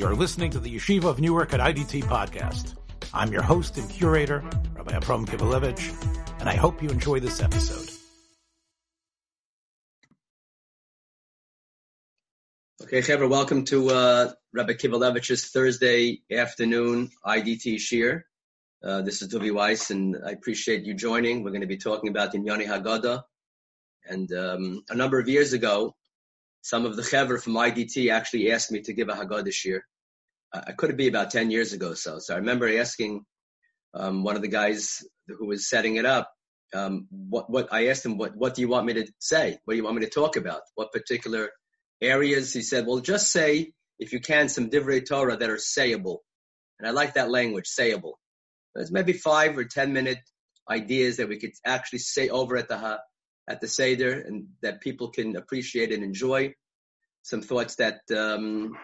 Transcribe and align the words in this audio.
You're 0.00 0.16
listening 0.16 0.50
to 0.52 0.58
the 0.58 0.74
Yeshiva 0.74 1.04
of 1.04 1.20
Newark 1.20 1.52
at 1.52 1.60
IDT 1.60 2.04
podcast. 2.04 2.74
I'm 3.12 3.30
your 3.30 3.42
host 3.42 3.76
and 3.76 3.86
curator, 3.90 4.42
Rabbi 4.74 4.96
Abram 4.96 5.26
Kibalevich, 5.26 6.40
and 6.40 6.48
I 6.48 6.54
hope 6.54 6.82
you 6.82 6.88
enjoy 6.88 7.20
this 7.20 7.42
episode. 7.42 7.86
Okay, 12.82 13.02
Hever, 13.02 13.28
welcome 13.28 13.66
to 13.66 13.90
uh, 13.90 14.32
Rabbi 14.54 14.72
Kivalevich's 14.72 15.50
Thursday 15.50 16.22
afternoon 16.32 17.10
IDT 17.26 17.78
Shir. 17.78 18.24
Uh, 18.82 19.02
this 19.02 19.20
is 19.20 19.28
Duvi 19.28 19.52
Weiss, 19.52 19.90
and 19.90 20.16
I 20.26 20.30
appreciate 20.30 20.84
you 20.84 20.94
joining. 20.94 21.44
We're 21.44 21.50
going 21.50 21.60
to 21.60 21.66
be 21.66 21.76
talking 21.76 22.08
about 22.08 22.32
the 22.32 22.38
Inyani 22.38 22.66
Haggadah. 22.66 23.22
And 24.06 24.32
um, 24.32 24.82
a 24.88 24.94
number 24.94 25.18
of 25.18 25.28
years 25.28 25.52
ago, 25.52 25.94
some 26.62 26.84
of 26.84 26.96
the 26.96 27.02
Hever 27.02 27.38
from 27.38 27.54
IDT 27.54 28.10
actually 28.12 28.52
asked 28.52 28.70
me 28.70 28.80
to 28.82 28.92
give 28.92 29.08
a 29.08 29.14
Haggadah 29.14 29.52
Shir. 29.52 29.82
Uh, 30.52 30.62
I 30.68 30.72
could 30.72 30.96
be 30.96 31.08
about 31.08 31.30
10 31.30 31.50
years 31.50 31.72
ago 31.72 31.94
so. 31.94 32.18
So 32.18 32.34
I 32.34 32.38
remember 32.38 32.78
asking 32.78 33.24
um, 33.94 34.22
one 34.22 34.36
of 34.36 34.42
the 34.42 34.48
guys 34.48 35.02
who 35.26 35.46
was 35.46 35.68
setting 35.68 35.96
it 35.96 36.06
up, 36.06 36.30
um, 36.74 37.08
what, 37.10 37.50
what 37.50 37.72
I 37.72 37.88
asked 37.88 38.06
him, 38.06 38.18
what, 38.18 38.36
what 38.36 38.54
do 38.54 38.62
you 38.62 38.68
want 38.68 38.86
me 38.86 38.94
to 38.94 39.12
say? 39.18 39.58
What 39.64 39.74
do 39.74 39.76
you 39.76 39.84
want 39.84 39.96
me 39.96 40.04
to 40.04 40.10
talk 40.10 40.36
about? 40.36 40.62
What 40.74 40.92
particular 40.92 41.50
areas? 42.00 42.52
He 42.52 42.62
said, 42.62 42.86
well, 42.86 43.00
just 43.00 43.32
say, 43.32 43.72
if 43.98 44.12
you 44.12 44.20
can, 44.20 44.48
some 44.48 44.70
divrei 44.70 45.06
Torah 45.06 45.36
that 45.36 45.50
are 45.50 45.56
sayable. 45.56 46.18
And 46.78 46.86
I 46.88 46.92
like 46.92 47.14
that 47.14 47.30
language, 47.30 47.66
sayable. 47.68 48.12
There's 48.74 48.92
maybe 48.92 49.12
five 49.12 49.58
or 49.58 49.64
10 49.64 49.92
minute 49.92 50.18
ideas 50.70 51.16
that 51.16 51.28
we 51.28 51.38
could 51.38 51.52
actually 51.66 51.98
say 51.98 52.28
over 52.28 52.56
at 52.56 52.68
the, 52.68 53.00
at 53.50 53.60
the 53.60 53.68
Seder 53.68 54.12
and 54.20 54.46
that 54.62 54.80
people 54.80 55.08
can 55.08 55.36
appreciate 55.36 55.92
and 55.92 56.02
enjoy. 56.04 56.54
Some 57.22 57.42
thoughts 57.42 57.74
that, 57.76 58.00
um, 58.16 58.76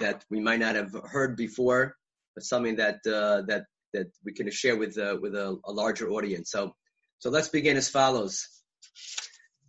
that 0.00 0.24
we 0.30 0.40
might 0.40 0.60
not 0.60 0.74
have 0.74 0.92
heard 1.14 1.36
before, 1.36 1.96
but 2.34 2.44
something 2.44 2.76
that, 2.76 2.98
uh, 3.06 3.42
that, 3.50 3.64
that 3.92 4.08
we 4.24 4.32
can 4.32 4.50
share 4.50 4.76
with, 4.76 4.98
uh, 4.98 5.16
with 5.20 5.34
a, 5.34 5.48
a 5.64 5.72
larger 5.72 6.08
audience. 6.10 6.50
So, 6.50 6.74
so 7.18 7.30
let's 7.30 7.48
begin 7.48 7.76
as 7.76 7.88
follows. 7.88 8.48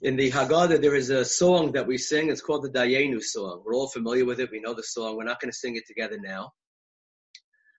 In 0.02 0.16
the 0.16 0.32
Haggadah, 0.32 0.82
there 0.82 0.96
is 0.96 1.10
a 1.10 1.26
song 1.26 1.74
that 1.74 1.88
we 1.88 1.98
sing. 1.98 2.30
It's 2.30 2.42
called 2.42 2.64
the 2.64 2.70
Dayenu 2.70 3.22
song. 3.22 3.62
We're 3.66 3.76
all 3.76 3.88
familiar 3.88 4.26
with 4.26 4.40
it. 4.40 4.52
We 4.52 4.60
know 4.62 4.74
the 4.74 4.84
song. 4.84 5.18
We're 5.18 5.24
not 5.26 5.40
going 5.40 5.52
to 5.52 5.58
sing 5.58 5.76
it 5.76 5.88
together 5.88 6.18
now. 6.22 6.52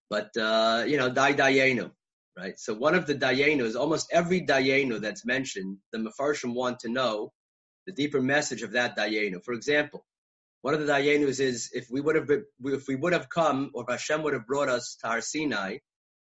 But, 0.08 0.36
uh, 0.36 0.84
you 0.86 0.98
know, 0.98 1.10
Dai 1.10 1.32
Dayenu, 1.34 1.90
right? 2.36 2.58
So 2.58 2.74
one 2.74 2.94
of 2.94 3.06
the 3.06 3.14
Dayenus, 3.14 3.76
almost 3.76 4.08
every 4.12 4.42
Dayenu 4.42 5.00
that's 5.00 5.24
mentioned, 5.24 5.78
the 5.92 5.98
Mefarshim 5.98 6.54
want 6.54 6.80
to 6.80 6.88
know 6.88 7.32
the 7.86 7.92
deeper 7.92 8.20
message 8.20 8.62
of 8.62 8.72
that 8.72 8.96
Dayenu. 8.96 9.42
For 9.44 9.54
example, 9.54 10.04
one 10.62 10.74
of 10.74 10.80
the 10.80 10.92
Dayenus 10.92 11.40
is 11.40 11.70
if 11.72 11.86
we 11.90 12.00
would 12.00 12.16
have 12.16 12.26
been, 12.26 12.44
if 12.64 12.88
we 12.88 12.96
would 12.96 13.12
have 13.12 13.28
come, 13.28 13.70
or 13.74 13.84
Hashem 13.88 14.22
would 14.22 14.34
have 14.34 14.46
brought 14.46 14.68
us 14.68 14.96
to 15.00 15.06
Har 15.06 15.20
Sinai, 15.20 15.78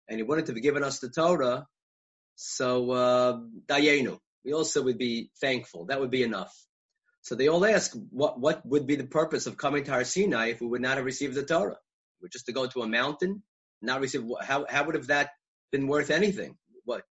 and 0.09 0.19
He 0.19 0.23
wanted 0.23 0.47
to 0.47 0.53
have 0.53 0.63
given 0.63 0.85
us 0.85 0.99
the 0.99 1.09
Torah, 1.09 1.67
so 2.37 2.91
uh, 2.91 3.39
Dayenu, 3.67 4.19
we 4.45 4.53
also 4.53 4.83
would 4.83 4.99
be 4.99 5.31
thankful. 5.41 5.87
That 5.87 6.01
would 6.01 6.11
be 6.11 6.23
enough. 6.23 6.55
So 7.23 7.35
they 7.35 7.49
all 7.49 7.65
ask, 7.65 7.93
what 8.11 8.39
what 8.39 8.65
would 8.67 8.87
be 8.87 8.97
the 8.97 9.07
purpose 9.07 9.47
of 9.47 9.57
coming 9.57 9.85
to 9.85 9.93
Har 9.93 10.05
Sinai 10.05 10.49
if 10.49 10.61
we 10.61 10.67
would 10.67 10.83
not 10.83 10.97
have 10.99 11.07
received 11.07 11.35
the 11.35 11.43
Torah? 11.43 11.79
We're 12.21 12.29
just 12.29 12.47
to 12.47 12.53
go 12.53 12.67
to 12.67 12.83
a 12.83 12.87
mountain, 12.87 13.43
not 13.81 14.01
receive. 14.01 14.25
How 14.43 14.67
how 14.69 14.85
would 14.85 14.95
have 14.95 15.07
that 15.07 15.31
been 15.75 15.89
worth 15.89 16.11
anything? 16.11 16.57
What? 16.85 17.03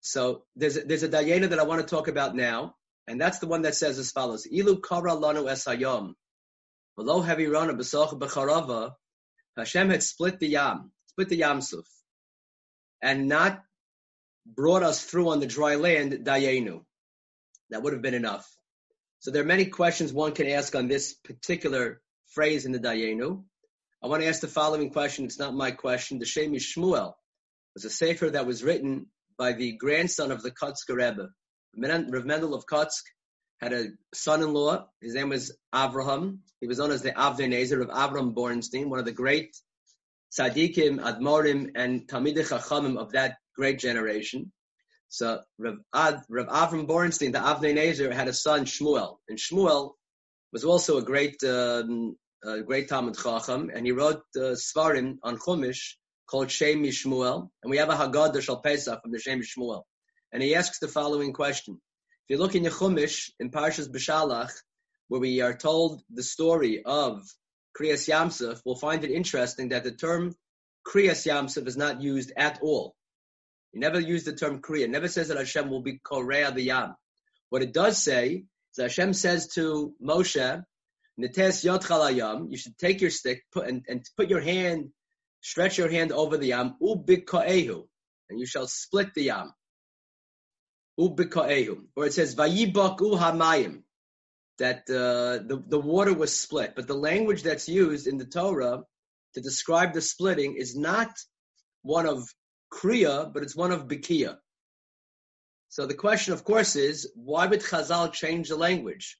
So 0.00 0.42
there's 0.56 0.76
a, 0.76 0.80
there's 0.80 1.04
a 1.04 1.08
dayena 1.08 1.50
that 1.50 1.60
I 1.60 1.62
want 1.62 1.80
to 1.82 1.86
talk 1.86 2.08
about 2.08 2.34
now, 2.34 2.74
and 3.06 3.20
that's 3.20 3.38
the 3.38 3.46
one 3.46 3.62
that 3.62 3.76
says 3.76 3.96
as 4.00 4.10
follows: 4.10 4.44
Ilu 4.44 4.80
kara 4.80 5.12
lanu 5.12 5.44
esayom, 5.44 6.14
below 6.96 7.20
heavy 7.20 7.46
rana 7.46 7.74
b'soch 7.74 8.18
b'charava, 8.18 8.94
Hashem 9.56 9.90
had 9.90 10.02
split 10.02 10.40
the 10.40 10.48
yam, 10.48 10.90
split 11.10 11.28
the 11.28 11.40
yamsuf, 11.42 11.86
and 13.00 13.28
not 13.28 13.62
brought 14.44 14.82
us 14.82 15.04
through 15.04 15.28
on 15.28 15.38
the 15.38 15.46
dry 15.46 15.76
land, 15.76 16.12
dayenu. 16.24 16.84
That 17.70 17.84
would 17.84 17.92
have 17.92 18.02
been 18.02 18.14
enough. 18.14 18.48
So 19.20 19.30
there 19.30 19.42
are 19.42 19.54
many 19.54 19.66
questions 19.66 20.12
one 20.12 20.32
can 20.32 20.48
ask 20.48 20.74
on 20.74 20.88
this 20.88 21.14
particular 21.14 22.02
phrase 22.34 22.66
in 22.66 22.72
the 22.72 22.80
dayenu. 22.80 23.44
I 24.02 24.08
want 24.08 24.22
to 24.22 24.28
ask 24.28 24.40
the 24.40 24.48
following 24.48 24.90
question. 24.90 25.24
It's 25.24 25.38
not 25.38 25.54
my 25.54 25.70
question. 25.70 26.18
The 26.18 26.26
Shem 26.26 26.52
Shmuel 26.54 27.14
was 27.74 27.84
a 27.84 27.90
sefer 27.90 28.30
that 28.30 28.46
was 28.46 28.62
written 28.62 29.06
by 29.38 29.52
the 29.52 29.72
grandson 29.72 30.30
of 30.30 30.42
the 30.42 30.50
Kotzker 30.50 30.96
Rebbe. 30.96 31.28
Rav 31.76 32.24
Mendel 32.24 32.54
of 32.54 32.66
Kotsk 32.66 33.02
had 33.60 33.72
a 33.72 33.86
son-in-law. 34.12 34.86
His 35.00 35.14
name 35.14 35.30
was 35.30 35.56
Avraham. 35.74 36.38
He 36.60 36.66
was 36.66 36.78
known 36.78 36.90
as 36.90 37.02
the 37.02 37.12
Avnei 37.12 37.48
Nezer 37.48 37.80
of 37.80 37.88
Avram 37.88 38.34
Bornstein, 38.34 38.88
one 38.88 38.98
of 38.98 39.04
the 39.04 39.12
great 39.12 39.56
tzaddikim, 40.38 41.00
admorim, 41.00 41.70
and 41.74 42.06
talmidei 42.08 42.46
chachamim 42.46 42.98
of 42.98 43.12
that 43.12 43.36
great 43.56 43.78
generation. 43.78 44.52
So 45.08 45.40
Rav, 45.58 45.76
Ad, 45.94 46.22
Rav 46.28 46.46
Avram 46.48 46.86
Bornstein, 46.86 47.32
the 47.32 47.38
Avnei 47.38 47.74
Nezer, 47.76 48.12
had 48.12 48.28
a 48.28 48.32
son 48.32 48.64
Shmuel, 48.64 49.16
and 49.28 49.38
Shmuel 49.38 49.92
was 50.52 50.64
also 50.64 50.98
a 50.98 51.02
great, 51.02 51.42
um, 51.44 52.16
a 52.44 52.62
great 52.62 52.88
Talmud 52.88 53.16
Chacham, 53.16 53.70
and 53.74 53.86
he 53.86 53.92
wrote 53.92 54.22
uh, 54.36 54.56
Svarim 54.56 55.18
on 55.22 55.38
Chumash 55.38 55.94
called 56.32 56.50
Shem 56.50 56.82
Shmuel, 56.82 57.50
and 57.62 57.70
we 57.70 57.76
have 57.76 57.90
a 57.90 57.94
Haggadah 57.94 58.40
Shal 58.40 58.62
Pesach 58.62 59.02
from 59.02 59.12
the 59.12 59.18
Shem 59.18 59.42
Shmuel, 59.42 59.82
and 60.32 60.42
he 60.42 60.54
asks 60.54 60.78
the 60.78 60.88
following 60.88 61.34
question: 61.34 61.78
If 62.24 62.30
you 62.30 62.38
look 62.38 62.54
in 62.54 62.62
your 62.64 62.72
Chumash 62.72 63.30
in 63.38 63.50
Parshas 63.50 63.90
B'Shalach, 63.90 64.50
where 65.08 65.20
we 65.20 65.42
are 65.42 65.54
told 65.54 66.00
the 66.08 66.22
story 66.22 66.82
of 66.82 67.22
Kriyas 67.78 68.08
Yamsuf, 68.08 68.62
we'll 68.64 68.76
find 68.76 69.04
it 69.04 69.10
interesting 69.10 69.68
that 69.68 69.84
the 69.84 69.92
term 69.92 70.34
Kriyas 70.88 71.26
Yamsuf 71.30 71.66
is 71.66 71.76
not 71.76 72.00
used 72.00 72.32
at 72.34 72.60
all. 72.62 72.94
He 73.72 73.78
never 73.78 74.00
used 74.00 74.24
the 74.26 74.32
term 74.34 74.62
Kriya. 74.62 74.88
Never 74.88 75.08
says 75.08 75.28
that 75.28 75.36
Hashem 75.36 75.68
will 75.68 75.82
be 75.82 76.00
Korea 76.02 76.50
the 76.50 76.62
Yam. 76.62 76.94
What 77.50 77.60
it 77.60 77.74
does 77.74 78.02
say 78.02 78.28
is 78.36 78.76
that 78.76 78.84
Hashem 78.84 79.12
says 79.12 79.48
to 79.48 79.94
Moshe, 80.02 80.64
Netes 81.20 81.62
Yot 81.62 82.50
you 82.50 82.56
should 82.56 82.78
take 82.78 83.02
your 83.02 83.10
stick 83.10 83.42
put, 83.52 83.68
and, 83.68 83.84
and 83.86 84.02
put 84.16 84.30
your 84.30 84.40
hand, 84.40 84.92
stretch 85.42 85.76
your 85.76 85.90
hand 85.90 86.12
over 86.12 86.38
the 86.38 86.48
Yam, 86.48 86.76
Ubikoehu, 86.80 87.86
and 88.30 88.40
you 88.40 88.46
shall 88.46 88.66
split 88.66 89.12
the 89.14 89.24
Yam. 89.24 89.52
Ubikoehu. 90.98 91.84
Or 91.96 92.06
it 92.06 92.14
says, 92.14 92.34
Vayibak 92.34 92.98
Hamayim, 92.98 93.82
that 94.58 94.88
uh, 94.88 95.44
the, 95.46 95.62
the 95.66 95.78
water 95.78 96.14
was 96.14 96.38
split. 96.38 96.74
But 96.74 96.86
the 96.86 96.94
language 96.94 97.42
that's 97.42 97.68
used 97.68 98.06
in 98.06 98.18
the 98.18 98.24
Torah 98.24 98.84
to 99.34 99.40
describe 99.40 99.92
the 99.92 100.00
splitting 100.00 100.56
is 100.56 100.76
not 100.76 101.10
one 101.82 102.06
of 102.06 102.28
Kriya, 102.72 103.32
but 103.32 103.42
it's 103.42 103.56
one 103.56 103.72
of 103.72 103.88
Bikia. 103.88 104.38
So 105.68 105.86
the 105.86 105.94
question, 105.94 106.34
of 106.34 106.44
course, 106.44 106.76
is 106.76 107.10
why 107.14 107.46
would 107.46 107.60
Chazal 107.60 108.12
change 108.12 108.48
the 108.48 108.56
language? 108.56 109.18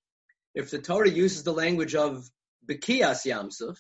If 0.54 0.70
the 0.70 0.78
Torah 0.78 1.08
uses 1.08 1.42
the 1.42 1.52
language 1.52 1.94
of 1.94 2.28
Bikiyas 2.68 3.26
Yamsuf, 3.26 3.78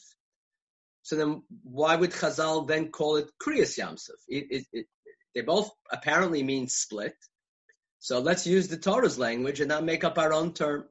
so 1.02 1.16
then 1.16 1.42
why 1.64 1.96
would 1.96 2.12
Chazal 2.12 2.66
then 2.66 2.90
call 2.90 3.16
it 3.16 3.30
Kriyas 3.42 3.78
Yamsuf? 3.78 4.10
It, 4.28 4.46
it, 4.50 4.66
it, 4.72 4.86
they 5.34 5.40
both 5.40 5.70
apparently 5.90 6.42
mean 6.42 6.68
split. 6.68 7.16
So 7.98 8.20
let's 8.20 8.46
use 8.46 8.68
the 8.68 8.76
Torah's 8.76 9.18
language 9.18 9.60
and 9.60 9.68
not 9.68 9.84
make 9.84 10.04
up 10.04 10.18
our 10.18 10.32
own 10.32 10.54
term. 10.54 10.84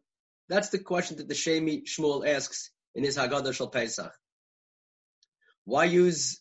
That's 0.50 0.70
the 0.70 0.80
question 0.80 1.18
that 1.18 1.28
the 1.28 1.36
Shem 1.36 1.66
MeShmuel 1.66 2.28
asks 2.28 2.72
in 2.94 3.04
his 3.04 3.18
Haggadah 3.18 3.54
Shal 3.54 3.68
Pesach. 3.68 4.14
Why 5.64 5.86
use 5.86 6.40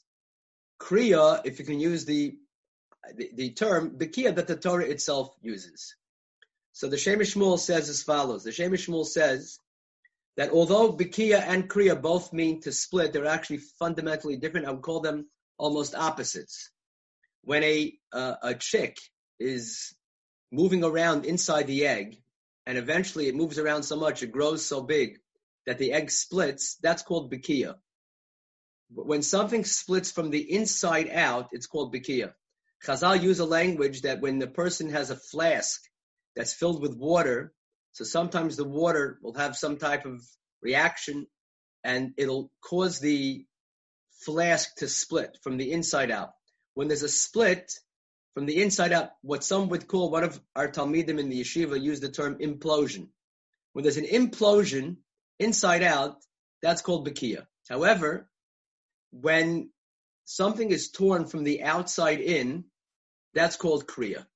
Kriya 0.80 1.42
if 1.44 1.58
you 1.58 1.64
can 1.64 1.78
use 1.78 2.04
the, 2.04 2.36
the, 3.14 3.30
the 3.34 3.50
term 3.50 3.98
Bikia 3.98 4.34
that 4.34 4.48
the 4.48 4.56
Torah 4.56 4.84
itself 4.84 5.34
uses? 5.42 5.94
So 6.72 6.88
the 6.88 6.98
Shem 6.98 7.20
MeShmuel 7.20 7.58
says 7.58 7.88
as 7.88 8.02
follows. 8.02 8.42
The 8.42 8.52
Shem 8.52 8.72
MeShmuel 8.72 9.06
says 9.06 9.58
that 10.36 10.50
although 10.50 10.92
Bikia 10.92 11.42
and 11.46 11.68
Kriya 11.68 12.00
both 12.00 12.32
mean 12.32 12.60
to 12.62 12.72
split, 12.72 13.12
they're 13.12 13.26
actually 13.26 13.58
fundamentally 13.78 14.36
different. 14.36 14.66
I 14.66 14.70
would 14.70 14.82
call 14.82 15.00
them 15.00 15.26
almost 15.58 15.94
opposites. 15.94 16.70
When 17.42 17.62
a, 17.62 17.92
uh, 18.12 18.34
a 18.42 18.54
chick 18.54 18.98
is 19.38 19.94
moving 20.52 20.84
around 20.84 21.24
inside 21.24 21.66
the 21.66 21.86
egg, 21.86 22.16
and 22.66 22.78
eventually 22.78 23.28
it 23.28 23.34
moves 23.34 23.58
around 23.58 23.82
so 23.82 23.96
much, 23.96 24.22
it 24.22 24.32
grows 24.32 24.64
so 24.64 24.82
big 24.82 25.18
that 25.66 25.78
the 25.78 25.92
egg 25.92 26.10
splits, 26.10 26.76
that's 26.82 27.02
called 27.02 27.32
bikia. 27.32 27.76
When 28.92 29.22
something 29.22 29.64
splits 29.64 30.10
from 30.10 30.30
the 30.30 30.52
inside 30.52 31.10
out, 31.10 31.48
it's 31.52 31.66
called 31.66 31.94
bikia. 31.94 32.32
Chazal 32.84 33.22
use 33.22 33.38
a 33.38 33.44
language 33.44 34.02
that 34.02 34.20
when 34.20 34.38
the 34.38 34.46
person 34.46 34.90
has 34.90 35.10
a 35.10 35.16
flask 35.16 35.80
that's 36.34 36.54
filled 36.54 36.80
with 36.80 36.96
water, 36.96 37.52
so 37.92 38.04
sometimes 38.04 38.56
the 38.56 38.64
water 38.64 39.18
will 39.22 39.34
have 39.34 39.56
some 39.56 39.76
type 39.76 40.06
of 40.06 40.22
reaction 40.62 41.26
and 41.84 42.12
it'll 42.16 42.50
cause 42.62 43.00
the 43.00 43.44
flask 44.24 44.76
to 44.76 44.88
split 44.88 45.38
from 45.42 45.56
the 45.56 45.72
inside 45.72 46.10
out. 46.10 46.30
When 46.74 46.88
there's 46.88 47.02
a 47.02 47.08
split, 47.08 47.72
from 48.34 48.46
the 48.46 48.62
inside 48.62 48.92
out, 48.92 49.10
what 49.22 49.42
some 49.42 49.68
would 49.70 49.88
call 49.88 50.10
one 50.10 50.24
of 50.24 50.40
our 50.54 50.68
Talmidim 50.68 51.18
in 51.18 51.30
the 51.30 51.40
yeshiva 51.40 51.80
use 51.80 52.00
the 52.00 52.10
term 52.10 52.38
implosion. 52.38 53.08
When 53.72 53.82
there's 53.82 53.96
an 53.96 54.04
implosion 54.04 54.98
inside 55.38 55.82
out, 55.82 56.18
that's 56.62 56.82
called 56.82 57.08
Bakia. 57.08 57.46
However, 57.68 58.30
when 59.10 59.70
something 60.24 60.70
is 60.70 60.90
torn 60.90 61.26
from 61.26 61.44
the 61.44 61.62
outside 61.62 62.20
in, 62.20 62.64
that's 63.34 63.56
called 63.56 63.86
kriya. 63.86 64.26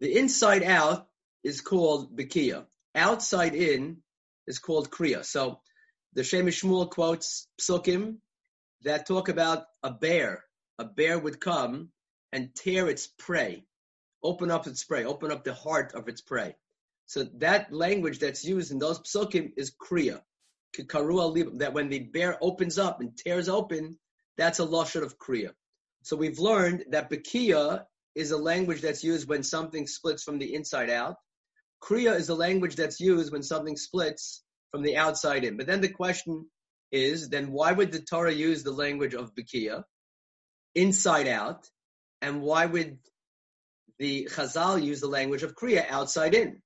The 0.00 0.18
inside 0.18 0.62
out 0.62 1.06
is 1.42 1.60
called 1.60 2.16
bikia. 2.16 2.66
Outside 2.94 3.54
in 3.54 3.98
is 4.46 4.58
called 4.58 4.90
kriya. 4.90 5.24
So 5.24 5.60
the 6.12 6.24
Shem 6.24 6.46
MeShmuel 6.46 6.90
quotes 6.90 7.48
psukim 7.60 8.18
that 8.82 9.06
talk 9.06 9.28
about 9.28 9.64
a 9.82 9.90
bear. 9.90 10.44
A 10.78 10.84
bear 10.84 11.18
would 11.18 11.40
come 11.40 11.90
and 12.32 12.54
tear 12.54 12.88
its 12.88 13.06
prey, 13.06 13.64
open 14.22 14.50
up 14.50 14.66
its 14.66 14.84
prey, 14.84 15.04
open 15.04 15.30
up 15.30 15.44
the 15.44 15.54
heart 15.54 15.94
of 15.94 16.08
its 16.08 16.20
prey. 16.20 16.56
So 17.06 17.24
that 17.38 17.72
language 17.72 18.18
that's 18.18 18.44
used 18.44 18.72
in 18.72 18.78
those 18.78 19.00
psukim 19.00 19.52
is 19.56 19.72
kriya. 19.72 20.20
That 20.76 21.70
when 21.72 21.88
the 21.88 22.00
bear 22.00 22.36
opens 22.40 22.78
up 22.78 23.00
and 23.00 23.16
tears 23.16 23.48
open, 23.48 23.98
that's 24.36 24.58
a 24.58 24.66
lashon 24.66 25.02
of 25.02 25.18
kriya. 25.18 25.50
So 26.02 26.16
we've 26.16 26.40
learned 26.40 26.86
that 26.90 27.10
bikia 27.10 27.84
is 28.14 28.32
a 28.32 28.36
language 28.36 28.80
that's 28.80 29.04
used 29.04 29.28
when 29.28 29.42
something 29.42 29.86
splits 29.86 30.24
from 30.24 30.38
the 30.38 30.54
inside 30.54 30.90
out. 30.90 31.16
Kriya 31.84 32.16
is 32.16 32.30
a 32.30 32.34
language 32.34 32.76
that's 32.76 33.00
used 33.00 33.30
when 33.30 33.42
something 33.42 33.76
splits 33.76 34.42
from 34.70 34.82
the 34.82 34.96
outside 34.96 35.44
in. 35.44 35.56
But 35.56 35.66
then 35.66 35.82
the 35.82 35.88
question 35.88 36.46
is, 36.90 37.28
then 37.28 37.52
why 37.52 37.72
would 37.72 37.92
the 37.92 38.00
Torah 38.00 38.32
use 38.32 38.62
the 38.62 38.72
language 38.72 39.14
of 39.14 39.34
bikia, 39.34 39.84
inside 40.74 41.28
out, 41.28 41.68
and 42.22 42.40
why 42.40 42.64
would 42.64 42.98
the 43.98 44.28
Chazal 44.30 44.82
use 44.82 45.00
the 45.00 45.08
language 45.08 45.42
of 45.42 45.54
kriya, 45.54 45.88
outside 45.88 46.34
in? 46.34 46.62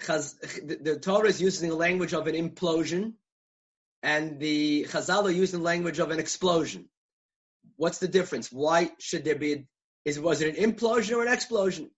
Chaz, 0.00 0.34
the, 0.66 0.76
the 0.76 0.98
Torah 0.98 1.28
is 1.28 1.40
using 1.40 1.68
the 1.68 1.76
language 1.76 2.12
of 2.12 2.26
an 2.26 2.34
implosion, 2.34 3.12
and 4.02 4.40
the 4.40 4.84
Chazal 4.90 5.24
are 5.24 5.30
using 5.30 5.60
the 5.60 5.64
language 5.64 6.00
of 6.00 6.10
an 6.10 6.18
explosion. 6.18 6.88
What's 7.76 7.98
the 7.98 8.08
difference? 8.08 8.50
Why 8.50 8.90
should 8.98 9.24
there 9.24 9.36
be 9.36 9.66
is 10.04 10.20
was 10.20 10.42
it 10.42 10.56
an 10.56 10.72
implosion 10.72 11.16
or 11.16 11.22
an 11.22 11.32
explosion? 11.32 11.90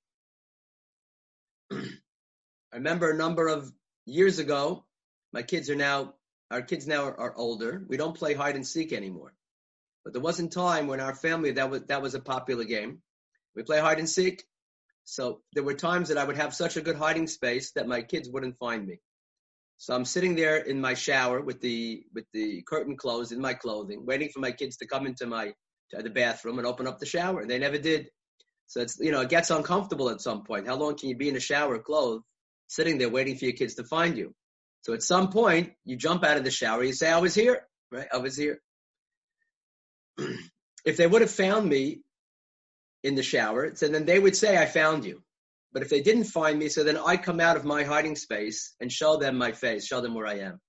I 2.76 2.78
remember 2.78 3.10
a 3.10 3.16
number 3.16 3.48
of 3.48 3.72
years 4.04 4.38
ago, 4.38 4.84
my 5.32 5.40
kids 5.40 5.70
are 5.70 5.76
now 5.76 6.12
our 6.50 6.60
kids 6.60 6.86
now 6.86 7.04
are, 7.04 7.18
are, 7.18 7.34
older. 7.34 7.82
We 7.88 7.96
don't 7.96 8.16
play 8.16 8.34
hide 8.34 8.54
and 8.54 8.66
seek 8.66 8.92
anymore. 8.92 9.32
But 10.04 10.12
there 10.12 10.20
wasn't 10.20 10.52
time 10.52 10.86
when 10.86 11.00
our 11.00 11.14
family 11.14 11.52
that 11.52 11.70
was 11.70 11.84
that 11.84 12.02
was 12.02 12.14
a 12.14 12.20
popular 12.20 12.64
game. 12.64 13.00
We 13.54 13.62
play 13.62 13.80
hide 13.80 13.98
and 13.98 14.08
seek. 14.08 14.44
So 15.04 15.40
there 15.54 15.62
were 15.62 15.72
times 15.72 16.10
that 16.10 16.18
I 16.18 16.24
would 16.24 16.36
have 16.36 16.54
such 16.54 16.76
a 16.76 16.82
good 16.82 16.96
hiding 16.96 17.28
space 17.28 17.72
that 17.72 17.88
my 17.88 18.02
kids 18.02 18.28
wouldn't 18.28 18.58
find 18.58 18.86
me. 18.86 19.00
So 19.78 19.94
I'm 19.94 20.04
sitting 20.04 20.36
there 20.36 20.58
in 20.58 20.78
my 20.78 20.92
shower 20.92 21.40
with 21.40 21.62
the 21.62 22.04
with 22.14 22.26
the 22.34 22.62
curtain 22.68 22.98
closed 22.98 23.32
in 23.32 23.40
my 23.40 23.54
clothing, 23.54 24.04
waiting 24.04 24.28
for 24.28 24.40
my 24.40 24.52
kids 24.52 24.76
to 24.78 24.86
come 24.86 25.06
into 25.06 25.26
my 25.26 25.54
to 25.92 26.02
the 26.02 26.10
bathroom 26.10 26.58
and 26.58 26.66
open 26.66 26.86
up 26.86 26.98
the 26.98 27.06
shower. 27.06 27.46
They 27.46 27.58
never 27.58 27.78
did. 27.78 28.10
So 28.66 28.82
it's 28.82 28.98
you 29.00 29.12
know 29.12 29.22
it 29.22 29.30
gets 29.30 29.50
uncomfortable 29.50 30.10
at 30.10 30.20
some 30.20 30.44
point. 30.44 30.66
How 30.66 30.76
long 30.76 30.98
can 30.98 31.08
you 31.08 31.16
be 31.16 31.30
in 31.30 31.36
a 31.36 31.40
shower 31.40 31.78
clothed, 31.78 32.22
sitting 32.68 32.98
there 32.98 33.08
waiting 33.08 33.36
for 33.36 33.44
your 33.44 33.54
kids 33.54 33.74
to 33.76 33.84
find 33.84 34.16
you? 34.16 34.34
So 34.82 34.92
at 34.94 35.02
some 35.02 35.30
point 35.30 35.72
you 35.84 35.96
jump 35.96 36.24
out 36.24 36.36
of 36.36 36.44
the 36.44 36.50
shower, 36.50 36.82
you 36.84 36.92
say, 36.92 37.10
"I 37.10 37.18
was 37.18 37.34
here, 37.34 37.66
right? 37.90 38.08
I 38.12 38.18
was 38.18 38.36
here." 38.36 38.60
if 40.84 40.96
they 40.96 41.06
would 41.06 41.22
have 41.22 41.30
found 41.30 41.68
me 41.68 42.02
in 43.02 43.14
the 43.14 43.22
shower, 43.22 43.74
so 43.74 43.88
then 43.88 44.04
they 44.04 44.18
would 44.18 44.36
say, 44.36 44.56
"I 44.56 44.66
found 44.66 45.04
you." 45.04 45.22
But 45.72 45.82
if 45.82 45.90
they 45.90 46.00
didn't 46.00 46.24
find 46.24 46.58
me, 46.58 46.68
so 46.68 46.84
then 46.84 46.96
I 46.96 47.16
come 47.16 47.40
out 47.40 47.56
of 47.56 47.64
my 47.64 47.84
hiding 47.84 48.16
space 48.16 48.74
and 48.80 48.90
show 48.90 49.18
them 49.18 49.36
my 49.36 49.52
face, 49.52 49.86
show 49.86 50.00
them 50.00 50.14
where 50.14 50.26
I 50.26 50.38
am. 50.38 50.60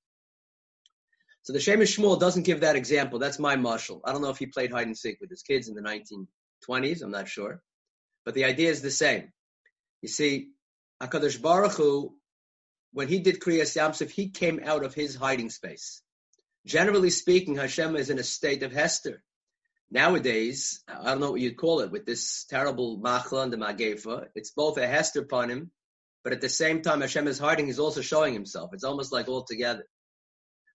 So 1.43 1.53
the 1.53 1.61
Shem 1.61 1.79
MeShmuel 1.79 2.19
doesn't 2.19 2.43
give 2.43 2.59
that 2.59 2.75
example. 2.75 3.17
That's 3.17 3.39
my 3.39 3.55
marshal. 3.55 4.01
I 4.03 4.11
don't 4.11 4.21
know 4.21 4.31
if 4.31 4.37
he 4.37 4.47
played 4.47 4.69
hide 4.69 4.87
and 4.87 4.97
seek 4.97 5.21
with 5.21 5.29
his 5.29 5.43
kids 5.43 5.69
in 5.69 5.75
the 5.75 5.81
1920s. 5.81 7.01
I'm 7.01 7.11
not 7.11 7.29
sure. 7.29 7.61
But 8.25 8.33
the 8.33 8.43
idea 8.43 8.69
is 8.69 8.81
the 8.81 8.91
same. 8.91 9.31
You 10.01 10.09
see, 10.09 10.49
HaKadosh 11.01 11.41
Baruch 11.41 11.73
Hu, 11.73 12.15
when 12.93 13.07
he 13.07 13.19
did 13.19 13.39
Kriyas 13.39 13.75
Yamsuf, 13.75 14.09
he 14.09 14.29
came 14.29 14.61
out 14.63 14.83
of 14.83 14.93
his 14.93 15.15
hiding 15.15 15.49
space. 15.49 16.01
Generally 16.65 17.11
speaking, 17.11 17.55
Hashem 17.55 17.95
is 17.95 18.09
in 18.09 18.19
a 18.19 18.23
state 18.23 18.63
of 18.63 18.71
Hester. 18.71 19.23
Nowadays, 19.91 20.83
I 20.87 21.11
don't 21.11 21.21
know 21.21 21.31
what 21.31 21.39
you'd 21.39 21.57
call 21.57 21.81
it, 21.81 21.91
with 21.91 22.05
this 22.05 22.45
terrible 22.45 22.99
Machla 22.99 23.43
and 23.43 23.53
the 23.53 23.57
Magefa, 23.57 24.27
it's 24.35 24.51
both 24.51 24.77
a 24.77 24.87
Hester 24.87 25.21
upon 25.21 25.49
him, 25.49 25.71
but 26.23 26.33
at 26.33 26.41
the 26.41 26.49
same 26.49 26.81
time, 26.81 27.01
Hashem 27.01 27.27
is 27.27 27.39
hiding, 27.39 27.67
he's 27.67 27.79
also 27.79 28.01
showing 28.01 28.33
himself. 28.33 28.71
It's 28.73 28.83
almost 28.83 29.13
like 29.13 29.29
all 29.29 29.43
together. 29.43 29.85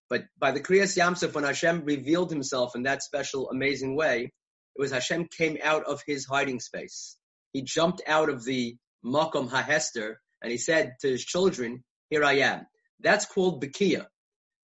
But 0.09 0.25
by 0.39 0.53
the 0.53 0.61
Kriyas 0.61 0.97
Yamsuf, 0.97 1.35
when 1.35 1.45
Hashem 1.45 1.85
revealed 1.85 2.31
himself 2.31 2.75
in 2.75 2.85
that 2.85 3.03
special, 3.03 3.51
amazing 3.51 3.97
way, 3.97 4.33
it 4.77 4.81
was 4.81 4.93
Hashem 4.93 5.29
came 5.37 5.59
out 5.63 5.85
of 5.85 6.03
his 6.07 6.25
hiding 6.25 6.61
space. 6.61 7.17
He 7.53 7.63
jumped 7.63 8.01
out 8.07 8.31
of 8.31 8.45
the 8.45 8.77
Makom 9.05 9.51
HaHester 9.51 10.17
and 10.43 10.51
he 10.51 10.59
said 10.59 10.95
to 11.01 11.09
his 11.09 11.25
children, 11.25 11.85
Here 12.11 12.25
I 12.25 12.39
am. 12.39 12.67
That's 13.01 13.27
called 13.27 13.63
Bekia. 13.63 14.07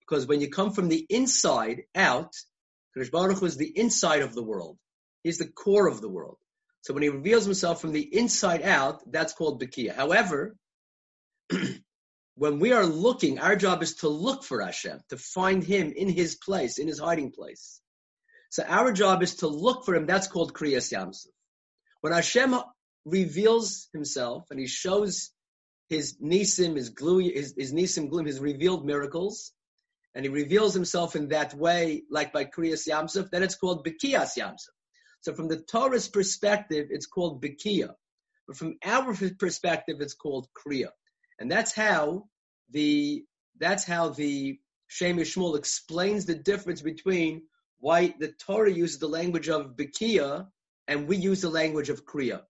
Because 0.00 0.26
when 0.26 0.40
you 0.40 0.50
come 0.50 0.72
from 0.72 0.88
the 0.88 1.06
inside 1.08 1.82
out, 1.94 2.32
Krish 2.96 3.10
Baruch 3.10 3.38
Hu 3.38 3.46
is 3.46 3.56
the 3.56 3.72
inside 3.76 4.22
of 4.22 4.34
the 4.34 4.42
world. 4.42 4.78
He's 5.22 5.38
the 5.38 5.48
core 5.48 5.88
of 5.88 6.00
the 6.00 6.08
world. 6.08 6.38
So 6.82 6.94
when 6.94 7.02
he 7.02 7.08
reveals 7.08 7.44
himself 7.44 7.80
from 7.80 7.92
the 7.92 8.16
inside 8.16 8.62
out, 8.62 9.02
that's 9.10 9.32
called 9.32 9.62
Bekia. 9.62 9.94
However, 9.94 10.56
when 12.36 12.60
we 12.60 12.72
are 12.72 12.86
looking, 12.86 13.38
our 13.38 13.56
job 13.56 13.82
is 13.82 13.96
to 13.96 14.08
look 14.08 14.44
for 14.44 14.62
Hashem, 14.62 15.00
to 15.10 15.16
find 15.16 15.62
Him 15.62 15.92
in 15.94 16.08
His 16.08 16.36
place, 16.36 16.78
in 16.78 16.86
His 16.86 16.98
hiding 16.98 17.32
place. 17.32 17.80
So 18.50 18.64
our 18.66 18.92
job 18.92 19.22
is 19.22 19.36
to 19.36 19.48
look 19.48 19.84
for 19.84 19.94
Him. 19.94 20.06
That's 20.06 20.28
called 20.28 20.54
Kriyas 20.54 20.92
Yamsuf. 20.92 21.26
When 22.00 22.12
Hashem 22.12 22.54
reveals 23.10 23.88
Himself 23.92 24.46
and 24.50 24.60
He 24.60 24.66
shows 24.66 25.30
His 25.88 26.16
nisim, 26.22 26.76
His 26.76 26.90
glue, 26.90 27.18
His, 27.18 27.54
his 27.56 27.72
nisim 27.72 28.08
gloom, 28.10 28.26
His 28.26 28.40
revealed 28.40 28.86
miracles, 28.86 29.52
and 30.14 30.24
He 30.24 30.30
reveals 30.30 30.74
Himself 30.74 31.16
in 31.16 31.28
that 31.28 31.54
way, 31.54 32.04
like 32.10 32.32
by 32.32 32.44
Kriyas 32.44 32.88
Yamsuf, 32.88 33.30
then 33.30 33.42
it's 33.42 33.56
called 33.56 33.86
Bekiyas 33.86 34.36
Yamsuf. 34.38 34.74
So 35.20 35.34
from 35.34 35.48
the 35.48 35.60
Torah's 35.60 36.08
perspective, 36.08 36.88
it's 36.90 37.06
called 37.06 37.42
Bekiya. 37.42 37.90
But 38.46 38.56
from 38.56 38.78
our 38.84 39.14
perspective, 39.38 39.96
it's 40.00 40.14
called 40.14 40.48
Kriya. 40.56 40.88
And 41.38 41.50
that's 41.50 41.74
how 41.74 42.28
the 42.70 43.24
that's 43.58 43.84
how 43.84 44.10
the 44.10 44.58
Shem 44.86 45.18
MeShmuel 45.18 45.58
explains 45.58 46.24
the 46.24 46.34
difference 46.34 46.80
between 46.80 47.42
why 47.78 48.14
the 48.18 48.32
Torah 48.32 48.72
uses 48.72 48.98
the 48.98 49.08
language 49.08 49.48
of 49.48 49.76
Bekia 49.76 50.48
and 50.86 51.06
we 51.06 51.16
use 51.16 51.42
the 51.42 51.50
language 51.50 51.90
of 51.90 52.06
Kriya. 52.06 52.42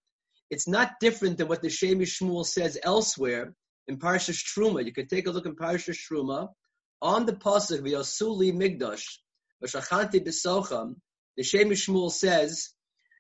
It's 0.51 0.69
not 0.69 1.01
different 1.01 1.39
than 1.39 1.49
what 1.49 1.63
the 1.63 1.69
Shem 1.71 1.99
MeShmuel 1.99 2.47
says 2.47 2.79
elsewhere 2.83 3.55
in 3.87 3.99
Parashas 3.99 4.43
Truma. 4.43 4.85
You 4.85 4.93
can 4.93 5.07
take 5.07 5.27
a 5.27 5.31
look 5.31 5.47
in 5.47 5.57
Parashas 5.57 5.99
Truma 6.11 6.49
on 7.03 7.27
the 7.27 7.33
pasuk 7.33 7.81
V'Yosuli 7.81 8.53
Migdash 8.53 9.05
V'Shachanti 9.63 10.27
B'Socham. 10.27 10.97
The 11.37 11.43
Shem 11.43 11.69
MeShmuel 11.69 12.11
says, 12.11 12.71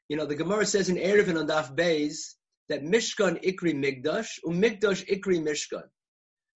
you 0.08 0.16
know, 0.16 0.26
the 0.26 0.34
Gemara 0.34 0.64
says 0.64 0.88
in 0.88 0.96
Eruvin 0.96 1.38
on 1.38 1.46
Daf 1.46 1.74
Beis 1.76 2.34
that 2.68 2.82
Mishkan 2.82 3.42
Ikri 3.44 3.74
Migdash, 3.74 4.38
Umigdash 4.44 5.06
Ikri 5.08 5.42
Mishkan. 5.42 5.84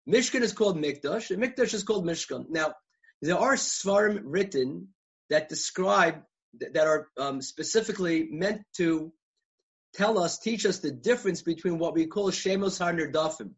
Mishkan 0.08 0.40
is 0.40 0.52
called 0.52 0.76
Mikdash, 0.76 1.30
and 1.30 1.42
Mikdash 1.42 1.74
is 1.74 1.84
called 1.84 2.04
Mishkan. 2.04 2.46
Now, 2.50 2.74
there 3.20 3.38
are 3.38 3.54
svarim 3.54 4.20
written 4.24 4.88
that 5.30 5.48
describe, 5.48 6.22
that 6.60 6.86
are 6.86 7.08
um, 7.16 7.40
specifically 7.40 8.28
meant 8.30 8.62
to 8.76 9.12
tell 9.94 10.18
us, 10.18 10.38
teach 10.38 10.66
us 10.66 10.78
the 10.78 10.90
difference 10.90 11.42
between 11.42 11.78
what 11.78 11.94
we 11.94 12.06
call 12.06 12.30
Shemos 12.30 12.80
HaNerdafim, 12.80 13.50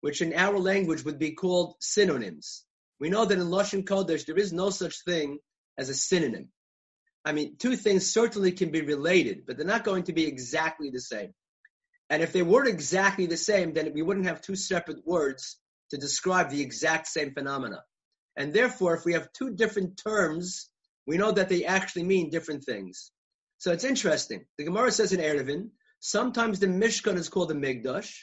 which 0.00 0.22
in 0.22 0.34
our 0.34 0.58
language 0.58 1.04
would 1.04 1.18
be 1.18 1.32
called 1.32 1.74
synonyms. 1.80 2.64
We 3.00 3.10
know 3.10 3.24
that 3.24 3.38
in 3.38 3.46
Lashon 3.46 3.84
Kodesh 3.84 4.26
there 4.26 4.38
is 4.38 4.52
no 4.52 4.70
such 4.70 5.04
thing 5.04 5.38
as 5.78 5.88
a 5.88 5.94
synonym. 5.94 6.48
I 7.24 7.32
mean, 7.32 7.56
two 7.58 7.76
things 7.76 8.12
certainly 8.12 8.52
can 8.52 8.70
be 8.70 8.82
related, 8.82 9.46
but 9.46 9.56
they're 9.56 9.66
not 9.66 9.84
going 9.84 10.04
to 10.04 10.12
be 10.12 10.26
exactly 10.26 10.90
the 10.90 11.00
same. 11.00 11.32
And 12.10 12.22
if 12.22 12.32
they 12.32 12.42
were 12.42 12.66
exactly 12.66 13.26
the 13.26 13.36
same, 13.36 13.72
then 13.72 13.92
we 13.94 14.02
wouldn't 14.02 14.26
have 14.26 14.42
two 14.42 14.56
separate 14.56 15.06
words 15.06 15.56
to 15.90 15.96
describe 15.96 16.50
the 16.50 16.60
exact 16.60 17.06
same 17.06 17.32
phenomena. 17.32 17.82
And 18.36 18.52
therefore, 18.52 18.94
if 18.94 19.04
we 19.04 19.14
have 19.14 19.32
two 19.32 19.54
different 19.54 19.96
terms, 19.96 20.68
we 21.06 21.16
know 21.16 21.32
that 21.32 21.48
they 21.48 21.64
actually 21.64 22.04
mean 22.04 22.30
different 22.30 22.64
things. 22.64 23.10
So 23.64 23.72
it's 23.72 23.84
interesting. 23.84 24.44
The 24.58 24.64
Gemara 24.64 24.92
says 24.92 25.14
in 25.14 25.20
Eruvin, 25.20 25.70
sometimes 25.98 26.60
the 26.60 26.66
Mishkan 26.66 27.16
is 27.16 27.30
called 27.30 27.48
the 27.48 27.54
Migdash, 27.54 28.14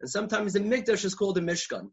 and 0.00 0.08
sometimes 0.08 0.54
the 0.54 0.60
Migdash 0.60 1.04
is 1.04 1.14
called 1.14 1.34
the 1.34 1.42
Mishkan. 1.42 1.90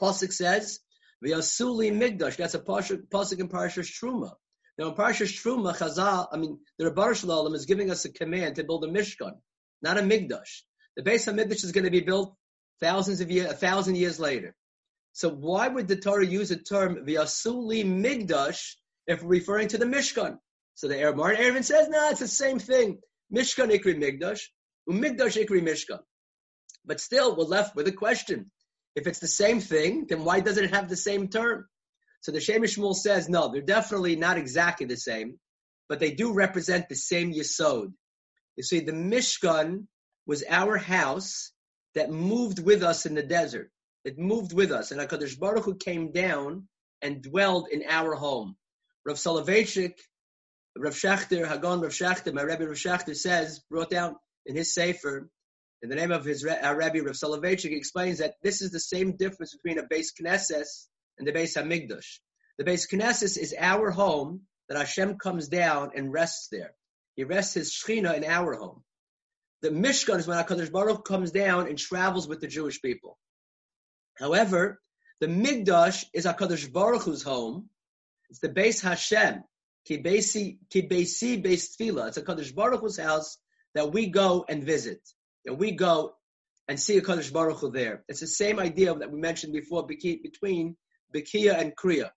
Pasuk 0.00 0.32
says, 0.32 0.78
V'yasuli 1.26 1.90
Migdash. 1.90 2.36
That's 2.36 2.54
a 2.54 2.60
pasuk 2.60 3.40
in 3.40 3.48
Parashas 3.48 3.90
Truma. 3.90 4.30
Now 4.78 4.90
in 4.90 4.94
Parashas 4.94 5.42
Truma, 5.42 5.76
Chazal, 5.76 6.28
I 6.30 6.36
mean, 6.36 6.60
the 6.78 6.84
Rebbe 6.84 7.16
Shalom 7.16 7.52
is 7.52 7.66
giving 7.66 7.90
us 7.90 8.04
a 8.04 8.12
command 8.12 8.54
to 8.54 8.62
build 8.62 8.84
a 8.84 8.86
Mishkan, 8.86 9.32
not 9.82 9.98
a 9.98 10.02
Migdash. 10.02 10.60
The 10.96 11.02
base 11.02 11.26
of 11.26 11.34
Migdash 11.34 11.64
is 11.64 11.72
going 11.72 11.82
to 11.82 11.90
be 11.90 12.02
built 12.02 12.36
thousands 12.80 13.22
of 13.22 13.30
years, 13.32 13.50
a 13.50 13.54
thousand 13.54 13.96
years 13.96 14.20
later. 14.20 14.54
So 15.14 15.30
why 15.30 15.66
would 15.66 15.88
the 15.88 15.96
Torah 15.96 16.24
use 16.24 16.50
the 16.50 16.58
term 16.58 17.06
v'asuli 17.06 17.84
migdash 17.84 18.74
if 19.08 19.20
referring 19.24 19.66
to 19.66 19.78
the 19.78 19.84
Mishkan? 19.84 20.38
So 20.74 20.88
the 20.88 21.12
Martin 21.14 21.42
Eruvin 21.42 21.64
says, 21.64 21.88
no, 21.88 22.10
it's 22.10 22.20
the 22.20 22.28
same 22.28 22.58
thing. 22.58 22.98
Mishkan 23.34 23.70
Ikri 23.70 23.96
Migdash, 23.96 24.40
Umigdash 24.88 25.42
Ikri 25.42 25.62
Mishkan. 25.62 26.00
But 26.84 27.00
still, 27.00 27.36
we're 27.36 27.44
left 27.44 27.76
with 27.76 27.88
a 27.88 27.92
question. 27.92 28.50
If 28.94 29.06
it's 29.06 29.20
the 29.20 29.28
same 29.28 29.60
thing, 29.60 30.06
then 30.08 30.24
why 30.24 30.40
doesn't 30.40 30.64
it 30.64 30.74
have 30.74 30.88
the 30.88 30.96
same 30.96 31.28
term? 31.28 31.66
So 32.20 32.32
the 32.32 32.40
Shem 32.40 32.62
Shmuel 32.62 32.94
says, 32.94 33.28
no, 33.28 33.50
they're 33.52 33.62
definitely 33.62 34.16
not 34.16 34.38
exactly 34.38 34.86
the 34.86 34.96
same, 34.96 35.38
but 35.88 36.00
they 36.00 36.12
do 36.12 36.32
represent 36.32 36.88
the 36.88 36.94
same 36.94 37.32
Yisod. 37.32 37.92
You 38.56 38.62
see, 38.62 38.80
the 38.80 38.92
Mishkan 38.92 39.86
was 40.26 40.44
our 40.48 40.76
house 40.76 41.52
that 41.94 42.10
moved 42.10 42.58
with 42.58 42.82
us 42.82 43.06
in 43.06 43.14
the 43.14 43.22
desert. 43.22 43.70
It 44.04 44.18
moved 44.18 44.52
with 44.52 44.70
us, 44.70 44.90
and 44.90 45.00
HaKadosh 45.00 45.38
Baruch 45.38 45.64
Hu 45.64 45.76
came 45.76 46.12
down 46.12 46.68
and 47.02 47.22
dwelled 47.22 47.68
in 47.70 47.84
our 47.88 48.14
home. 48.14 48.56
Rav 49.04 49.16
Soloveitchik, 49.16 49.94
Rav 50.76 50.94
Schachter, 50.94 51.46
Hagon 51.46 51.80
Rav 51.80 51.92
Schachter, 51.92 52.32
my 52.32 52.42
Rebbe 52.42 52.66
Rav 52.66 52.76
Schachter 52.76 53.14
says, 53.14 53.60
brought 53.70 53.90
down 53.90 54.16
in 54.46 54.56
his 54.56 54.74
Sefer, 54.74 55.28
in 55.82 55.88
the 55.88 55.96
name 55.96 56.12
of 56.12 56.24
his 56.24 56.44
our 56.44 56.76
Rebbe 56.76 57.02
Rav 57.02 57.14
Soloveitchik, 57.14 57.70
he 57.70 57.76
explains 57.76 58.18
that 58.18 58.34
this 58.42 58.62
is 58.62 58.70
the 58.70 58.80
same 58.80 59.16
difference 59.16 59.54
between 59.54 59.78
a 59.78 59.86
base 59.88 60.12
Knesset 60.20 60.64
and 61.18 61.28
the 61.28 61.32
base 61.32 61.56
Hamikdash. 61.56 62.18
The 62.58 62.64
base 62.64 62.88
Knesset 62.88 63.36
is 63.38 63.54
our 63.58 63.90
home 63.90 64.42
that 64.68 64.78
Hashem 64.78 65.18
comes 65.18 65.48
down 65.48 65.92
and 65.94 66.12
rests 66.12 66.48
there. 66.50 66.74
He 67.16 67.24
rests 67.24 67.54
his 67.54 67.70
Shechina 67.70 68.16
in 68.16 68.24
our 68.24 68.54
home. 68.54 68.82
The 69.62 69.70
Mishkan 69.70 70.18
is 70.18 70.26
when 70.26 70.42
HaKadosh 70.42 70.72
Baruch 70.72 71.04
comes 71.04 71.30
down 71.30 71.68
and 71.68 71.78
travels 71.78 72.26
with 72.26 72.40
the 72.40 72.48
Jewish 72.48 72.82
people. 72.82 73.18
However, 74.14 74.80
the 75.20 75.26
Migdash 75.26 76.04
is 76.12 76.26
HaKadosh 76.26 76.72
Baruch 76.72 77.02
Hu's 77.02 77.22
home. 77.22 77.68
It's 78.30 78.40
the 78.40 78.48
base 78.48 78.80
Hashem. 78.80 79.44
Ki 79.86 80.02
Beisi 80.02 80.58
Beis 80.72 81.20
Tefillah. 81.22 82.08
It's 82.08 82.18
HaKadosh 82.18 82.54
Baruch 82.54 82.80
Hu's 82.80 82.98
house 82.98 83.38
that 83.74 83.92
we 83.92 84.06
go 84.06 84.44
and 84.48 84.64
visit. 84.64 85.00
That 85.44 85.54
we 85.54 85.72
go 85.72 86.14
and 86.68 86.80
see 86.80 87.00
HaKadosh 87.00 87.32
Baruch 87.32 87.58
Hu 87.58 87.70
there. 87.70 88.04
It's 88.08 88.20
the 88.20 88.26
same 88.26 88.58
idea 88.58 88.94
that 88.94 89.10
we 89.10 89.20
mentioned 89.20 89.52
before 89.52 89.86
between 89.86 90.76
Bekia 91.14 91.58
and 91.58 91.76
Kriya. 91.76 92.10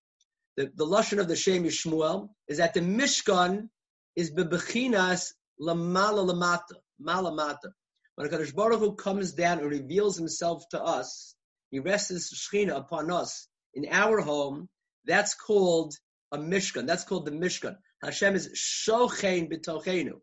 The, 0.55 0.71
the 0.73 0.85
Lashon 0.85 1.19
of 1.19 1.27
the 1.27 1.35
Shem 1.35 1.63
MeShmuel 1.63 2.29
is 2.47 2.57
that 2.57 2.73
the 2.73 2.79
Mishkan 2.79 3.69
is 4.15 4.31
bebechinas 4.31 5.33
lamala 5.61 6.31
lamata, 6.31 6.77
malamata. 7.01 7.71
When 8.15 8.29
HaKadosh 8.29 8.55
Baruch 8.55 8.79
Hu 8.79 8.95
comes 8.95 9.33
down 9.33 9.59
and 9.59 9.69
reveals 9.69 10.17
himself 10.17 10.63
to 10.71 10.81
us, 10.81 11.35
he 11.69 11.79
rests 11.79 12.09
his 12.09 12.33
Shechina 12.33 12.77
upon 12.77 13.11
us 13.11 13.47
in 13.73 13.87
our 13.91 14.21
home. 14.21 14.69
That's 15.05 15.35
called 15.35 15.93
a 16.31 16.37
Mishkan. 16.37 16.85
That's 16.87 17.03
called 17.03 17.25
the 17.25 17.31
Mishkan. 17.31 17.77
Hashem 18.03 18.35
is 18.35 18.49
shochein 18.55 19.51
b'tochenu. 19.51 20.19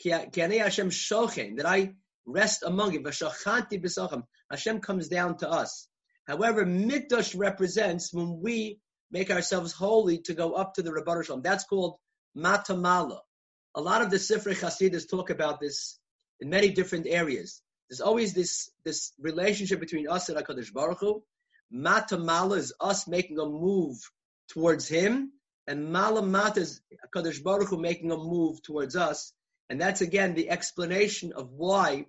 Ki 0.00 0.10
Hashem 0.10 0.90
shochein, 0.90 1.56
that 1.56 1.66
I 1.66 1.94
rest 2.26 2.62
among 2.64 2.92
you. 2.92 3.00
V'shachanti 3.00 3.82
b'sochem. 3.82 4.24
Hashem 4.50 4.80
comes 4.80 5.08
down 5.08 5.38
to 5.38 5.50
us. 5.50 5.88
However, 6.26 6.64
Mikdash 6.64 7.38
represents 7.38 8.12
when 8.12 8.40
we 8.40 8.80
make 9.10 9.30
ourselves 9.30 9.72
holy 9.72 10.18
to 10.18 10.34
go 10.34 10.52
up 10.54 10.74
to 10.74 10.82
the 10.82 10.90
Rabban 10.90 11.24
Shalom. 11.24 11.42
That's 11.42 11.64
called 11.64 11.96
Matamala. 12.36 13.20
A 13.74 13.80
lot 13.80 14.02
of 14.02 14.10
the 14.10 14.16
Sifrei 14.16 14.54
Hasidus 14.54 15.08
talk 15.08 15.30
about 15.30 15.60
this 15.60 15.98
in 16.40 16.48
many 16.48 16.70
different 16.70 17.06
areas. 17.06 17.60
There's 17.88 18.00
always 18.00 18.32
this, 18.32 18.70
this 18.84 19.12
relationship 19.18 19.80
between 19.80 20.08
us 20.08 20.28
and 20.28 20.38
HaKadosh 20.38 20.72
Baruch 20.72 21.00
Hu. 21.00 21.22
Matamala 21.72 22.56
is 22.56 22.72
us 22.80 23.06
making 23.06 23.38
a 23.38 23.46
move 23.46 23.98
towards 24.48 24.88
Him, 24.88 25.32
and 25.66 25.88
Malamat 25.88 26.56
is 26.58 26.80
HaKadosh 27.06 27.42
Baruch 27.42 27.68
Hu 27.68 27.80
making 27.80 28.12
a 28.12 28.16
move 28.16 28.62
towards 28.62 28.96
us. 28.96 29.32
And 29.70 29.80
that's 29.80 30.02
again 30.02 30.34
the 30.34 30.50
explanation 30.50 31.32
of 31.32 31.50
why, 31.52 32.06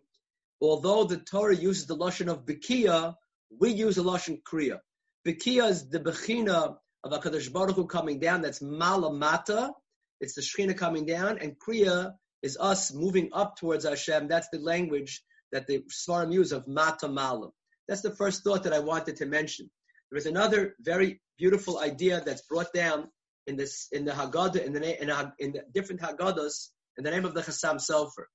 although 0.61 1.05
the 1.05 1.17
Torah 1.17 1.55
uses 1.55 1.85
the 1.85 1.95
Lashon 1.95 2.27
of 2.27 2.45
Bekia, 2.45 3.15
we 3.59 3.71
use 3.71 3.95
the 3.95 4.03
Lashon 4.03 4.41
Kriya. 4.43 4.79
Bekia 5.25 5.69
is 5.69 5.89
the 5.89 5.99
Bechina 5.99 6.77
of 7.03 7.11
HaKadosh 7.11 7.51
Baruch 7.53 7.75
Hu 7.75 7.85
coming 7.85 8.19
down, 8.19 8.41
that's 8.41 8.59
Malamata, 8.59 9.71
it's 10.19 10.35
the 10.35 10.41
Shechina 10.41 10.77
coming 10.77 11.05
down, 11.05 11.39
and 11.39 11.55
Kriya 11.57 12.13
is 12.41 12.57
us 12.59 12.93
moving 12.93 13.29
up 13.33 13.57
towards 13.57 13.85
Hashem. 13.85 14.27
That's 14.27 14.49
the 14.49 14.59
language 14.59 15.23
that 15.51 15.67
the 15.67 15.83
Svarim 15.89 16.33
use 16.33 16.51
of 16.51 16.67
Mata 16.67 17.07
Malam. 17.07 17.51
That's 17.87 18.01
the 18.01 18.15
first 18.15 18.43
thought 18.43 18.63
that 18.63 18.73
I 18.73 18.79
wanted 18.79 19.17
to 19.17 19.25
mention. 19.25 19.69
There 20.09 20.17
is 20.17 20.25
another 20.25 20.75
very 20.79 21.21
beautiful 21.37 21.79
idea 21.79 22.21
that's 22.25 22.41
brought 22.43 22.73
down 22.73 23.09
in 23.47 23.55
this 23.55 23.87
in 23.91 24.05
the 24.05 24.11
Haggadah 24.11 24.63
in 24.63 24.73
the 24.73 25.01
in, 25.01 25.11
in 25.39 25.51
the 25.53 25.61
different 25.73 26.01
Haggadahs 26.01 26.69
in 26.97 27.03
the 27.03 27.11
name 27.11 27.25
of 27.25 27.33
the 27.33 27.41
Chassam 27.41 27.75
Sofer. 27.75 28.25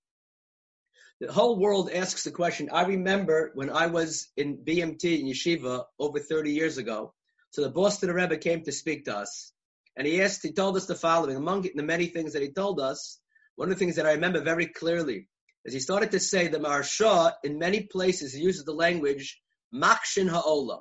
The 1.20 1.32
whole 1.32 1.58
world 1.58 1.90
asks 1.92 2.24
the 2.24 2.30
question. 2.30 2.70
I 2.72 2.84
remember 2.84 3.50
when 3.54 3.68
I 3.68 3.88
was 3.88 4.28
in 4.36 4.58
BMT 4.58 5.20
in 5.20 5.26
Yeshiva 5.26 5.84
over 5.98 6.18
30 6.18 6.50
years 6.52 6.78
ago. 6.78 7.12
So 7.50 7.62
the 7.62 7.68
Boston 7.68 8.10
Rebbe 8.10 8.38
came 8.38 8.62
to 8.64 8.72
speak 8.72 9.04
to 9.04 9.16
us, 9.16 9.52
and 9.96 10.06
he 10.06 10.22
asked. 10.22 10.42
He 10.42 10.52
told 10.52 10.76
us 10.76 10.86
the 10.86 10.94
following. 10.94 11.36
Among 11.36 11.68
the 11.74 11.82
many 11.82 12.06
things 12.06 12.32
that 12.32 12.42
he 12.42 12.52
told 12.52 12.80
us, 12.80 13.20
one 13.56 13.70
of 13.70 13.74
the 13.74 13.84
things 13.84 13.96
that 13.96 14.06
I 14.06 14.12
remember 14.12 14.40
very 14.40 14.66
clearly 14.66 15.28
is 15.64 15.74
he 15.74 15.80
started 15.80 16.12
to 16.12 16.20
say 16.20 16.48
the 16.48 16.58
Maharsha 16.58 17.32
in 17.44 17.58
many 17.58 17.82
places 17.82 18.32
he 18.32 18.40
uses 18.40 18.64
the 18.64 18.72
language 18.72 19.40
Makshin 19.74 20.28
Ha'olam. 20.28 20.80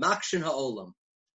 Makshin 0.00 0.42
Ha'olam. 0.42 0.92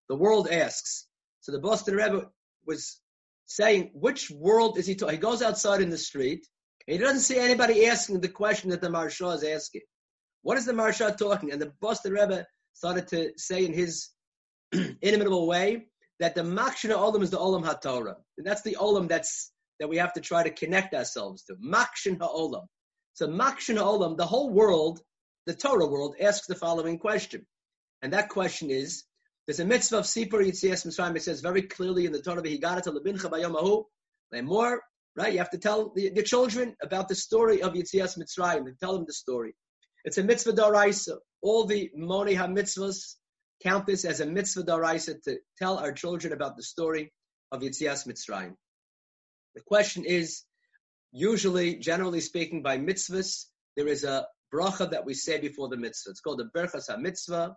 The 0.08 0.16
world 0.16 0.48
asks. 0.50 1.06
So 1.40 1.52
the 1.52 1.60
Boston 1.60 1.96
Rebbe 1.96 2.28
was 2.66 3.00
saying, 3.46 3.90
which 3.94 4.30
world 4.30 4.78
is 4.78 4.86
he 4.86 4.94
talking? 4.94 5.16
He 5.16 5.20
goes 5.20 5.42
outside 5.42 5.80
in 5.80 5.90
the 5.90 5.98
street, 5.98 6.46
he 6.86 6.98
doesn't 6.98 7.20
see 7.20 7.38
anybody 7.38 7.86
asking 7.86 8.20
the 8.20 8.28
question 8.28 8.70
that 8.70 8.80
the 8.80 8.88
Maharsha 8.88 9.34
is 9.36 9.44
asking. 9.44 9.82
What 10.42 10.58
is 10.58 10.66
the 10.66 10.72
Maharsha 10.72 11.16
talking? 11.16 11.50
And 11.50 11.60
the 11.60 11.72
Boston 11.80 12.12
Rebbe 12.12 12.46
started 12.74 13.08
to 13.08 13.32
say 13.36 13.64
in 13.64 13.72
his 13.72 14.10
inimitable 14.72 15.46
way 15.46 15.86
that 16.20 16.34
the 16.34 16.42
Makshin 16.42 16.90
Ha'olam 16.90 17.22
is 17.22 17.30
the 17.30 17.38
Olam 17.38 17.64
HaTorah. 17.64 18.16
And 18.36 18.46
that's 18.46 18.62
the 18.62 18.76
Olam 18.80 19.08
that's 19.08 19.52
that 19.80 19.88
we 19.88 19.96
have 19.96 20.12
to 20.12 20.20
try 20.20 20.42
to 20.42 20.50
connect 20.50 20.94
ourselves 20.94 21.44
to. 21.44 21.54
Makshin 21.54 22.18
Ha'olam. 22.20 22.66
So 23.14 23.28
Makshin 23.28 23.78
Olam, 23.78 24.16
the 24.16 24.26
whole 24.26 24.50
world, 24.50 25.00
the 25.46 25.54
Torah 25.54 25.86
world, 25.86 26.16
asks 26.20 26.46
the 26.46 26.54
following 26.54 26.98
question. 26.98 27.46
And 28.02 28.12
that 28.12 28.28
question 28.28 28.70
is, 28.70 29.04
there's 29.46 29.60
a 29.60 29.64
mitzvah 29.64 29.98
of 29.98 30.04
Sipur 30.04 30.44
Yitzias 30.44 30.86
Mitzrayim. 30.86 31.16
It 31.16 31.22
says 31.22 31.40
very 31.40 31.62
clearly 31.62 32.06
in 32.06 32.12
the 32.12 32.22
Torah, 32.22 32.42
V'higata 32.42 32.86
lebincha 32.86 33.30
bayomahu, 33.30 33.84
more, 34.42 34.82
right? 35.16 35.32
You 35.32 35.38
have 35.38 35.50
to 35.50 35.58
tell 35.58 35.92
the, 35.94 36.10
the, 36.10 36.22
children 36.22 36.74
about 36.82 37.08
the 37.08 37.14
story 37.14 37.62
of 37.62 37.74
Yitzias 37.74 38.18
Mitzrayim 38.18 38.66
and 38.66 38.78
tell 38.78 38.94
them 38.94 39.04
the 39.06 39.12
story. 39.12 39.54
It's 40.04 40.18
a 40.18 40.24
mitzvah 40.24 40.52
daraisa. 40.52 41.18
All 41.42 41.66
the 41.66 41.90
Moni 41.94 42.34
HaMitzvahs 42.34 43.14
count 43.62 43.86
this 43.86 44.04
as 44.04 44.20
a 44.20 44.26
mitzvah 44.26 44.64
daraisa 44.64 45.22
to 45.22 45.38
tell 45.58 45.78
our 45.78 45.92
children 45.92 46.32
about 46.32 46.56
the 46.56 46.62
story 46.62 47.12
of 47.52 47.60
Yitzias 47.60 48.06
Mitzrayim. 48.08 48.54
The 49.54 49.62
question 49.62 50.04
is, 50.04 50.42
usually, 51.12 51.76
generally 51.76 52.20
speaking, 52.20 52.62
by 52.62 52.78
mitzvahs, 52.78 53.44
there 53.76 53.88
is 53.88 54.04
a 54.04 54.26
bracha 54.52 54.90
that 54.90 55.04
we 55.04 55.14
say 55.14 55.38
before 55.38 55.68
the 55.68 55.76
mitzvah. 55.76 56.10
It's 56.10 56.20
called 56.20 56.38
the 56.38 56.50
Berchas 56.56 56.90
HaMitzvah. 56.90 57.54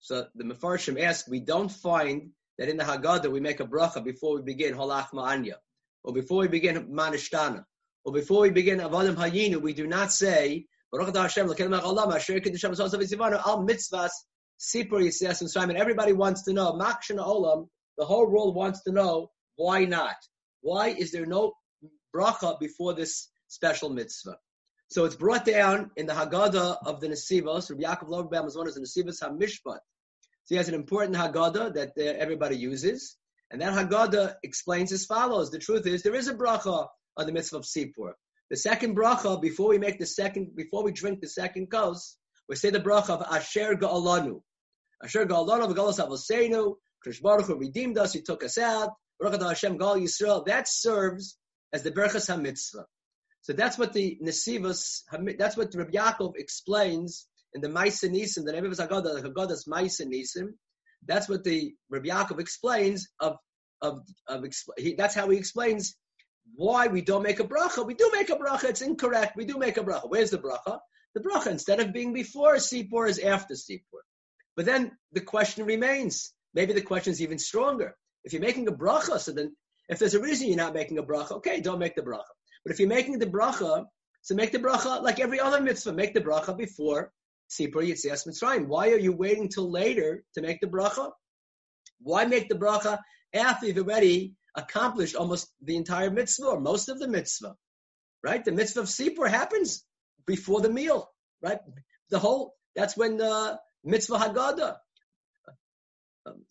So 0.00 0.26
the 0.34 0.44
Mefarshim 0.44 1.00
ask, 1.02 1.26
we 1.28 1.40
don't 1.40 1.70
find 1.70 2.30
that 2.58 2.68
in 2.68 2.76
the 2.76 2.84
Haggadah 2.84 3.30
we 3.30 3.40
make 3.40 3.60
a 3.60 3.66
bracha 3.66 4.02
before 4.04 4.36
we 4.36 4.42
begin 4.42 4.74
Holach 4.74 5.10
Ma'anya, 5.10 5.54
or 6.04 6.12
before 6.12 6.38
we 6.38 6.48
begin 6.48 6.88
Manishtana, 6.88 7.64
or 8.04 8.12
before 8.12 8.42
we 8.42 8.50
begin 8.50 8.78
Avadim 8.78 9.14
Hayinu, 9.16 9.60
we 9.60 9.72
do 9.72 9.86
not 9.86 10.12
say, 10.12 10.66
Baruch 10.92 11.14
Hashem, 11.14 11.48
Al 11.48 11.56
Mitzvahs, 13.66 14.10
Sipur 14.58 15.02
Yisiyas 15.02 15.40
and 15.40 15.50
Simon. 15.50 15.76
Everybody 15.76 16.12
wants 16.12 16.44
to 16.44 16.52
know, 16.52 16.72
Makshana 16.72 17.26
Olam, 17.26 17.68
the 17.96 18.04
whole 18.04 18.28
world 18.30 18.54
wants 18.54 18.82
to 18.84 18.92
know, 18.92 19.30
why 19.56 19.84
not? 19.84 20.16
Why 20.62 20.88
is 20.88 21.12
there 21.12 21.26
no 21.26 21.52
bracha 22.14 22.58
before 22.58 22.94
this 22.94 23.28
special 23.48 23.90
mitzvah. 23.90 24.36
So 24.90 25.04
it's 25.04 25.16
brought 25.16 25.44
down 25.44 25.90
in 25.96 26.06
the 26.06 26.14
Haggadah 26.14 26.78
of 26.86 27.00
the 27.00 27.08
Nesivos. 27.08 27.70
Rabbi 27.70 27.82
Yaakov 27.82 28.08
Lorberbaum 28.08 28.46
is 28.46 28.56
one 28.56 28.66
of 28.68 28.74
the 28.74 28.80
Nesivos 28.80 29.22
HaMishpat. 29.22 29.80
So 30.44 30.54
he 30.54 30.56
has 30.56 30.68
an 30.68 30.74
important 30.74 31.16
Haggadah 31.16 31.74
that 31.74 31.92
uh, 31.98 32.02
everybody 32.02 32.56
uses. 32.56 33.16
And 33.50 33.60
that 33.60 33.74
Haggadah 33.74 34.36
explains 34.42 34.90
as 34.92 35.04
follows. 35.04 35.50
The 35.50 35.58
truth 35.58 35.86
is, 35.86 36.02
there 36.02 36.14
is 36.14 36.28
a 36.28 36.34
bracha 36.34 36.88
on 37.18 37.26
the 37.26 37.32
mitzvah 37.32 37.58
of 37.58 37.64
Sipur. 37.64 38.12
The 38.48 38.56
second 38.56 38.96
bracha, 38.96 39.40
before 39.42 39.68
we 39.68 39.78
make 39.78 39.98
the 39.98 40.06
second, 40.06 40.56
before 40.56 40.82
we 40.82 40.92
drink 40.92 41.20
the 41.20 41.28
second 41.28 41.70
kos, 41.70 42.16
we 42.48 42.56
say 42.56 42.70
the 42.70 42.80
bracha 42.80 43.10
of 43.10 43.22
Asher 43.30 43.74
Ga'alanu. 43.74 44.40
Asher 45.04 45.26
Ga'alanu, 45.26 45.70
V'galas 45.70 46.00
Avoseinu, 46.00 46.76
Krish 47.06 47.20
Baruch 47.20 47.46
Hu 47.46 47.56
redeemed 47.56 47.98
us, 47.98 48.14
he 48.14 48.22
took 48.22 48.42
us 48.42 48.56
out, 48.56 48.92
Baruch 49.20 49.42
Hashem 49.42 49.76
Gal 49.76 49.96
Yisrael. 49.96 50.46
That 50.46 50.66
serves 50.66 51.36
as 51.74 51.82
the 51.82 51.90
Berachas 51.90 52.34
HaMitzvah. 52.34 52.84
So 53.42 53.52
that's 53.52 53.78
what 53.78 53.92
the 53.92 54.18
Nesivos, 54.22 55.02
that's 55.38 55.56
what 55.56 55.74
Rabbi 55.74 55.92
Yaakov 55.92 56.34
explains 56.36 57.26
in 57.54 57.60
the 57.60 57.68
Maisa 57.68 58.10
Nisim, 58.10 58.44
the 58.44 58.52
name 58.52 58.64
of 58.64 58.70
his 58.70 58.80
Haggadah, 58.80 59.22
the 59.22 59.28
Haggadah's 59.28 59.64
Maisa 59.66 60.06
Nisim. 60.06 60.48
That's 61.06 61.28
what 61.28 61.44
the 61.44 61.72
Rabbi 61.88 62.08
Yaakov 62.08 62.40
explains 62.40 63.08
of, 63.20 63.36
of, 63.80 64.00
of 64.26 64.44
he, 64.76 64.94
that's 64.94 65.14
how 65.14 65.28
he 65.30 65.38
explains 65.38 65.96
why 66.54 66.88
we 66.88 67.00
don't 67.00 67.22
make 67.22 67.40
a 67.40 67.44
bracha. 67.44 67.86
We 67.86 67.94
do 67.94 68.10
make 68.12 68.30
a 68.30 68.36
bracha. 68.36 68.64
It's 68.64 68.82
incorrect. 68.82 69.36
We 69.36 69.44
do 69.44 69.58
make 69.58 69.76
a 69.76 69.82
bracha. 69.82 70.08
Where's 70.08 70.30
the 70.30 70.38
bracha? 70.38 70.78
The 71.14 71.20
bracha, 71.20 71.48
instead 71.48 71.80
of 71.80 71.92
being 71.92 72.12
before 72.12 72.56
Sipur, 72.56 73.08
is 73.08 73.18
after 73.18 73.54
Sipur. 73.54 74.02
But 74.56 74.66
then 74.66 74.92
the 75.12 75.20
question 75.20 75.64
remains. 75.64 76.32
Maybe 76.54 76.72
the 76.72 76.82
question 76.82 77.12
is 77.12 77.22
even 77.22 77.38
stronger. 77.38 77.94
If 78.24 78.32
you're 78.32 78.42
making 78.42 78.68
a 78.68 78.72
bracha, 78.72 79.18
so 79.18 79.32
then 79.32 79.54
if 79.88 79.98
there's 79.98 80.14
a 80.14 80.20
reason 80.20 80.48
you're 80.48 80.56
not 80.56 80.74
making 80.74 80.98
a 80.98 81.02
bracha, 81.02 81.32
okay, 81.32 81.60
don't 81.60 81.78
make 81.78 81.94
the 81.94 82.02
bracha. 82.02 82.24
But 82.68 82.74
if 82.74 82.80
you're 82.80 82.88
making 82.90 83.18
the 83.18 83.24
bracha, 83.24 83.86
so 84.20 84.34
make 84.34 84.52
the 84.52 84.58
bracha 84.58 85.02
like 85.02 85.20
every 85.20 85.40
other 85.40 85.58
mitzvah. 85.58 85.94
Make 85.94 86.12
the 86.12 86.20
bracha 86.20 86.54
before 86.54 87.10
Sipur 87.48 87.76
Yitzias 87.76 88.28
Mitzrayim. 88.28 88.66
Why 88.66 88.90
are 88.90 88.98
you 88.98 89.14
waiting 89.14 89.48
till 89.48 89.70
later 89.70 90.22
to 90.34 90.42
make 90.42 90.60
the 90.60 90.66
bracha? 90.66 91.12
Why 92.02 92.26
make 92.26 92.50
the 92.50 92.56
bracha 92.56 92.98
after 93.32 93.64
you've 93.64 93.78
already 93.78 94.34
accomplished 94.54 95.16
almost 95.16 95.50
the 95.62 95.76
entire 95.76 96.10
mitzvah 96.10 96.44
or 96.44 96.60
most 96.60 96.90
of 96.90 96.98
the 96.98 97.08
mitzvah? 97.08 97.56
Right? 98.22 98.44
The 98.44 98.52
mitzvah 98.52 98.80
of 98.80 98.86
Sipur 98.88 99.30
happens 99.30 99.82
before 100.26 100.60
the 100.60 100.68
meal. 100.68 101.10
Right? 101.40 101.60
The 102.10 102.18
whole, 102.18 102.54
that's 102.76 102.98
when 102.98 103.16
the 103.16 103.58
mitzvah 103.82 104.18
Haggadah. 104.18 104.76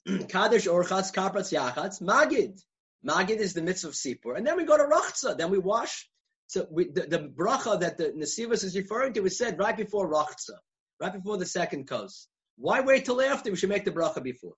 Kaddish 0.29 0.65
Orchatz 0.65 1.13
Kapratz 1.13 1.53
Yachatz 1.53 2.01
Magid. 2.01 2.59
Magid 3.05 3.37
is 3.37 3.53
the 3.53 3.61
mitzvah 3.61 3.89
of 3.89 3.93
Sipur. 3.93 4.37
And 4.37 4.45
then 4.45 4.57
we 4.57 4.65
go 4.65 4.77
to 4.77 4.83
Rachza. 4.83 5.37
Then 5.37 5.51
we 5.51 5.57
wash. 5.57 6.09
So 6.47 6.65
we, 6.71 6.89
the, 6.89 7.01
the 7.01 7.19
bracha 7.19 7.79
that 7.81 7.97
the 7.97 8.09
Nesivas 8.11 8.63
is 8.63 8.75
referring 8.75 9.13
to 9.13 9.25
is 9.25 9.37
said 9.37 9.59
right 9.59 9.75
before 9.75 10.09
Rachza, 10.11 10.57
right 10.99 11.13
before 11.13 11.37
the 11.37 11.45
second 11.45 11.87
kos. 11.87 12.27
Why 12.57 12.81
wait 12.81 13.05
till 13.05 13.21
after? 13.21 13.51
We 13.51 13.57
should 13.57 13.69
make 13.69 13.85
the 13.85 13.91
bracha 13.91 14.23
before. 14.23 14.53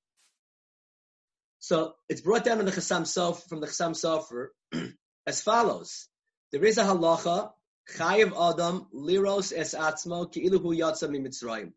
So 1.59 1.95
it's 2.07 2.21
brought 2.21 2.45
down 2.45 2.59
in 2.59 2.65
the 2.65 2.71
Chassam 2.71 3.01
Sofer 3.01 3.47
from 3.49 3.59
the 3.59 3.67
Chassam 3.67 3.91
Sofer 3.91 4.47
as 5.27 5.41
follows. 5.41 6.07
There 6.51 6.63
is 6.63 6.77
a 6.77 6.83
halacha, 6.83 7.51
chayiv 7.97 8.31
adam 8.31 8.87
liros 8.95 9.51
es 9.55 9.73
atzmo 9.73 10.31
ki'iluhu 10.31 10.77
yatsa 10.77 11.09
mitzrayim. 11.09 11.73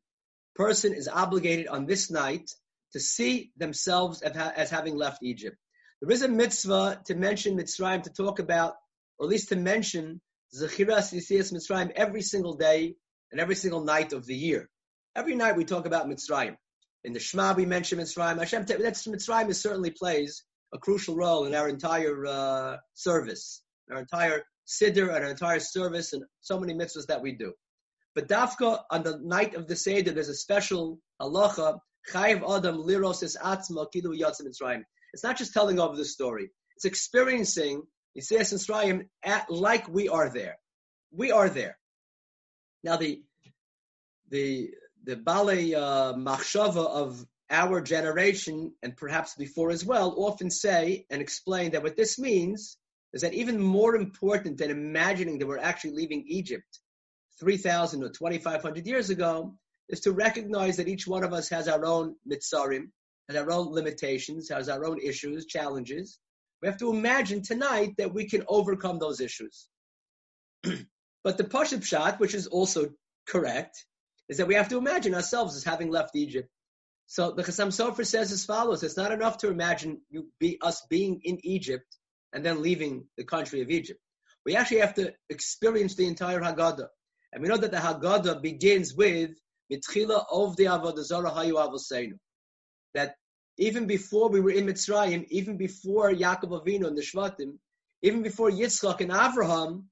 Person 0.55 0.93
is 0.93 1.09
obligated 1.09 1.67
on 1.67 1.87
this 1.87 2.11
night 2.11 2.51
to 2.93 3.01
see 3.01 3.51
themselves 3.57 4.23
as 4.23 4.71
having 4.71 4.97
left 4.97 5.23
Egypt. 5.23 5.57
There 6.03 6.11
is 6.11 6.23
a 6.23 6.29
mitzvah 6.29 7.01
to 7.07 7.15
mention 7.15 7.57
Mitzrayim, 7.57 8.03
to 8.03 8.11
talk 8.11 8.41
about, 8.41 8.75
or 9.19 9.27
at 9.27 9.31
least 9.31 9.51
to 9.51 9.57
mention 9.57 10.21
Zechiras 10.53 11.15
Yisias 11.15 11.53
Mitzrayim 11.53 11.93
every 11.93 12.23
single 12.23 12.55
day 12.55 12.97
and 13.31 13.41
every 13.41 13.55
single 13.55 13.85
night 13.85 14.13
of 14.13 14.27
the 14.27 14.35
year. 14.35 14.69
Every 15.15 15.37
night 15.37 15.57
we 15.57 15.65
talk 15.65 15.87
about 15.87 16.09
Mitzrayim. 16.09 16.57
In 17.05 17.13
the 17.13 17.21
Shema 17.21 17.55
we 17.55 17.67
mention 17.67 18.01
Mitzrayim. 18.01 18.37
Hashem, 18.41 18.65
that's, 18.65 19.07
Mitzrayim 19.07 19.55
certainly 19.55 19.93
plays 19.93 20.43
a 20.75 20.79
crucial 20.79 21.15
role 21.15 21.45
in 21.45 21.55
our 21.55 21.69
entire 21.69 22.27
uh, 22.27 22.79
service, 22.95 23.63
our 23.89 24.01
entire 24.01 24.43
Siddur 24.67 25.15
and 25.15 25.25
our 25.25 25.31
entire 25.31 25.61
service 25.61 26.15
and 26.15 26.25
so 26.41 26.59
many 26.59 26.75
mitzvahs 26.75 27.07
that 27.07 27.23
we 27.23 27.31
do. 27.31 27.53
But 28.17 28.27
Dafka, 28.27 28.81
on 28.91 29.05
the 29.05 29.21
night 29.23 29.55
of 29.55 29.69
the 29.69 29.77
Seder, 29.77 30.11
there's 30.11 30.29
a 30.29 30.35
special 30.35 30.99
halacha, 31.21 31.79
Chayiv 32.13 32.43
Adam 32.59 32.79
Liros 32.79 33.23
is 33.23 33.39
Atzma 33.41 33.87
Kilu 33.95 34.19
Yatzim 34.19 34.49
Mitzrayim. 34.49 34.83
It's 35.13 35.25
not 35.25 35.37
just 35.37 35.53
telling 35.53 35.79
over 35.79 35.97
the 35.97 36.05
story. 36.05 36.51
It's 36.77 36.85
experiencing 36.85 37.83
Yisrael 38.19 38.41
Mitzrayim 38.41 39.07
at 39.25 39.51
like 39.51 39.89
we 39.89 40.09
are 40.09 40.31
there. 40.31 40.57
We 41.11 41.31
are 41.31 41.49
there. 41.49 41.79
Now 42.83 42.97
the 42.97 43.23
the 44.31 44.71
the 45.05 45.17
ballet 45.17 45.75
uh, 45.75 46.15
machshava 46.15 46.87
of 46.87 47.25
our 47.51 47.81
generation 47.83 48.73
and 48.83 48.97
perhaps 48.97 49.35
before 49.35 49.71
as 49.71 49.85
well 49.85 50.15
often 50.17 50.51
say 50.51 51.05
and 51.11 51.21
explain 51.21 51.73
that 51.73 51.83
what 51.83 51.97
this 51.97 52.19
means 52.19 52.79
is 53.13 53.21
that 53.21 53.35
even 53.35 53.61
more 53.61 53.95
important 53.95 54.57
than 54.57 54.71
imagining 54.71 55.39
that 55.39 55.47
we're 55.47 55.59
actually 55.59 55.93
leaving 55.93 56.25
Egypt 56.27 56.81
3,000 57.41 58.03
or 58.03 58.09
2,500 58.09 58.87
years 58.87 59.11
ago 59.11 59.55
is 59.89 60.01
to 60.01 60.13
recognize 60.13 60.77
that 60.77 60.89
each 60.89 61.07
one 61.07 61.25
of 61.25 61.33
us 61.33 61.51
has 61.51 61.69
our 61.69 61.85
own 61.85 62.15
mitzarim, 62.31 62.89
has 63.33 63.43
our 63.43 63.51
own 63.51 63.73
limitations, 63.73 64.49
has 64.49 64.69
our 64.69 64.85
own 64.85 65.01
issues, 65.01 65.47
challenges. 65.47 66.19
We 66.61 66.69
have 66.69 66.79
to 66.79 66.91
imagine 66.91 67.43
tonight 67.43 67.95
that 67.99 68.15
we 68.15 68.29
can 68.29 68.45
overcome 68.49 68.99
those 68.99 69.21
issues. 69.21 69.69
but 70.63 71.39
the 71.39 71.45
Pashup 71.45 71.85
shot, 71.85 72.21
which 72.21 72.35
is 72.35 72.47
also 72.47 72.91
correct, 73.27 73.85
is 74.29 74.39
that 74.39 74.47
we 74.47 74.55
have 74.55 74.69
to 74.69 74.79
imagine 74.79 75.15
ourselves 75.15 75.57
as 75.57 75.65
having 75.65 75.91
left 75.91 76.15
Egypt. 76.15 76.49
So 77.07 77.33
the 77.33 77.43
Chassam 77.43 77.69
Sofer 77.69 78.07
says 78.07 78.33
as 78.33 78.45
follows: 78.45 78.83
It's 78.83 78.97
not 78.97 79.13
enough 79.13 79.39
to 79.39 79.51
imagine 79.51 80.01
you 80.09 80.29
be 80.39 80.59
us 80.61 80.83
being 80.89 81.21
in 81.25 81.39
Egypt 81.43 81.97
and 82.33 82.45
then 82.45 82.63
leaving 82.63 83.07
the 83.17 83.25
country 83.25 83.61
of 83.61 83.71
Egypt. 83.71 84.01
We 84.47 84.57
actually 84.57 84.81
have 84.81 84.95
to 84.95 85.13
experience 85.29 85.95
the 85.95 86.07
entire 86.07 86.41
Haggadah, 86.41 86.89
and 87.33 87.43
we 87.43 87.49
know 87.49 87.57
that 87.57 87.71
the 87.71 87.77
Haggadah 87.77 88.41
begins 88.41 88.95
with 88.95 89.31
Mitchila 89.71 90.25
of 90.31 90.57
the 90.57 90.65
Avodah 90.65 91.35
Hayu 91.35 92.19
that 92.95 93.15
even 93.59 93.87
before 93.87 94.29
we 94.29 94.41
were 94.41 94.51
in 94.51 94.67
Mitzrayim, 94.67 95.27
even 95.29 95.57
before 95.57 96.11
Yaakov 96.11 96.65
Avinu 96.65 96.87
and 96.87 96.97
the 96.97 97.03
Shvatim, 97.03 97.59
even 98.03 98.23
before 98.23 98.51
Yitzchak 98.51 99.01
and 99.01 99.11
Avraham, 99.11 99.85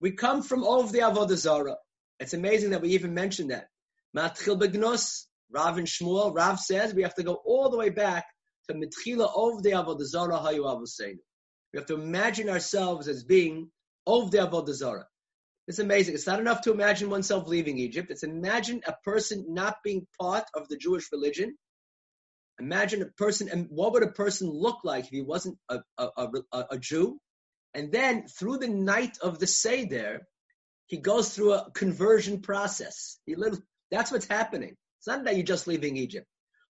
we 0.00 0.12
come 0.12 0.42
from 0.42 0.64
all 0.64 0.80
of 0.80 0.92
the 0.92 0.98
Avodah 0.98 1.36
Zarah. 1.36 1.76
It's 2.20 2.34
amazing 2.34 2.70
that 2.70 2.82
we 2.82 2.90
even 2.90 3.14
mentioned 3.14 3.50
that. 3.50 3.68
Matchil 4.16 4.60
Begnos, 4.60 5.24
Rav 5.50 5.78
and 5.78 5.86
Shmuel, 5.86 6.34
Rav 6.34 6.58
says 6.60 6.94
we 6.94 7.02
have 7.02 7.14
to 7.14 7.22
go 7.22 7.34
all 7.44 7.70
the 7.70 7.78
way 7.78 7.90
back 7.90 8.26
to 8.68 8.74
Mitchila 8.74 9.30
of 9.34 9.62
the 9.62 9.70
Avodah 9.70 10.04
Zarah 10.04 10.38
Hayu 10.38 10.60
Avoseinu. 10.60 11.18
We 11.72 11.78
have 11.78 11.86
to 11.86 11.94
imagine 11.94 12.48
ourselves 12.48 13.08
as 13.08 13.24
being 13.24 13.70
of 14.06 14.30
the 14.30 14.38
Avodah 14.38 14.74
Zarah. 14.74 15.06
It's 15.66 15.78
amazing. 15.78 16.14
It's 16.14 16.26
not 16.26 16.40
enough 16.40 16.60
to 16.62 16.72
imagine 16.72 17.08
oneself 17.08 17.48
leaving 17.48 17.78
Egypt. 17.78 18.10
It's 18.10 18.22
imagine 18.22 18.82
a 18.86 18.94
person 19.04 19.46
not 19.48 19.76
being 19.82 20.06
part 20.20 20.44
of 20.54 20.68
the 20.68 20.76
Jewish 20.76 21.10
religion 21.10 21.56
Imagine 22.60 23.02
a 23.02 23.06
person, 23.06 23.48
and 23.48 23.66
what 23.68 23.92
would 23.92 24.02
a 24.02 24.12
person 24.12 24.48
look 24.48 24.78
like 24.84 25.04
if 25.04 25.10
he 25.10 25.22
wasn't 25.22 25.58
a, 25.68 25.80
a, 25.98 26.08
a, 26.52 26.64
a 26.72 26.78
Jew? 26.78 27.18
And 27.74 27.90
then 27.90 28.26
through 28.28 28.58
the 28.58 28.68
night 28.68 29.18
of 29.20 29.38
the 29.38 29.46
Seder, 29.46 30.26
he 30.86 30.98
goes 30.98 31.34
through 31.34 31.54
a 31.54 31.70
conversion 31.72 32.40
process. 32.40 33.18
He 33.26 33.34
literally, 33.34 33.62
that's 33.90 34.12
what's 34.12 34.28
happening. 34.28 34.76
It's 34.98 35.06
not 35.08 35.24
that 35.24 35.36
you're 35.36 35.44
just 35.44 35.66
leaving 35.66 35.96
Egypt. 35.96 36.26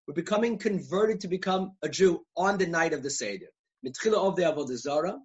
We're 0.07 0.13
becoming 0.13 0.57
converted 0.57 1.21
to 1.21 1.27
become 1.27 1.73
a 1.81 1.89
Jew 1.89 2.25
on 2.35 2.57
the 2.57 2.67
night 2.67 2.93
of 2.93 3.03
the 3.03 3.09
Seder. 3.09 3.47
Mitchila 3.85 4.27
of 4.27 4.35
the 4.35 4.43
Avodah 4.43 4.77
Zarah. 4.77 5.17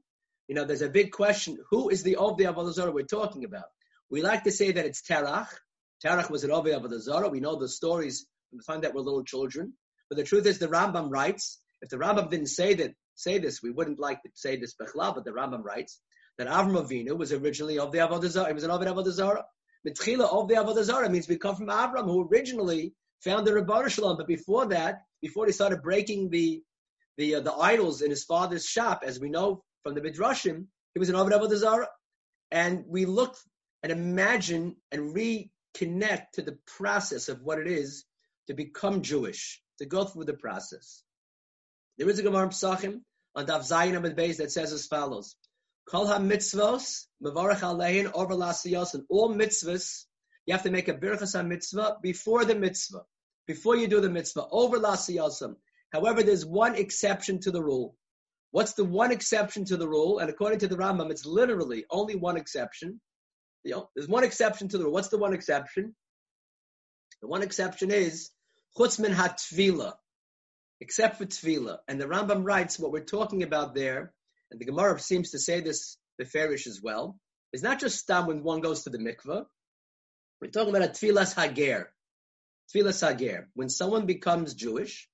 You 0.49 0.55
know, 0.55 0.65
there's 0.65 0.83
a 0.83 0.89
big 0.89 1.13
question. 1.13 1.59
Who 1.71 1.89
is 1.89 2.03
the 2.03 2.17
of 2.17 2.37
the 2.37 2.45
Avodah 2.45 2.73
Zarah 2.73 2.91
we're 2.91 3.05
talking 3.05 3.45
about? 3.45 3.65
We 4.11 4.23
like 4.23 4.45
to 4.45 4.53
say 4.53 4.73
that 4.73 4.85
it's 4.85 5.03
Terach. 5.03 5.49
Terach 6.05 6.31
was 6.31 6.45
an 6.45 6.51
of 6.51 6.65
the 6.65 6.71
Avodah 6.71 7.01
Zarah. 7.01 7.29
We 7.29 7.41
know 7.41 7.57
the 7.57 7.69
stories 7.69 8.27
from 8.49 8.59
the 8.59 8.65
time 8.65 8.81
that 8.83 8.95
we're 8.95 9.03
little 9.03 9.25
children. 9.25 9.75
But 10.11 10.17
the 10.17 10.25
truth 10.25 10.45
is, 10.45 10.59
the 10.59 10.67
Rambam 10.67 11.09
writes. 11.09 11.61
If 11.81 11.89
the 11.89 11.97
Rambam 11.97 12.29
didn't 12.29 12.49
say 12.49 12.75
that, 12.75 12.95
say 13.15 13.39
this, 13.39 13.63
we 13.63 13.71
wouldn't 13.71 14.01
like 14.01 14.21
to 14.23 14.29
say 14.35 14.57
this. 14.57 14.75
But 14.79 14.89
the 14.89 15.31
Rambam 15.31 15.63
writes 15.63 16.01
that 16.37 16.49
Avram 16.49 16.85
Avinu 16.85 17.17
was 17.17 17.33
originally 17.33 17.79
of 17.79 17.93
the 17.93 17.99
Avodah 17.99 18.29
Zarah. 18.29 18.49
He 18.49 18.55
was 18.55 18.65
an 18.65 18.71
Avodah 18.71 18.95
Avodah 18.95 19.13
Zarah. 19.13 19.45
Mitchila 19.87 20.31
of 20.31 20.49
the 20.49 20.55
Avodah 20.55 20.83
Zarah 20.83 21.09
means 21.09 21.29
we 21.29 21.39
come 21.39 21.55
from 21.55 21.69
Avram, 21.69 22.05
who 22.05 22.29
originally 22.29 22.93
founded 23.21 23.55
Rabban 23.55 23.89
Shalom. 23.89 24.17
But 24.17 24.27
before 24.27 24.67
that, 24.67 25.03
before 25.23 25.47
he 25.47 25.53
started 25.53 25.81
breaking 25.81 26.31
the 26.31 26.63
the 27.17 27.37
uh, 27.37 27.41
the 27.41 27.53
idols 27.53 28.03
in 28.03 28.11
his 28.11 28.25
father's 28.25 28.67
shop, 28.67 29.03
as 29.07 29.21
we 29.21 29.31
know 29.31 29.63
from 29.85 29.95
the 29.95 30.01
Midrashim, 30.01 30.67
he 30.93 30.99
was 30.99 31.09
an 31.09 31.15
Avodah 31.15 31.41
Avodah 31.41 31.57
Zarah. 31.57 31.89
And 32.51 32.85
we 32.89 33.07
look 33.07 33.37
and 33.85 33.93
imagine 33.93 34.77
and 34.91 35.15
reconnect 35.15 36.33
to 36.33 36.43
the 36.43 36.59
process 36.67 37.29
of 37.29 37.43
what 37.43 37.61
it 37.61 37.69
is 37.69 38.05
to 38.49 38.55
become 38.55 39.03
Jewish 39.03 39.63
to 39.81 39.87
go 39.87 40.05
through 40.05 40.25
the 40.25 40.35
process. 40.35 41.03
There 41.99 42.09
is 42.09 42.19
a 42.19 42.23
Gemara 42.23 42.49
Psachim 42.49 43.01
on 43.35 43.47
Daf 43.47 43.61
Zayin 43.61 43.97
Amid 43.97 44.17
Beis 44.17 44.37
that 44.39 44.53
says 44.53 44.73
as 44.73 44.87
follows: 44.87 45.37
Kol 45.89 46.07
mitzvos 46.07 47.07
mevarach 47.23 47.61
alein 47.61 48.11
over 48.15 48.35
lasiyos 48.35 48.95
and 48.95 49.05
all 49.11 49.35
mitzvahs 49.35 50.05
you 50.47 50.55
have 50.55 50.63
to 50.63 50.71
make 50.71 50.89
a 50.89 50.95
birchas 50.95 51.37
ha 51.37 51.43
mitzvah 51.43 51.99
before 52.03 52.45
the 52.45 52.55
mitzvah, 52.55 53.03
before 53.47 53.77
you 53.77 53.87
do 53.87 54.01
the 54.01 54.11
mitzvah 54.11 54.47
over 54.51 54.79
lasiyosam. 54.79 55.55
However, 55.93 56.23
there's 56.23 56.47
one 56.47 56.75
exception 56.77 57.41
to 57.41 57.51
the 57.51 57.63
rule. 57.63 57.97
What's 58.53 58.73
the 58.73 58.85
one 58.85 59.13
exception 59.13 59.65
to 59.67 59.77
the 59.77 59.89
rule? 59.89 60.19
And 60.19 60.31
according 60.31 60.61
to 60.61 60.69
the 60.69 60.77
Rambam, 60.77 61.11
it's 61.11 61.27
literally 61.27 61.85
only 61.91 62.17
one 62.17 62.37
exception. 62.37 63.01
You 63.65 63.73
know, 63.73 63.91
there's 63.95 64.09
one 64.09 64.25
exception 64.25 64.69
to 64.69 64.79
the 64.79 64.85
rule. 64.85 64.93
What's 64.93 65.09
the 65.09 65.19
one 65.19 65.35
exception? 65.35 65.95
The 67.23 67.29
one 67.29 67.43
exception 67.43 67.91
is 67.91 68.31
Chutzmin 68.77 69.15
hatvila, 69.15 69.95
except 70.81 71.17
for 71.19 71.27
tvila. 71.27 71.79
And 71.89 72.01
the 72.01 72.07
Rambam 72.07 72.45
writes 72.45 72.79
what 72.79 72.93
we're 72.93 73.01
talking 73.01 73.43
about 73.43 73.75
there, 73.75 74.13
and 74.51 74.61
the 74.61 74.65
Gemara 74.65 74.99
seems 74.99 75.33
to 75.33 75.39
say 75.39 75.61
this 75.61 75.97
beferish 76.21 76.67
as 76.67 76.81
well, 76.83 77.19
is 77.53 77.63
not 77.63 77.81
just 77.81 77.99
stam 77.99 78.27
when 78.27 78.43
one 78.43 78.61
goes 78.61 78.85
to 78.85 78.91
the 78.91 78.99
mikveh. 78.99 79.45
We're 80.41 80.51
talking 80.51 80.75
about 80.75 80.89
a 80.89 80.93
tfilas 80.93 81.35
hager. 81.35 81.91
Tfilas 82.75 83.07
hager. 83.07 83.49
When 83.55 83.69
someone 83.69 84.07
becomes 84.07 84.55
Jewish, 84.55 85.09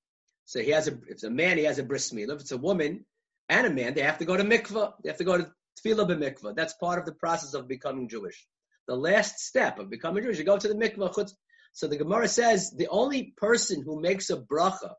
so 0.45 0.61
he 0.61 0.71
has 0.71 0.87
a, 0.87 0.93
if 0.93 1.09
it's 1.09 1.25
a 1.25 1.31
man, 1.31 1.59
he 1.59 1.65
has 1.65 1.79
a 1.79 1.83
bris 1.83 2.13
milah. 2.13 2.35
If 2.37 2.43
it's 2.43 2.53
a 2.53 2.59
woman 2.59 3.05
and 3.49 3.67
a 3.67 3.71
man, 3.71 3.95
they 3.95 4.03
have 4.03 4.19
to 4.19 4.25
go 4.25 4.37
to 4.37 4.45
mikveh. 4.45 4.93
They 5.03 5.09
have 5.09 5.19
to 5.19 5.25
go 5.25 5.39
to 5.39 5.53
tefillah 5.83 6.09
b'mikvah. 6.09 6.55
That's 6.55 6.75
part 6.75 6.99
of 6.99 7.07
the 7.07 7.13
process 7.13 7.55
of 7.55 7.69
becoming 7.69 8.09
Jewish. 8.09 8.47
The 8.87 8.95
last 8.97 9.41
step 9.41 9.79
of 9.79 9.91
becoming 9.91 10.23
Jewish, 10.23 10.39
you 10.39 10.45
go 10.45 10.59
to 10.59 10.69
the 10.69 10.75
mikvah. 10.75 11.33
So 11.77 11.89
the 11.89 11.99
Gemara 11.99 12.27
says 12.27 12.71
the 12.71 12.89
only 12.89 13.35
person 13.37 13.83
who 13.85 14.01
makes 14.01 14.31
a 14.31 14.39
bracha 14.39 14.95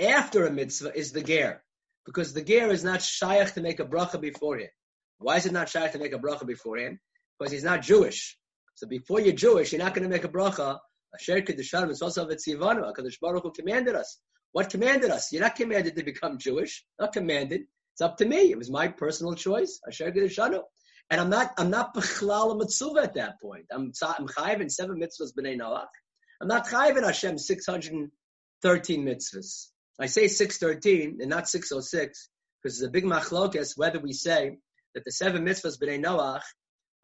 after 0.00 0.46
a 0.46 0.52
mitzvah 0.52 0.96
is 0.96 1.10
the 1.10 1.20
ger, 1.20 1.64
because 2.04 2.32
the 2.32 2.44
ger 2.44 2.70
is 2.70 2.84
not 2.84 3.02
shaykh 3.02 3.54
to 3.54 3.60
make 3.60 3.80
a 3.80 3.84
bracha 3.84 4.20
beforehand. 4.20 4.70
Why 5.18 5.38
is 5.38 5.46
it 5.46 5.52
not 5.52 5.68
shaykh 5.68 5.90
to 5.92 5.98
make 5.98 6.12
a 6.12 6.18
bracha 6.20 6.46
beforehand? 6.46 6.98
Because 7.36 7.50
he's 7.52 7.64
not 7.64 7.82
Jewish. 7.82 8.38
So 8.76 8.86
before 8.86 9.20
you're 9.20 9.34
Jewish, 9.34 9.72
you're 9.72 9.82
not 9.82 9.94
going 9.94 10.04
to 10.04 10.08
make 10.08 10.22
a 10.22 10.28
bracha. 10.28 10.78
Asher 11.12 11.40
kedushan 11.40 11.88
mitzvah 11.88 12.24
v'tzivanu. 12.24 12.84
Hakadosh 12.88 13.18
Baruch 13.20 13.42
Hu 13.42 13.50
commanded 13.50 13.96
us. 13.96 14.20
What 14.52 14.70
commanded 14.70 15.10
us? 15.10 15.32
You're 15.32 15.42
not 15.42 15.56
commanded 15.56 15.96
to 15.96 16.04
become 16.04 16.38
Jewish. 16.38 16.84
Not 17.00 17.14
commanded. 17.14 17.62
It's 17.94 18.00
up 18.00 18.16
to 18.18 18.26
me. 18.26 18.52
It 18.52 18.58
was 18.58 18.70
my 18.70 18.86
personal 18.86 19.34
choice. 19.34 19.80
Asher 19.88 20.12
kedushan. 20.12 20.62
And 21.10 21.20
I'm 21.20 21.30
not, 21.30 21.52
I'm 21.56 21.70
not 21.70 21.94
b'chlal 21.94 22.58
mitzvah 22.58 23.00
at 23.02 23.14
that 23.14 23.40
point. 23.40 23.66
I'm, 23.70 23.92
I'm 24.02 24.26
chayiv 24.26 24.60
in 24.60 24.70
seven 24.70 25.00
mitzvahs 25.00 25.32
b'nei 25.38 25.58
Noach. 25.58 25.86
I'm 26.40 26.48
not 26.48 26.66
chayiv 26.66 26.96
in 26.96 27.04
Hashem 27.04 27.38
613 27.38 29.04
mitzvahs. 29.04 29.66
I 30.00 30.06
say 30.06 30.28
613 30.28 31.18
and 31.20 31.30
not 31.30 31.48
606 31.48 32.28
because 32.62 32.80
it's 32.80 32.86
a 32.86 32.90
big 32.90 33.04
machlokas 33.04 33.76
whether 33.76 34.00
we 34.00 34.12
say 34.12 34.58
that 34.94 35.04
the 35.04 35.12
seven 35.12 35.44
mitzvahs 35.44 35.80
b'nei 35.80 36.02
Noach 36.04 36.42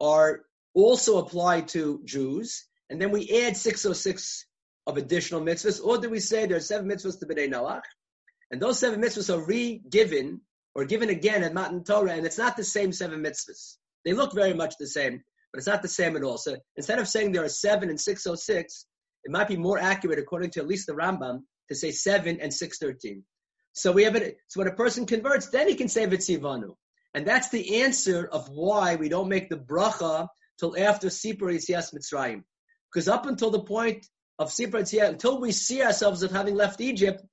are 0.01 0.41
also 0.73 1.19
applied 1.19 1.69
to 1.69 2.01
Jews, 2.03 2.65
and 2.89 3.01
then 3.01 3.11
we 3.11 3.43
add 3.45 3.55
606 3.55 4.45
of 4.85 4.97
additional 4.97 5.41
mitzvahs, 5.41 5.83
or 5.83 5.97
do 5.97 6.09
we 6.09 6.19
say 6.19 6.45
there 6.45 6.57
are 6.57 6.61
seven 6.61 6.89
mitzvahs 6.89 7.19
to 7.19 7.25
b'nei 7.25 7.49
Noach, 7.49 7.83
and 8.51 8.61
those 8.61 8.79
seven 8.79 9.01
mitzvahs 9.01 9.33
are 9.33 9.45
re-given 9.45 10.41
or 10.75 10.85
given 10.85 11.09
again 11.09 11.43
at 11.43 11.53
Matan 11.53 11.83
Torah, 11.83 12.13
and 12.13 12.25
it's 12.25 12.37
not 12.37 12.57
the 12.57 12.63
same 12.63 12.91
seven 12.91 13.23
mitzvahs. 13.23 13.77
They 14.05 14.13
look 14.13 14.33
very 14.33 14.53
much 14.53 14.75
the 14.79 14.87
same, 14.87 15.23
but 15.51 15.57
it's 15.57 15.67
not 15.67 15.81
the 15.81 15.87
same 15.87 16.15
at 16.15 16.23
all. 16.23 16.37
So 16.37 16.57
instead 16.75 16.99
of 16.99 17.07
saying 17.07 17.31
there 17.31 17.43
are 17.43 17.49
seven 17.49 17.89
and 17.89 17.99
606, 17.99 18.85
it 19.23 19.31
might 19.31 19.47
be 19.47 19.57
more 19.57 19.79
accurate, 19.79 20.19
according 20.19 20.51
to 20.51 20.59
at 20.59 20.67
least 20.67 20.87
the 20.87 20.93
Rambam, 20.93 21.41
to 21.69 21.75
say 21.75 21.91
seven 21.91 22.39
and 22.41 22.53
613. 22.53 23.23
So 23.73 23.91
we 23.91 24.03
have 24.03 24.15
it. 24.15 24.37
So 24.47 24.59
when 24.59 24.67
a 24.67 24.75
person 24.75 25.05
converts, 25.05 25.49
then 25.49 25.67
he 25.67 25.75
can 25.75 25.89
say 25.89 26.05
Vitzivanu. 26.05 26.75
And 27.13 27.25
that's 27.25 27.49
the 27.49 27.83
answer 27.83 28.27
of 28.31 28.49
why 28.49 28.95
we 28.95 29.09
don't 29.09 29.29
make 29.29 29.49
the 29.49 29.57
bracha 29.57 30.27
till 30.59 30.77
after 30.77 31.07
Sipur 31.07 31.53
Yitzias 31.53 31.93
Mitzrayim. 31.93 32.43
Because 32.91 33.07
up 33.07 33.25
until 33.25 33.49
the 33.49 33.63
point 33.63 34.05
of 34.37 34.49
Sipur 34.49 34.81
Yitzias, 34.81 35.09
until 35.09 35.39
we 35.39 35.51
see 35.51 35.81
ourselves 35.81 36.23
as 36.23 36.31
having 36.31 36.55
left 36.55 36.81
Egypt, 36.81 37.23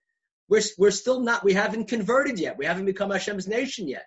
we're, 0.49 0.63
we're 0.79 0.91
still 0.91 1.21
not, 1.21 1.45
we 1.45 1.53
haven't 1.53 1.89
converted 1.89 2.39
yet. 2.39 2.59
We 2.59 2.67
haven't 2.67 2.87
become 2.87 3.11
Hashem's 3.11 3.49
nation 3.49 3.89
yet. 3.89 4.07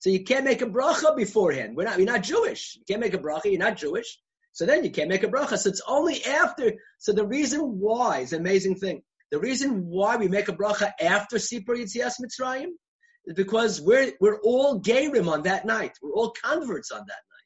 So 0.00 0.10
you 0.10 0.24
can't 0.24 0.44
make 0.44 0.62
a 0.62 0.66
bracha 0.66 1.16
beforehand. 1.16 1.76
We're 1.76 1.84
not, 1.84 1.98
you're 1.98 2.06
not 2.06 2.22
Jewish. 2.22 2.76
You 2.76 2.84
can't 2.86 3.00
make 3.00 3.14
a 3.14 3.18
bracha, 3.18 3.46
you're 3.46 3.58
not 3.58 3.76
Jewish. 3.76 4.18
So 4.52 4.66
then 4.66 4.84
you 4.84 4.90
can't 4.90 5.08
make 5.08 5.22
a 5.22 5.28
bracha. 5.28 5.58
So 5.58 5.70
it's 5.70 5.82
only 5.86 6.24
after. 6.24 6.72
So 6.98 7.12
the 7.12 7.26
reason 7.26 7.60
why 7.60 8.20
is 8.20 8.32
an 8.32 8.40
amazing 8.40 8.76
thing. 8.76 9.02
The 9.30 9.38
reason 9.38 9.86
why 9.86 10.16
we 10.16 10.28
make 10.28 10.48
a 10.48 10.52
bracha 10.52 10.92
after 11.00 11.36
Sipur 11.36 11.76
Yitzias 11.76 12.14
Mitzrayim 12.22 12.70
is 13.26 13.34
because 13.34 13.80
we're, 13.80 14.12
we're 14.20 14.40
all 14.40 14.80
Gerim 14.80 15.28
on 15.28 15.42
that 15.42 15.66
night. 15.66 15.92
We're 16.00 16.12
all 16.12 16.30
converts 16.42 16.90
on 16.90 17.00
that 17.00 17.06
night. 17.06 17.38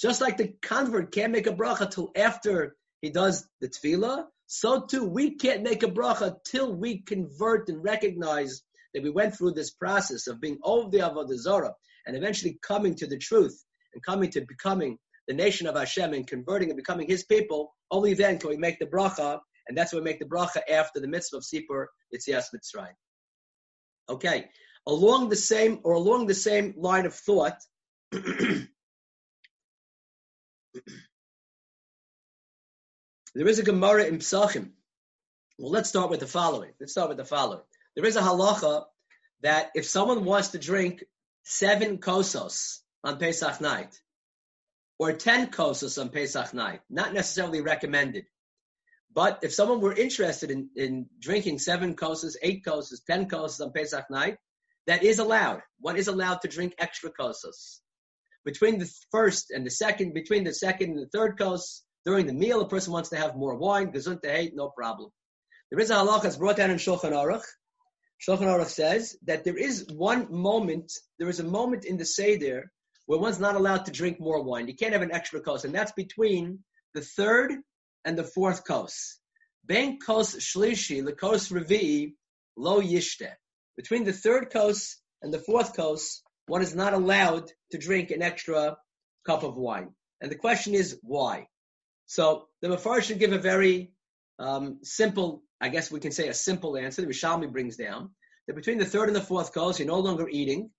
Just 0.00 0.20
like 0.20 0.36
the 0.36 0.54
convert 0.62 1.12
can't 1.12 1.32
make 1.32 1.46
a 1.46 1.52
bracha 1.52 1.90
till 1.90 2.12
after 2.16 2.76
he 3.00 3.10
does 3.10 3.46
the 3.60 3.68
tefillah, 3.68 4.24
so 4.46 4.86
too 4.86 5.04
we 5.04 5.36
can't 5.36 5.62
make 5.62 5.82
a 5.82 5.88
bracha 5.88 6.36
till 6.44 6.72
we 6.72 7.02
convert 7.02 7.68
and 7.68 7.82
recognize 7.82 8.62
that 8.94 9.02
we 9.02 9.10
went 9.10 9.36
through 9.36 9.52
this 9.52 9.70
process 9.70 10.26
of 10.26 10.40
being 10.40 10.58
over 10.62 10.90
the 10.90 10.98
Avodah 10.98 11.36
Zarah 11.36 11.74
and 12.06 12.16
eventually 12.16 12.58
coming 12.62 12.94
to 12.96 13.06
the 13.06 13.18
truth 13.18 13.64
and 13.94 14.02
coming 14.04 14.30
to 14.30 14.40
becoming 14.46 14.98
the 15.26 15.34
nation 15.34 15.66
of 15.66 15.76
Hashem 15.76 16.14
and 16.14 16.26
converting 16.26 16.70
and 16.70 16.76
becoming 16.76 17.06
His 17.06 17.24
people. 17.24 17.74
Only 17.90 18.14
then 18.14 18.38
can 18.38 18.50
we 18.50 18.56
make 18.56 18.78
the 18.78 18.86
bracha 18.86 19.40
and 19.68 19.76
that's 19.76 19.92
why 19.92 19.98
we 19.98 20.04
make 20.04 20.18
the 20.18 20.24
bracha 20.24 20.62
after 20.70 20.98
the 20.98 21.06
mitzvah 21.06 21.36
of 21.36 21.44
Sipur 21.44 21.86
Yitzias 22.14 22.46
Mitzrayim. 22.54 22.94
Okay, 24.08 24.48
along 24.86 25.28
the 25.28 25.36
same 25.36 25.80
or 25.84 25.92
along 25.92 26.26
the 26.26 26.34
same 26.34 26.74
line 26.76 27.04
of 27.04 27.14
thought. 27.14 27.58
there 28.10 28.68
is 33.34 33.58
a 33.58 33.62
Gemara 33.62 34.04
in 34.04 34.18
Psachim. 34.18 34.70
Well, 35.58 35.70
let's 35.70 35.90
start 35.90 36.08
with 36.08 36.20
the 36.20 36.26
following. 36.26 36.72
Let's 36.80 36.92
start 36.92 37.10
with 37.10 37.18
the 37.18 37.24
following. 37.26 37.64
There 37.98 38.06
is 38.06 38.14
a 38.14 38.22
halacha 38.22 38.84
that 39.42 39.70
if 39.74 39.84
someone 39.84 40.24
wants 40.24 40.50
to 40.50 40.58
drink 40.60 41.02
seven 41.42 41.98
kosos 41.98 42.78
on 43.02 43.18
Pesach 43.18 43.60
night, 43.60 44.00
or 45.00 45.14
ten 45.14 45.48
kosos 45.48 46.00
on 46.00 46.10
Pesach 46.10 46.54
night, 46.54 46.80
not 46.88 47.12
necessarily 47.12 47.60
recommended, 47.60 48.26
but 49.12 49.40
if 49.42 49.52
someone 49.52 49.80
were 49.80 49.96
interested 49.96 50.52
in, 50.52 50.70
in 50.76 51.06
drinking 51.18 51.58
seven 51.58 51.96
kosses, 51.96 52.36
eight 52.40 52.64
kosses, 52.64 53.02
ten 53.04 53.28
kosses 53.28 53.60
on 53.60 53.72
Pesach 53.72 54.08
night, 54.10 54.36
that 54.86 55.02
is 55.02 55.18
allowed. 55.18 55.62
One 55.80 55.96
is 55.96 56.06
allowed 56.06 56.42
to 56.42 56.48
drink 56.48 56.74
extra 56.78 57.10
kosses. 57.10 57.80
Between 58.44 58.78
the 58.78 58.88
first 59.10 59.50
and 59.50 59.66
the 59.66 59.72
second, 59.72 60.14
between 60.14 60.44
the 60.44 60.54
second 60.54 60.90
and 60.90 61.00
the 61.00 61.08
third 61.08 61.36
kos, 61.36 61.82
during 62.06 62.26
the 62.26 62.32
meal, 62.32 62.60
a 62.60 62.68
person 62.68 62.92
wants 62.92 63.08
to 63.08 63.16
have 63.16 63.34
more 63.34 63.56
wine, 63.56 63.90
gesund 63.90 64.22
to 64.22 64.30
hate, 64.30 64.54
no 64.54 64.68
problem. 64.68 65.10
There 65.72 65.80
is 65.80 65.90
a 65.90 65.94
halacha 65.94 66.22
that's 66.22 66.36
brought 66.36 66.58
down 66.58 66.70
in 66.70 66.76
Shulchan 66.76 67.10
Aruch. 67.10 67.42
Shulchan 68.26 68.42
Aruch 68.42 68.66
says 68.66 69.16
that 69.24 69.44
there 69.44 69.56
is 69.56 69.86
one 69.92 70.32
moment, 70.32 70.92
there 71.18 71.28
is 71.28 71.40
a 71.40 71.44
moment 71.44 71.84
in 71.84 71.96
the 71.96 72.04
Seder 72.04 72.70
where 73.06 73.18
one's 73.18 73.40
not 73.40 73.54
allowed 73.54 73.86
to 73.86 73.92
drink 73.92 74.20
more 74.20 74.42
wine. 74.42 74.68
You 74.68 74.74
can't 74.74 74.92
have 74.92 75.02
an 75.02 75.12
extra 75.12 75.40
kos, 75.40 75.64
and 75.64 75.74
that's 75.74 75.92
between 75.92 76.60
the 76.94 77.00
third 77.00 77.54
and 78.04 78.18
the 78.18 78.24
fourth 78.24 78.64
kos. 78.64 79.18
Ben 79.64 79.98
kos 79.98 80.34
shlishi, 80.36 81.04
the 81.04 81.12
kos 81.12 81.48
revi, 81.48 82.14
lo 82.56 82.80
yishte. 82.80 83.30
Between 83.76 84.04
the 84.04 84.12
third 84.12 84.50
kos 84.50 84.96
and 85.22 85.32
the 85.32 85.38
fourth 85.38 85.76
kos, 85.76 86.22
one 86.46 86.62
is 86.62 86.74
not 86.74 86.94
allowed 86.94 87.50
to 87.70 87.78
drink 87.78 88.10
an 88.10 88.22
extra 88.22 88.76
cup 89.26 89.42
of 89.42 89.56
wine. 89.56 89.90
And 90.20 90.30
the 90.30 90.36
question 90.36 90.74
is 90.74 90.98
why? 91.02 91.46
So 92.06 92.48
the 92.62 93.00
should 93.02 93.18
give 93.18 93.32
a 93.32 93.38
very 93.38 93.92
um, 94.38 94.78
simple, 94.82 95.42
I 95.60 95.68
guess 95.68 95.90
we 95.90 96.00
can 96.00 96.12
say 96.12 96.28
a 96.28 96.34
simple 96.34 96.76
answer. 96.76 97.02
The 97.02 97.08
Yerushalmi 97.08 97.52
brings 97.52 97.76
down 97.76 98.10
that 98.46 98.56
between 98.56 98.78
the 98.78 98.84
third 98.84 99.08
and 99.08 99.16
the 99.16 99.20
fourth 99.20 99.52
kos, 99.52 99.78
you're 99.78 99.88
no 99.88 99.98
longer 99.98 100.28
eating, 100.28 100.70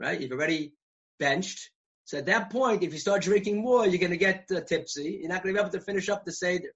right? 0.00 0.20
You've 0.20 0.32
already 0.32 0.74
benched. 1.18 1.70
So 2.04 2.18
at 2.18 2.26
that 2.26 2.50
point, 2.50 2.82
if 2.82 2.92
you 2.92 2.98
start 2.98 3.22
drinking 3.22 3.62
more, 3.62 3.86
you're 3.86 3.98
going 3.98 4.10
to 4.10 4.16
get 4.16 4.46
uh, 4.54 4.60
tipsy. 4.60 5.18
You're 5.20 5.28
not 5.28 5.42
going 5.42 5.54
to 5.54 5.60
be 5.60 5.66
able 5.66 5.78
to 5.78 5.84
finish 5.84 6.08
up 6.08 6.24
the 6.24 6.32
Seder. 6.32 6.72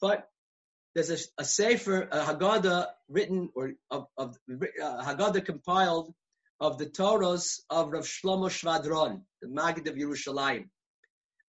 But 0.00 0.28
there's 0.94 1.10
a, 1.10 1.18
a 1.38 1.42
a 1.42 1.44
Haggadah 1.44 2.86
written, 3.08 3.50
or 3.54 3.72
of, 3.90 4.06
of 4.16 4.36
uh, 4.50 5.04
Haggadah 5.04 5.44
compiled 5.44 6.12
of 6.60 6.78
the 6.78 6.86
Torahs 6.86 7.60
of 7.70 7.92
Rav 7.92 8.06
Shalom 8.06 8.42
Schwadron, 8.50 9.22
the 9.40 9.48
Maggid 9.48 9.86
of 9.86 9.94
Yerushalayim. 9.94 10.68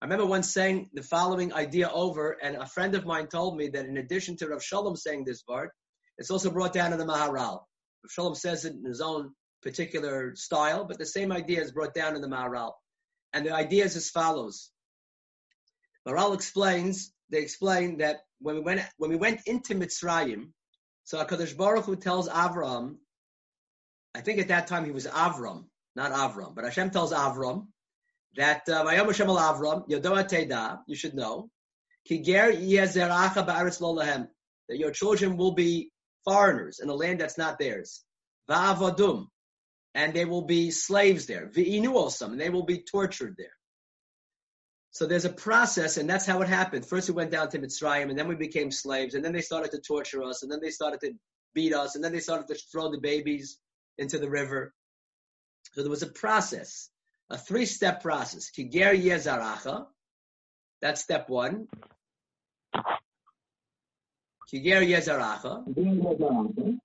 I 0.01 0.05
remember 0.05 0.25
once 0.25 0.53
saying 0.53 0.89
the 0.93 1.03
following 1.03 1.53
idea 1.53 1.89
over, 1.89 2.37
and 2.41 2.55
a 2.55 2.65
friend 2.65 2.95
of 2.95 3.05
mine 3.05 3.27
told 3.27 3.57
me 3.57 3.67
that 3.69 3.85
in 3.85 3.97
addition 3.97 4.37
to 4.37 4.47
Rav 4.47 4.63
Shalom 4.63 4.95
saying 4.95 5.25
this 5.25 5.41
part, 5.41 5.71
it's 6.17 6.31
also 6.31 6.49
brought 6.49 6.71
down 6.71 6.93
in 6.93 6.99
the 6.99 7.05
Maharal. 7.05 7.63
Rav 8.03 8.11
Shalom 8.11 8.35
says 8.35 8.63
it 8.63 8.75
in 8.75 8.85
his 8.85 9.01
own 9.01 9.31
particular 9.61 10.35
style, 10.37 10.85
but 10.85 10.97
the 10.97 11.05
same 11.05 11.33
idea 11.33 11.61
is 11.61 11.73
brought 11.73 11.93
down 11.93 12.15
in 12.15 12.21
the 12.21 12.29
Maharal. 12.29 12.71
And 13.33 13.45
the 13.45 13.53
idea 13.53 13.83
is 13.83 13.97
as 13.97 14.09
follows. 14.09 14.71
Maharal 16.07 16.33
explains, 16.33 17.11
they 17.29 17.41
explain 17.41 17.97
that 17.97 18.21
when 18.39 18.55
we 18.55 18.61
went, 18.61 18.81
when 18.97 19.09
we 19.09 19.17
went 19.17 19.41
into 19.47 19.75
Mitzrayim, 19.75 20.51
so 21.03 21.21
HaKadosh 21.23 21.57
Baruch 21.57 21.85
Hu 21.85 21.97
tells 21.97 22.29
Avram, 22.29 22.95
I 24.15 24.21
think 24.21 24.39
at 24.39 24.47
that 24.47 24.67
time 24.67 24.85
he 24.85 24.91
was 24.91 25.07
Avram, 25.07 25.65
not 25.97 26.13
Avram, 26.13 26.55
but 26.55 26.63
Hashem 26.63 26.91
tells 26.91 27.11
Avram 27.11 27.67
that 28.35 28.67
uh, 28.69 28.85
Vayom 28.85 29.05
Hashem 29.05 29.29
al 29.29 29.37
Avram, 29.37 29.87
Yodoa 29.89 30.27
Teda, 30.27 30.79
you 30.87 30.95
should 30.95 31.13
know, 31.13 31.49
Kiger 32.09 32.55
Yezeracha 32.55 33.45
Ba'aretz 33.45 33.81
Lo 33.81 33.95
Lahem, 33.95 34.27
that 34.67 34.77
your 34.77 34.91
children 34.91 35.37
will 35.37 35.53
be 35.53 35.91
foreigners 36.25 36.79
in 36.79 36.89
a 36.89 36.93
land 36.93 37.19
that's 37.19 37.37
not 37.37 37.59
theirs. 37.59 38.03
Va'avadum, 38.49 39.27
and 39.95 40.13
they 40.13 40.25
will 40.25 40.43
be 40.43 40.71
slaves 40.71 41.25
there. 41.25 41.47
V'inu 41.47 41.93
osam, 41.93 42.31
and 42.31 42.41
they 42.41 42.49
will 42.49 42.65
be 42.65 42.83
tortured 42.83 43.35
there. 43.37 43.47
So 44.91 45.05
there's 45.05 45.25
a 45.25 45.29
process, 45.29 45.97
and 45.97 46.09
that's 46.09 46.25
how 46.25 46.41
it 46.41 46.47
happened. 46.47 46.85
First, 46.85 47.09
we 47.09 47.15
went 47.15 47.31
down 47.31 47.49
to 47.49 47.59
Mitzrayim, 47.59 48.09
and 48.09 48.17
then 48.17 48.27
we 48.27 48.35
became 48.35 48.71
slaves, 48.71 49.13
and 49.13 49.23
then 49.23 49.33
they 49.33 49.41
started 49.41 49.71
to 49.71 49.79
torture 49.79 50.23
us, 50.23 50.41
and 50.41 50.51
then 50.51 50.59
they 50.61 50.71
started 50.71 50.99
to 51.01 51.13
beat 51.53 51.73
us, 51.73 51.95
and 51.95 52.03
then 52.03 52.11
they 52.11 52.19
started 52.19 52.47
to 52.47 52.55
throw 52.71 52.91
the 52.91 52.99
babies 52.99 53.59
into 53.97 54.17
the 54.17 54.29
river. 54.29 54.73
So 55.73 55.81
there 55.81 55.91
was 55.91 56.03
a 56.03 56.07
process, 56.07 56.89
a 57.29 57.37
three-step 57.37 58.01
process. 58.01 58.49
Kiger 58.51 58.97
yezaracha, 58.97 59.85
that's 60.81 61.01
step 61.01 61.29
one. 61.29 61.67
Kiger 64.51 64.83
yezaracha. 64.85 66.79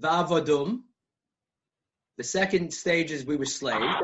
Va'avodum, 0.00 0.82
the 2.18 2.24
second 2.24 2.72
stage 2.72 3.10
is 3.10 3.24
we 3.24 3.36
were 3.36 3.46
slaves. 3.46 3.94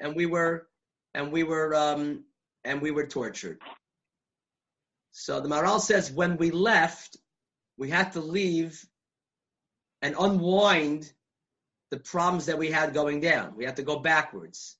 and 0.00 0.16
we 0.16 0.26
were 0.26 0.66
and 1.14 1.32
we 1.32 1.42
were 1.42 1.74
um, 1.74 2.24
and 2.64 2.82
we 2.82 2.90
were 2.90 3.06
tortured. 3.06 3.60
So 5.12 5.40
the 5.40 5.48
Maharal 5.48 5.80
says 5.80 6.10
when 6.12 6.36
we 6.36 6.50
left, 6.50 7.16
we 7.76 7.90
had 7.90 8.12
to 8.12 8.20
leave 8.20 8.84
and 10.02 10.14
unwind 10.18 11.12
the 11.90 11.98
problems 11.98 12.46
that 12.46 12.58
we 12.58 12.70
had 12.70 12.94
going 12.94 13.20
down. 13.20 13.56
We 13.56 13.64
have 13.64 13.76
to 13.76 13.82
go 13.82 13.98
backwards. 13.98 14.76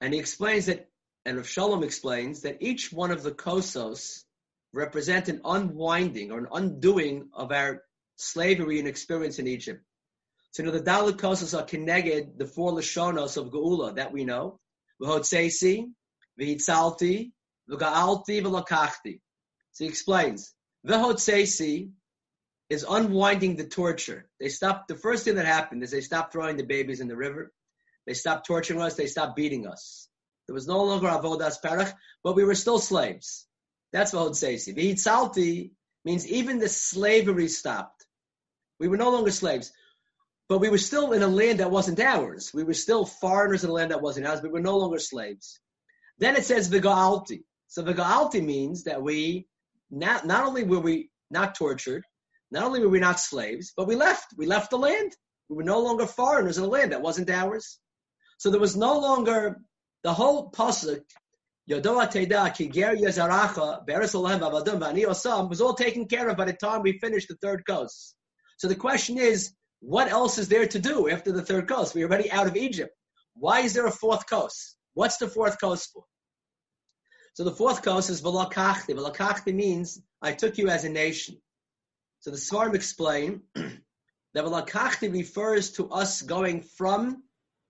And 0.00 0.12
he 0.12 0.20
explains 0.20 0.66
that, 0.66 0.88
and 1.24 1.36
Rav 1.36 1.48
Shalom 1.48 1.84
explains 1.84 2.42
that 2.42 2.58
each 2.60 2.92
one 2.92 3.10
of 3.10 3.22
the 3.22 3.32
kosos 3.32 4.24
represent 4.72 5.28
an 5.28 5.40
unwinding 5.44 6.32
or 6.32 6.38
an 6.38 6.48
undoing 6.52 7.28
of 7.34 7.52
our 7.52 7.82
slavery 8.16 8.78
and 8.78 8.88
experience 8.88 9.38
in 9.38 9.46
Egypt. 9.46 9.82
So, 10.52 10.62
you 10.62 10.70
know, 10.70 10.76
the 10.76 10.84
Dalit 10.84 11.18
kosos 11.18 11.58
are 11.58 11.64
connected, 11.64 12.38
the 12.38 12.46
four 12.46 12.72
Lashonos 12.72 13.36
of 13.36 13.50
Geula 13.52 13.94
that 13.96 14.12
we 14.12 14.24
know. 14.24 14.58
V'hotzesi, 15.00 15.90
v'hitzalti, 16.40 17.32
v'ga'alti, 17.70 18.42
v'lakachti. 18.42 19.20
So 19.72 19.84
he 19.84 19.88
explains, 19.88 20.54
v'hotzesi 20.86 21.90
is 22.72 22.86
unwinding 22.88 23.56
the 23.56 23.66
torture. 23.66 24.26
They 24.40 24.48
stopped, 24.48 24.88
the 24.88 24.94
first 24.94 25.24
thing 25.24 25.34
that 25.34 25.44
happened 25.44 25.82
is 25.82 25.90
they 25.90 26.00
stopped 26.00 26.32
throwing 26.32 26.56
the 26.56 26.64
babies 26.64 27.00
in 27.00 27.08
the 27.08 27.16
river. 27.16 27.52
They 28.06 28.14
stopped 28.14 28.46
torturing 28.46 28.80
us. 28.80 28.94
They 28.94 29.06
stopped 29.06 29.36
beating 29.36 29.66
us. 29.66 30.08
There 30.46 30.54
was 30.54 30.66
no 30.66 30.82
longer 30.82 31.08
avodas 31.08 31.56
perach, 31.62 31.92
but 32.24 32.34
we 32.34 32.44
were 32.44 32.54
still 32.54 32.78
slaves. 32.78 33.46
That's 33.92 34.14
what 34.14 34.32
Hodsesi. 34.32 34.74
V'itzalti 34.74 35.72
means 36.06 36.26
even 36.26 36.58
the 36.58 36.68
slavery 36.68 37.48
stopped. 37.48 38.06
We 38.80 38.88
were 38.88 38.96
no 38.96 39.10
longer 39.10 39.30
slaves, 39.30 39.70
but 40.48 40.58
we 40.58 40.70
were 40.70 40.78
still 40.78 41.12
in 41.12 41.22
a 41.22 41.28
land 41.28 41.60
that 41.60 41.70
wasn't 41.70 42.00
ours. 42.00 42.52
We 42.54 42.64
were 42.64 42.74
still 42.74 43.04
foreigners 43.04 43.64
in 43.64 43.70
a 43.70 43.74
land 43.74 43.90
that 43.90 44.00
wasn't 44.00 44.26
ours, 44.26 44.42
we 44.42 44.48
were 44.48 44.60
no 44.60 44.78
longer 44.78 44.98
slaves. 44.98 45.60
Then 46.18 46.36
it 46.36 46.46
says 46.46 46.70
v'ga'alti. 46.70 47.42
So 47.68 47.84
v'ga'alti 47.84 48.42
means 48.42 48.84
that 48.84 49.02
we, 49.02 49.46
not, 49.90 50.26
not 50.26 50.46
only 50.46 50.64
were 50.64 50.80
we 50.80 51.10
not 51.30 51.54
tortured, 51.54 52.04
not 52.52 52.64
only 52.64 52.80
were 52.80 52.88
we 52.88 53.00
not 53.00 53.18
slaves, 53.18 53.72
but 53.76 53.88
we 53.88 53.96
left. 53.96 54.34
We 54.36 54.46
left 54.46 54.70
the 54.70 54.78
land. 54.78 55.12
We 55.48 55.56
were 55.56 55.62
no 55.64 55.80
longer 55.80 56.06
foreigners 56.06 56.58
in 56.58 56.64
a 56.64 56.68
land 56.68 56.92
that 56.92 57.00
wasn't 57.00 57.30
ours. 57.30 57.78
So 58.38 58.50
there 58.50 58.60
was 58.60 58.76
no 58.76 58.98
longer 58.98 59.58
the 60.04 60.12
whole 60.12 60.50
pasuk. 60.50 61.00
Yodoa 61.70 62.10
Teda 62.12 62.50
Kiger 62.50 63.00
Yezaracha 63.00 63.86
Beres 63.86 64.14
Osam 64.14 65.48
was 65.48 65.60
all 65.60 65.74
taken 65.74 66.06
care 66.06 66.28
of 66.28 66.36
by 66.36 66.44
the 66.44 66.52
time 66.52 66.82
we 66.82 66.98
finished 66.98 67.28
the 67.28 67.36
third 67.36 67.62
coast. 67.66 68.14
So 68.58 68.68
the 68.68 68.74
question 68.74 69.16
is, 69.16 69.54
what 69.80 70.08
else 70.08 70.38
is 70.38 70.48
there 70.48 70.66
to 70.66 70.78
do 70.78 71.08
after 71.08 71.32
the 71.32 71.42
third 71.42 71.68
coast? 71.68 71.94
We're 71.94 72.06
already 72.06 72.30
out 72.30 72.46
of 72.46 72.56
Egypt. 72.56 72.92
Why 73.34 73.60
is 73.60 73.72
there 73.72 73.86
a 73.86 73.92
fourth 73.92 74.28
coast? 74.28 74.76
What's 74.94 75.16
the 75.16 75.28
fourth 75.28 75.58
coast 75.60 75.90
for? 75.94 76.04
So 77.34 77.44
the 77.44 77.52
fourth 77.52 77.82
coast 77.82 78.10
is 78.10 78.20
Velakachti. 78.20 78.94
Velakachti 78.94 79.54
means 79.54 80.02
I 80.20 80.32
took 80.32 80.58
you 80.58 80.68
as 80.68 80.84
a 80.84 80.90
nation. 80.90 81.40
So 82.22 82.30
the 82.30 82.36
Svarim 82.36 82.76
explain 82.76 83.42
that 83.54 84.44
Velakachti 84.44 85.12
refers 85.12 85.72
to 85.72 85.90
us 85.90 86.22
going 86.22 86.62
from 86.62 87.24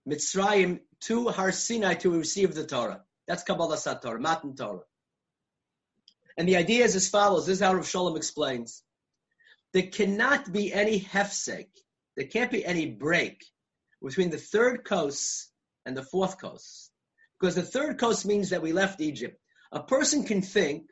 Mitzrayim 0.06 0.80
to 1.02 1.28
Har 1.28 1.52
Sinai 1.52 1.94
to 1.94 2.10
receive 2.10 2.54
the 2.54 2.66
Torah. 2.66 3.02
That's 3.26 3.44
Kabbalah 3.44 3.78
Sator, 3.78 4.18
Matan 4.18 4.54
Torah. 4.54 4.84
And 6.36 6.46
the 6.46 6.56
idea 6.56 6.84
is 6.84 6.94
as 6.94 7.08
follows. 7.08 7.46
This 7.46 7.56
is 7.56 7.62
how 7.62 7.72
Rav 7.72 7.88
Shalom 7.88 8.14
explains. 8.14 8.82
There 9.72 9.86
cannot 9.86 10.52
be 10.52 10.70
any 10.70 11.00
hefsek. 11.00 11.68
There 12.18 12.26
can't 12.26 12.50
be 12.50 12.62
any 12.62 12.90
break 12.90 13.42
between 14.02 14.28
the 14.28 14.36
third 14.36 14.84
coast 14.84 15.50
and 15.86 15.96
the 15.96 16.04
fourth 16.04 16.38
coast. 16.38 16.90
Because 17.40 17.54
the 17.54 17.62
third 17.62 17.98
coast 17.98 18.26
means 18.26 18.50
that 18.50 18.60
we 18.60 18.74
left 18.74 19.00
Egypt. 19.00 19.40
A 19.72 19.82
person 19.82 20.24
can 20.24 20.42
think 20.42 20.91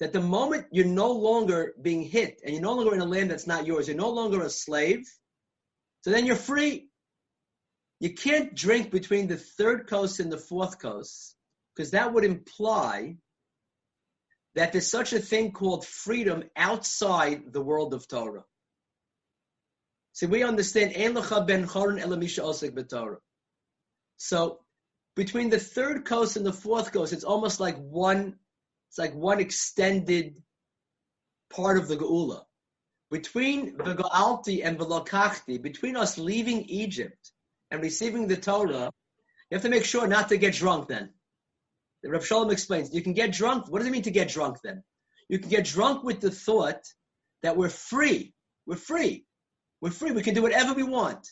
that 0.00 0.12
the 0.12 0.20
moment 0.20 0.66
you're 0.72 0.86
no 0.86 1.12
longer 1.12 1.74
being 1.80 2.02
hit 2.02 2.40
and 2.42 2.54
you're 2.54 2.62
no 2.62 2.74
longer 2.74 2.94
in 2.94 3.00
a 3.00 3.06
land 3.06 3.30
that's 3.30 3.46
not 3.46 3.66
yours, 3.66 3.86
you're 3.86 3.96
no 3.96 4.10
longer 4.10 4.42
a 4.42 4.50
slave, 4.50 5.06
so 6.02 6.10
then 6.10 6.26
you're 6.26 6.36
free. 6.36 6.88
You 8.00 8.14
can't 8.14 8.54
drink 8.54 8.90
between 8.90 9.28
the 9.28 9.36
third 9.36 9.86
coast 9.86 10.18
and 10.18 10.32
the 10.32 10.38
fourth 10.38 10.78
coast 10.78 11.36
because 11.76 11.90
that 11.90 12.14
would 12.14 12.24
imply 12.24 13.16
that 14.54 14.72
there's 14.72 14.90
such 14.90 15.12
a 15.12 15.20
thing 15.20 15.52
called 15.52 15.86
freedom 15.86 16.44
outside 16.56 17.52
the 17.52 17.60
world 17.60 17.92
of 17.92 18.08
Torah. 18.08 18.44
See, 20.14 20.26
we 20.26 20.42
understand 20.42 20.94
ben 20.94 21.66
Elamisha. 21.66 23.16
So 24.16 24.60
between 25.14 25.50
the 25.50 25.58
third 25.58 26.04
coast 26.04 26.36
and 26.36 26.44
the 26.44 26.52
fourth 26.52 26.92
coast, 26.92 27.12
it's 27.12 27.24
almost 27.24 27.60
like 27.60 27.76
one 27.76 28.36
it's 28.90 28.98
like 28.98 29.14
one 29.14 29.38
extended 29.38 30.42
part 31.54 31.78
of 31.78 31.86
the 31.86 31.96
Geula. 31.96 32.42
Between 33.08 33.76
the 33.76 33.94
Ga'alti 33.94 34.64
and 34.64 34.78
the 34.78 34.84
Lokachti, 34.84 35.62
between 35.62 35.96
us 35.96 36.18
leaving 36.18 36.62
Egypt 36.64 37.30
and 37.70 37.80
receiving 37.80 38.26
the 38.26 38.36
Torah, 38.36 38.90
you 39.48 39.54
have 39.54 39.62
to 39.62 39.68
make 39.68 39.84
sure 39.84 40.08
not 40.08 40.28
to 40.30 40.36
get 40.36 40.54
drunk 40.54 40.88
then. 40.88 41.10
The 42.02 42.10
Rav 42.10 42.26
Shalom 42.26 42.50
explains, 42.50 42.92
you 42.92 43.02
can 43.02 43.12
get 43.12 43.32
drunk. 43.32 43.68
What 43.68 43.78
does 43.78 43.86
it 43.86 43.92
mean 43.92 44.02
to 44.02 44.10
get 44.10 44.28
drunk 44.28 44.58
then? 44.64 44.82
You 45.28 45.38
can 45.38 45.50
get 45.50 45.66
drunk 45.66 46.02
with 46.02 46.20
the 46.20 46.32
thought 46.32 46.82
that 47.44 47.56
we're 47.56 47.68
free. 47.68 48.34
We're 48.66 48.76
free. 48.76 49.24
We're 49.80 49.90
free. 49.90 50.10
We 50.10 50.22
can 50.22 50.34
do 50.34 50.42
whatever 50.42 50.74
we 50.74 50.82
want. 50.82 51.28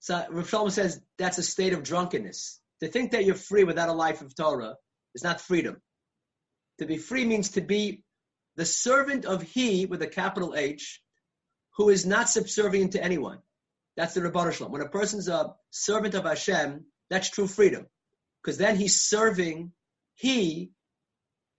So 0.00 0.24
Rav 0.30 0.48
Shalom 0.48 0.70
says 0.70 0.98
that's 1.18 1.36
a 1.36 1.42
state 1.42 1.74
of 1.74 1.82
drunkenness. 1.82 2.58
To 2.80 2.88
think 2.88 3.12
that 3.12 3.26
you're 3.26 3.34
free 3.34 3.64
without 3.64 3.90
a 3.90 3.92
life 3.92 4.22
of 4.22 4.34
Torah 4.34 4.76
is 5.14 5.24
not 5.24 5.42
freedom. 5.42 5.76
To 6.78 6.86
be 6.86 6.98
free 6.98 7.24
means 7.24 7.50
to 7.50 7.60
be 7.60 8.04
the 8.56 8.66
servant 8.66 9.24
of 9.24 9.42
He 9.42 9.86
with 9.86 10.02
a 10.02 10.06
capital 10.06 10.54
H, 10.56 11.00
who 11.76 11.88
is 11.88 12.06
not 12.06 12.28
subservient 12.28 12.92
to 12.92 13.02
anyone. 13.02 13.38
That's 13.96 14.14
the 14.14 14.20
Rabban 14.20 14.52
Shalom. 14.52 14.72
When 14.72 14.82
a 14.82 14.88
person's 14.88 15.28
a 15.28 15.54
servant 15.70 16.14
of 16.14 16.24
Hashem, 16.24 16.84
that's 17.08 17.30
true 17.30 17.46
freedom. 17.46 17.86
Because 18.42 18.58
then 18.58 18.76
he's 18.76 19.00
serving 19.00 19.72
He, 20.14 20.72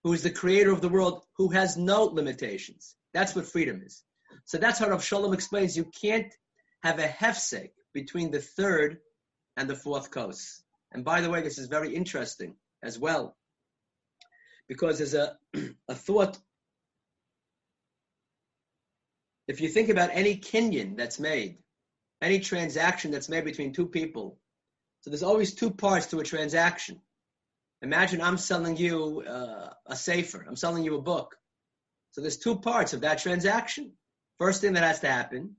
who 0.03 0.13
is 0.13 0.23
the 0.23 0.30
creator 0.30 0.71
of 0.71 0.82
the 0.82 0.89
world, 0.89 1.23
who 1.38 1.49
has 1.49 1.77
no 1.77 2.03
limitations. 2.03 2.95
That's 3.13 3.36
what 3.36 3.47
freedom 3.47 3.82
is. 3.84 4.03
So 4.45 4.58
that's 4.58 4.80
how 4.80 4.89
Rav 4.89 5.03
Shalom 5.03 5.34
explains 5.34 5.75
you 5.75 5.91
can't 5.99 6.34
have 6.84 6.99
a 6.99 7.08
hefsek 7.08 7.71
between 7.93 8.32
the 8.32 8.41
third 8.41 8.99
and 9.56 9.69
the 9.69 9.75
fourth 9.75 10.12
coast. 10.12 10.63
And 10.91 11.03
by 11.03 11.21
the 11.21 11.30
way, 11.30 11.41
this 11.41 11.58
is 11.58 11.67
very 11.67 11.95
interesting 11.95 12.56
as 12.84 12.99
well 12.99 13.36
because 14.67 14.97
there's 14.97 15.13
a, 15.13 15.38
a 15.88 15.95
thought. 15.95 16.38
If 19.47 19.62
you 19.62 19.69
think 19.69 19.89
about 19.89 20.10
any 20.12 20.38
kinyan 20.38 20.97
that's 20.97 21.19
made, 21.19 21.60
any 22.21 22.39
transaction 22.39 23.12
that's 23.12 23.30
made 23.30 23.45
between 23.45 23.73
two 23.73 23.88
people, 23.88 24.39
so 25.01 25.10
there's 25.10 25.23
always 25.23 25.53
two 25.53 25.71
parts 25.71 26.08
to 26.08 26.19
a 26.19 26.23
transaction. 26.23 27.01
Imagine 27.82 28.21
I'm 28.21 28.38
selling 28.38 28.75
you 28.75 29.23
uh, 29.27 29.69
a 29.86 29.95
safer, 29.95 30.45
I'm 30.47 30.56
selling 30.56 30.84
you 30.84 30.95
a 30.97 31.01
book. 31.01 31.36
So 32.12 32.21
there's 32.21 32.38
two 32.38 32.60
parts 32.60 32.93
of 32.93 33.01
that 33.01 33.19
transaction. 33.19 33.93
First 34.39 34.62
thing 34.62 34.73
that 34.73 34.84
has 34.84 34.99
to 35.01 35.08
happen 35.08 35.56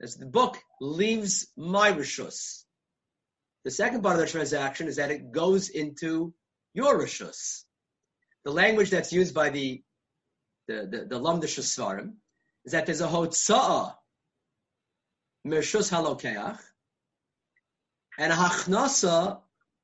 is 0.00 0.16
the 0.16 0.26
book 0.26 0.56
leaves 0.80 1.48
my 1.56 1.92
rishus. 1.92 2.62
The 3.64 3.70
second 3.70 4.02
part 4.02 4.14
of 4.14 4.20
the 4.20 4.30
transaction 4.30 4.86
is 4.86 4.96
that 4.96 5.10
it 5.10 5.32
goes 5.32 5.68
into 5.68 6.32
your 6.72 6.98
rishus 6.98 7.64
the 8.46 8.52
language 8.52 8.90
that's 8.90 9.12
used 9.12 9.34
by 9.34 9.50
the 9.50 9.82
the 10.68 10.86
the, 11.10 11.18
the 11.18 12.36
is 12.64 12.72
that 12.72 12.86
there's 12.86 13.00
a 13.00 13.08
hotza'a 13.08 13.94
mershus 15.44 15.90
halokeach 15.90 16.58
and 18.18 18.32
a 18.32 18.36
hachnasa 18.36 19.40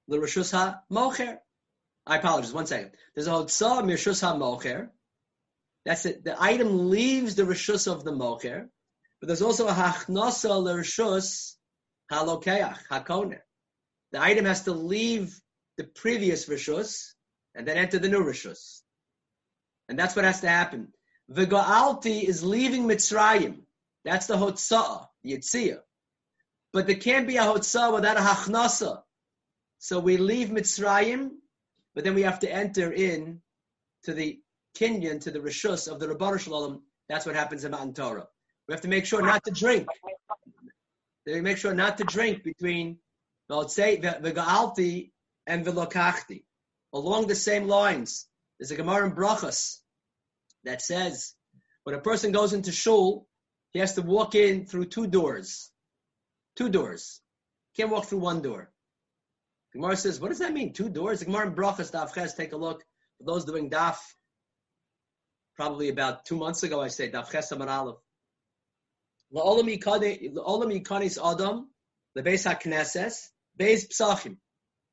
l'rishus 0.07 0.53
ha-mocher. 0.53 1.39
I 2.07 2.17
apologize. 2.19 2.53
One 2.53 2.67
second. 2.67 2.93
There's 3.15 3.27
a 3.27 3.31
hotza'a 3.31 3.83
mershus 3.83 4.21
ha-mocher. 4.21 4.91
That's 5.85 6.07
it. 6.07 6.25
The 6.25 6.41
item 6.41 6.89
leaves 6.89 7.35
the 7.35 7.43
rishus 7.43 7.91
of 7.93 8.05
the 8.05 8.13
mocher, 8.13 8.69
but 9.21 9.27
there's 9.27 9.43
also 9.43 9.67
a 9.67 9.73
hachnasa 9.73 10.63
l'rishus 10.63 11.57
halokeach 12.13 12.79
hakoner. 12.89 13.41
The 14.13 14.23
item 14.23 14.45
has 14.45 14.63
to 14.65 14.73
leave 14.73 15.37
the 15.79 15.85
previous 15.85 16.49
rishus 16.49 17.15
and 17.55 17.67
then 17.67 17.77
enter 17.77 17.99
the 17.99 18.09
new 18.09 18.25
Rishus. 18.25 18.81
And 19.89 19.99
that's 19.99 20.17
what 20.17 20.25
has 20.25 20.41
to 20.41 20.49
happen. 20.49 20.89
The 21.29 21.47
Ga'alti 21.47 22.23
is 22.23 22.43
leaving 22.43 22.85
Mitzrayim. 22.85 23.61
That's 24.05 24.27
the 24.27 24.37
Hotza'ah, 24.37 25.07
the 25.23 25.37
Yitziyah. 25.37 25.81
But 26.73 26.87
there 26.87 26.97
can't 26.97 27.27
be 27.27 27.37
a 27.37 27.43
Hotza'ah 27.43 27.95
without 27.95 28.17
a 28.17 28.21
Hachnasa. 28.21 29.03
So 29.79 29.99
we 29.99 30.17
leave 30.17 30.49
Mitzrayim, 30.49 31.31
but 31.95 32.05
then 32.05 32.15
we 32.15 32.23
have 32.23 32.41
to 32.41 32.53
enter 32.53 32.93
in 32.93 33.41
to 34.05 34.15
the 34.15 34.41
Kinyan, 34.77 35.21
to 35.23 35.31
the 35.31 35.41
Rishus 35.41 35.91
of 35.91 36.01
the 36.01 36.07
Rabban 36.07 36.41
Shalom. 36.41 36.83
That's 37.09 37.27
what 37.27 37.35
happens 37.35 37.65
in 37.65 37.73
Matan 37.73 37.93
Torah. 37.93 38.29
We 38.67 38.73
have 38.73 38.81
to 38.83 38.89
make 38.89 39.07
sure 39.07 39.23
not 39.23 39.45
to 39.45 39.51
drink. 39.51 39.87
We 41.27 41.41
make 41.41 41.59
sure 41.59 41.75
not 41.75 41.99
to 41.99 42.05
drink 42.05 42.43
between 42.43 42.99
say 43.69 43.99
v'ga'alti 43.99 45.11
and 45.47 45.67
v'lokachti. 45.67 46.45
Along 46.93 47.27
the 47.27 47.35
same 47.35 47.69
lines, 47.69 48.27
there's 48.59 48.71
a 48.71 48.77
Gemara 48.77 49.07
in 49.07 49.13
Brachas 49.13 49.79
that 50.65 50.83
says 50.83 51.35
when 51.85 51.95
a 51.95 52.01
person 52.01 52.33
goes 52.33 52.53
into 52.53 52.71
shul, 52.73 53.27
he 53.73 53.81
has 53.81 53.95
to 53.95 54.03
walk 54.03 54.35
in 54.35 54.67
through 54.67 54.87
two 54.87 55.07
doors. 55.07 55.71
Two 56.57 56.69
doors. 56.69 57.21
Can't 57.77 57.91
walk 57.91 58.05
through 58.05 58.19
one 58.19 58.43
door. 58.43 58.71
Gemara 59.73 59.97
says, 59.97 60.21
what 60.21 60.29
does 60.29 60.41
that 60.41 60.53
mean? 60.53 60.75
Two 60.75 60.91
doors? 60.91 61.21
The 61.21 61.25
Gemara 61.25 61.47
in 61.47 61.55
Brachas, 61.55 61.91
Daf 61.91 62.15
Ches, 62.15 62.35
take 62.35 62.53
a 62.53 62.57
look. 62.57 62.85
For 63.19 63.25
those 63.25 63.47
doing 63.47 63.71
Daf, 63.71 63.97
probably 65.57 65.89
about 65.89 66.27
two 66.27 66.37
months 66.37 66.63
ago, 66.63 66.81
I 66.83 66.89
say 66.89 67.11
Daf 67.11 67.31
Ches 67.31 67.51
Amar 67.53 67.69
Aleph. 67.69 67.97
La'olam 69.35 69.67
yikanis 69.71 71.33
adam, 71.33 71.71
the 72.15 72.23
Beis 72.23 72.47
HaKnesses, 72.47 73.29
Beis 73.59 73.89
Psachim. 73.89 74.37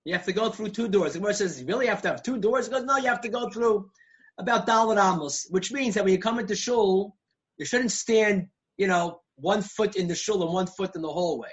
You 0.10 0.16
have 0.16 0.26
to 0.26 0.34
go 0.34 0.50
through 0.50 0.70
two 0.70 0.88
doors. 0.88 1.14
The 1.14 1.20
Gemara 1.20 1.36
says, 1.36 1.62
you 1.62 1.68
really 1.68 1.86
have 1.86 2.02
to 2.02 2.08
have 2.08 2.24
two 2.24 2.40
doors? 2.40 2.66
He 2.66 2.72
goes, 2.72 2.84
no, 2.84 2.98
you 2.98 3.10
have 3.10 3.22
to 3.22 3.30
go 3.30 3.48
through 3.52 3.92
about 4.40 4.66
Dalit 4.66 4.98
Amos, 4.98 5.46
which 5.52 5.72
means 5.72 5.94
that 5.94 6.04
when 6.04 6.12
you 6.12 6.18
come 6.18 6.40
into 6.40 6.56
shul, 6.56 7.16
you 7.60 7.66
shouldn't 7.66 7.92
stand, 7.92 8.48
you 8.78 8.88
know, 8.88 9.22
one 9.36 9.62
foot 9.62 9.96
in 9.96 10.08
the 10.08 10.16
shul 10.16 10.42
and 10.42 10.52
one 10.52 10.66
foot 10.66 10.96
in 10.96 11.04
the 11.04 11.12
hallway. 11.12 11.52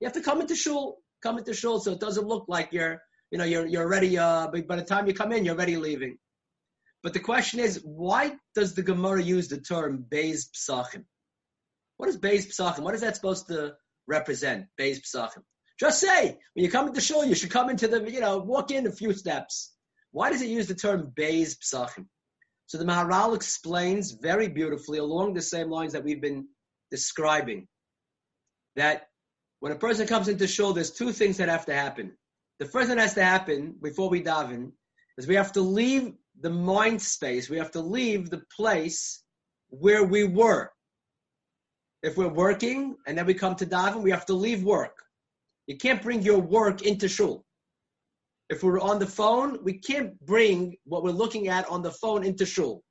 You 0.00 0.06
have 0.06 0.14
to 0.14 0.22
come 0.22 0.40
into 0.40 0.56
shul, 0.56 1.02
come 1.22 1.36
into 1.36 1.52
shul, 1.52 1.80
so 1.80 1.92
it 1.92 2.00
doesn't 2.00 2.26
look 2.26 2.46
like 2.48 2.72
you're, 2.72 3.02
you 3.30 3.36
know, 3.36 3.44
you're 3.44 3.66
you're 3.66 3.82
already. 3.82 4.16
Uh, 4.16 4.46
by 4.46 4.76
the 4.76 4.84
time 4.84 5.06
you 5.06 5.12
come 5.12 5.32
in, 5.32 5.44
you're 5.44 5.54
already 5.54 5.76
leaving. 5.76 6.16
But 7.02 7.12
the 7.12 7.20
question 7.20 7.60
is, 7.60 7.78
why 7.84 8.36
does 8.54 8.74
the 8.74 8.82
Gemara 8.82 9.22
use 9.22 9.48
the 9.48 9.60
term 9.60 10.06
Beis 10.08 10.46
Psachim? 10.56 11.04
What 11.98 12.08
is 12.08 12.16
Beis 12.16 12.46
Psachim? 12.46 12.84
What 12.84 12.94
is 12.94 13.02
that 13.02 13.16
supposed 13.16 13.48
to 13.48 13.74
represent? 14.06 14.64
Beis 14.80 15.00
Psachim. 15.02 15.42
Just 15.78 16.00
say 16.00 16.38
when 16.54 16.64
you 16.64 16.70
come 16.70 16.88
into 16.88 17.00
shul, 17.00 17.24
you 17.24 17.34
should 17.34 17.50
come 17.50 17.70
into 17.70 17.86
the, 17.86 18.10
you 18.10 18.20
know, 18.20 18.38
walk 18.38 18.70
in 18.70 18.86
a 18.86 18.92
few 18.92 19.12
steps. 19.12 19.72
Why 20.10 20.30
does 20.30 20.42
it 20.42 20.48
use 20.48 20.66
the 20.66 20.74
term 20.74 21.12
Beis 21.16 21.56
Psachim? 21.58 22.06
So 22.66 22.78
the 22.78 22.84
Maharal 22.84 23.34
explains 23.34 24.12
very 24.12 24.48
beautifully 24.48 24.98
along 24.98 25.34
the 25.34 25.42
same 25.42 25.70
lines 25.70 25.92
that 25.92 26.04
we've 26.04 26.20
been 26.20 26.48
describing 26.90 27.68
that 28.76 29.08
when 29.60 29.72
a 29.72 29.76
person 29.76 30.06
comes 30.06 30.28
into 30.28 30.46
shul, 30.46 30.72
there's 30.72 30.90
two 30.90 31.12
things 31.12 31.36
that 31.38 31.48
have 31.48 31.66
to 31.66 31.74
happen. 31.74 32.12
The 32.58 32.66
first 32.66 32.88
thing 32.88 32.96
that 32.96 33.02
has 33.02 33.14
to 33.14 33.24
happen 33.24 33.76
before 33.82 34.08
we 34.08 34.22
daven 34.22 34.72
is 35.16 35.26
we 35.26 35.34
have 35.36 35.52
to 35.52 35.60
leave 35.60 36.12
the 36.40 36.50
mind 36.50 37.00
space. 37.02 37.48
We 37.48 37.58
have 37.58 37.72
to 37.72 37.80
leave 37.80 38.30
the 38.30 38.42
place 38.54 39.22
where 39.68 40.04
we 40.04 40.24
were. 40.24 40.70
If 42.02 42.16
we're 42.16 42.28
working 42.28 42.96
and 43.06 43.18
then 43.18 43.26
we 43.26 43.34
come 43.34 43.56
to 43.56 43.66
daven, 43.66 44.02
we 44.02 44.10
have 44.10 44.26
to 44.26 44.34
leave 44.34 44.62
work. 44.62 44.96
You 45.68 45.76
can't 45.76 46.02
bring 46.02 46.22
your 46.22 46.38
work 46.38 46.80
into 46.80 47.08
shul. 47.08 47.44
If 48.48 48.62
we're 48.62 48.80
on 48.80 48.98
the 48.98 49.06
phone, 49.06 49.62
we 49.62 49.74
can't 49.74 50.18
bring 50.24 50.78
what 50.84 51.04
we're 51.04 51.10
looking 51.10 51.48
at 51.48 51.68
on 51.68 51.82
the 51.82 51.92
phone 51.92 52.24
into 52.24 52.46
shul. 52.46 52.82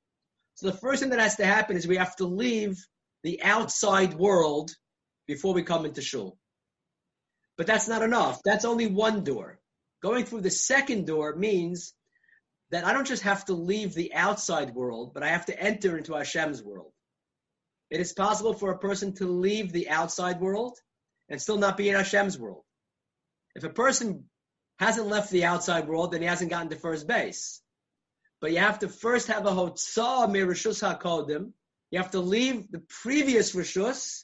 So 0.54 0.68
the 0.70 0.76
first 0.76 1.02
thing 1.02 1.10
that 1.10 1.18
has 1.18 1.34
to 1.36 1.44
happen 1.44 1.76
is 1.76 1.88
we 1.88 1.96
have 1.96 2.14
to 2.16 2.24
leave 2.24 2.78
the 3.24 3.42
outside 3.42 4.14
world 4.14 4.70
before 5.26 5.54
we 5.54 5.64
come 5.64 5.86
into 5.86 6.00
shul. 6.00 6.38
But 7.56 7.66
that's 7.66 7.88
not 7.88 8.02
enough. 8.02 8.40
That's 8.44 8.64
only 8.64 8.86
one 8.86 9.24
door. 9.24 9.58
Going 10.00 10.24
through 10.24 10.42
the 10.42 10.50
second 10.50 11.08
door 11.08 11.34
means 11.34 11.94
that 12.70 12.86
I 12.86 12.92
don't 12.92 13.06
just 13.06 13.24
have 13.24 13.44
to 13.46 13.54
leave 13.54 13.92
the 13.92 14.14
outside 14.14 14.72
world, 14.72 15.14
but 15.14 15.24
I 15.24 15.30
have 15.30 15.46
to 15.46 15.60
enter 15.60 15.98
into 15.98 16.14
Hashem's 16.14 16.62
world. 16.62 16.92
It 17.90 17.98
is 17.98 18.12
possible 18.12 18.52
for 18.52 18.70
a 18.70 18.78
person 18.78 19.14
to 19.16 19.26
leave 19.26 19.72
the 19.72 19.88
outside 19.88 20.40
world 20.40 20.78
and 21.28 21.42
still 21.42 21.58
not 21.58 21.76
be 21.76 21.88
in 21.88 21.96
Hashem's 21.96 22.38
world. 22.38 22.62
If 23.58 23.64
a 23.64 23.70
person 23.70 24.30
hasn't 24.78 25.08
left 25.08 25.32
the 25.32 25.44
outside 25.44 25.88
world, 25.88 26.12
then 26.12 26.22
he 26.22 26.28
hasn't 26.28 26.50
gotten 26.50 26.68
to 26.68 26.76
first 26.76 27.08
base. 27.08 27.60
But 28.40 28.52
you 28.52 28.58
have 28.58 28.78
to 28.78 28.88
first 28.88 29.26
have 29.26 29.46
a 29.46 29.50
hotzah 29.50 30.28
mirishus 30.30 30.80
hakodim. 30.80 31.50
You 31.90 31.98
have 31.98 32.12
to 32.12 32.20
leave 32.20 32.70
the 32.70 32.78
previous 33.02 33.56
rishus 33.56 34.22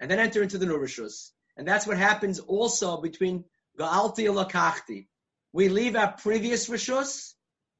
and 0.00 0.10
then 0.10 0.18
enter 0.18 0.42
into 0.42 0.58
the 0.58 0.66
new 0.66 0.76
rishus. 0.76 1.30
And 1.56 1.66
that's 1.66 1.86
what 1.86 1.96
happens 1.96 2.40
also 2.40 3.00
between 3.00 3.44
ga'alti 3.80 4.28
and 4.28 4.36
lakachti. 4.36 5.06
We 5.54 5.70
leave 5.70 5.96
our 5.96 6.12
previous 6.12 6.68
rishus, 6.68 7.32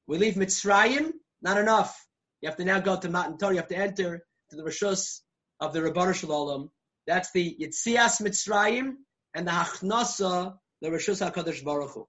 we 0.07 0.17
leave 0.17 0.37
Mitzrayim, 0.37 1.13
not 1.43 1.59
enough. 1.59 2.03
You 2.41 2.49
have 2.49 2.57
to 2.57 2.65
now 2.65 2.81
go 2.81 2.99
to 2.99 3.11
Matan 3.11 3.37
Torah. 3.37 3.53
You 3.53 3.59
have 3.59 3.69
to 3.69 3.77
enter 3.77 4.25
to 4.49 4.57
the 4.57 4.63
rishus 4.63 5.21
of 5.61 5.75
the 5.75 5.81
Ribbono 5.81 6.15
Shel 6.15 6.31
Olam. 6.31 6.71
That's 7.07 7.31
the 7.33 7.55
Yetzias 7.61 8.23
Mitzrayim 8.23 8.95
and 9.35 9.47
the 9.47 9.51
Hachnasa, 9.51 10.57
the 10.85 10.91
Rishus 10.91 11.27
HaKadosh 11.27 11.65
Baruch 11.65 11.93
Hu. 11.93 12.07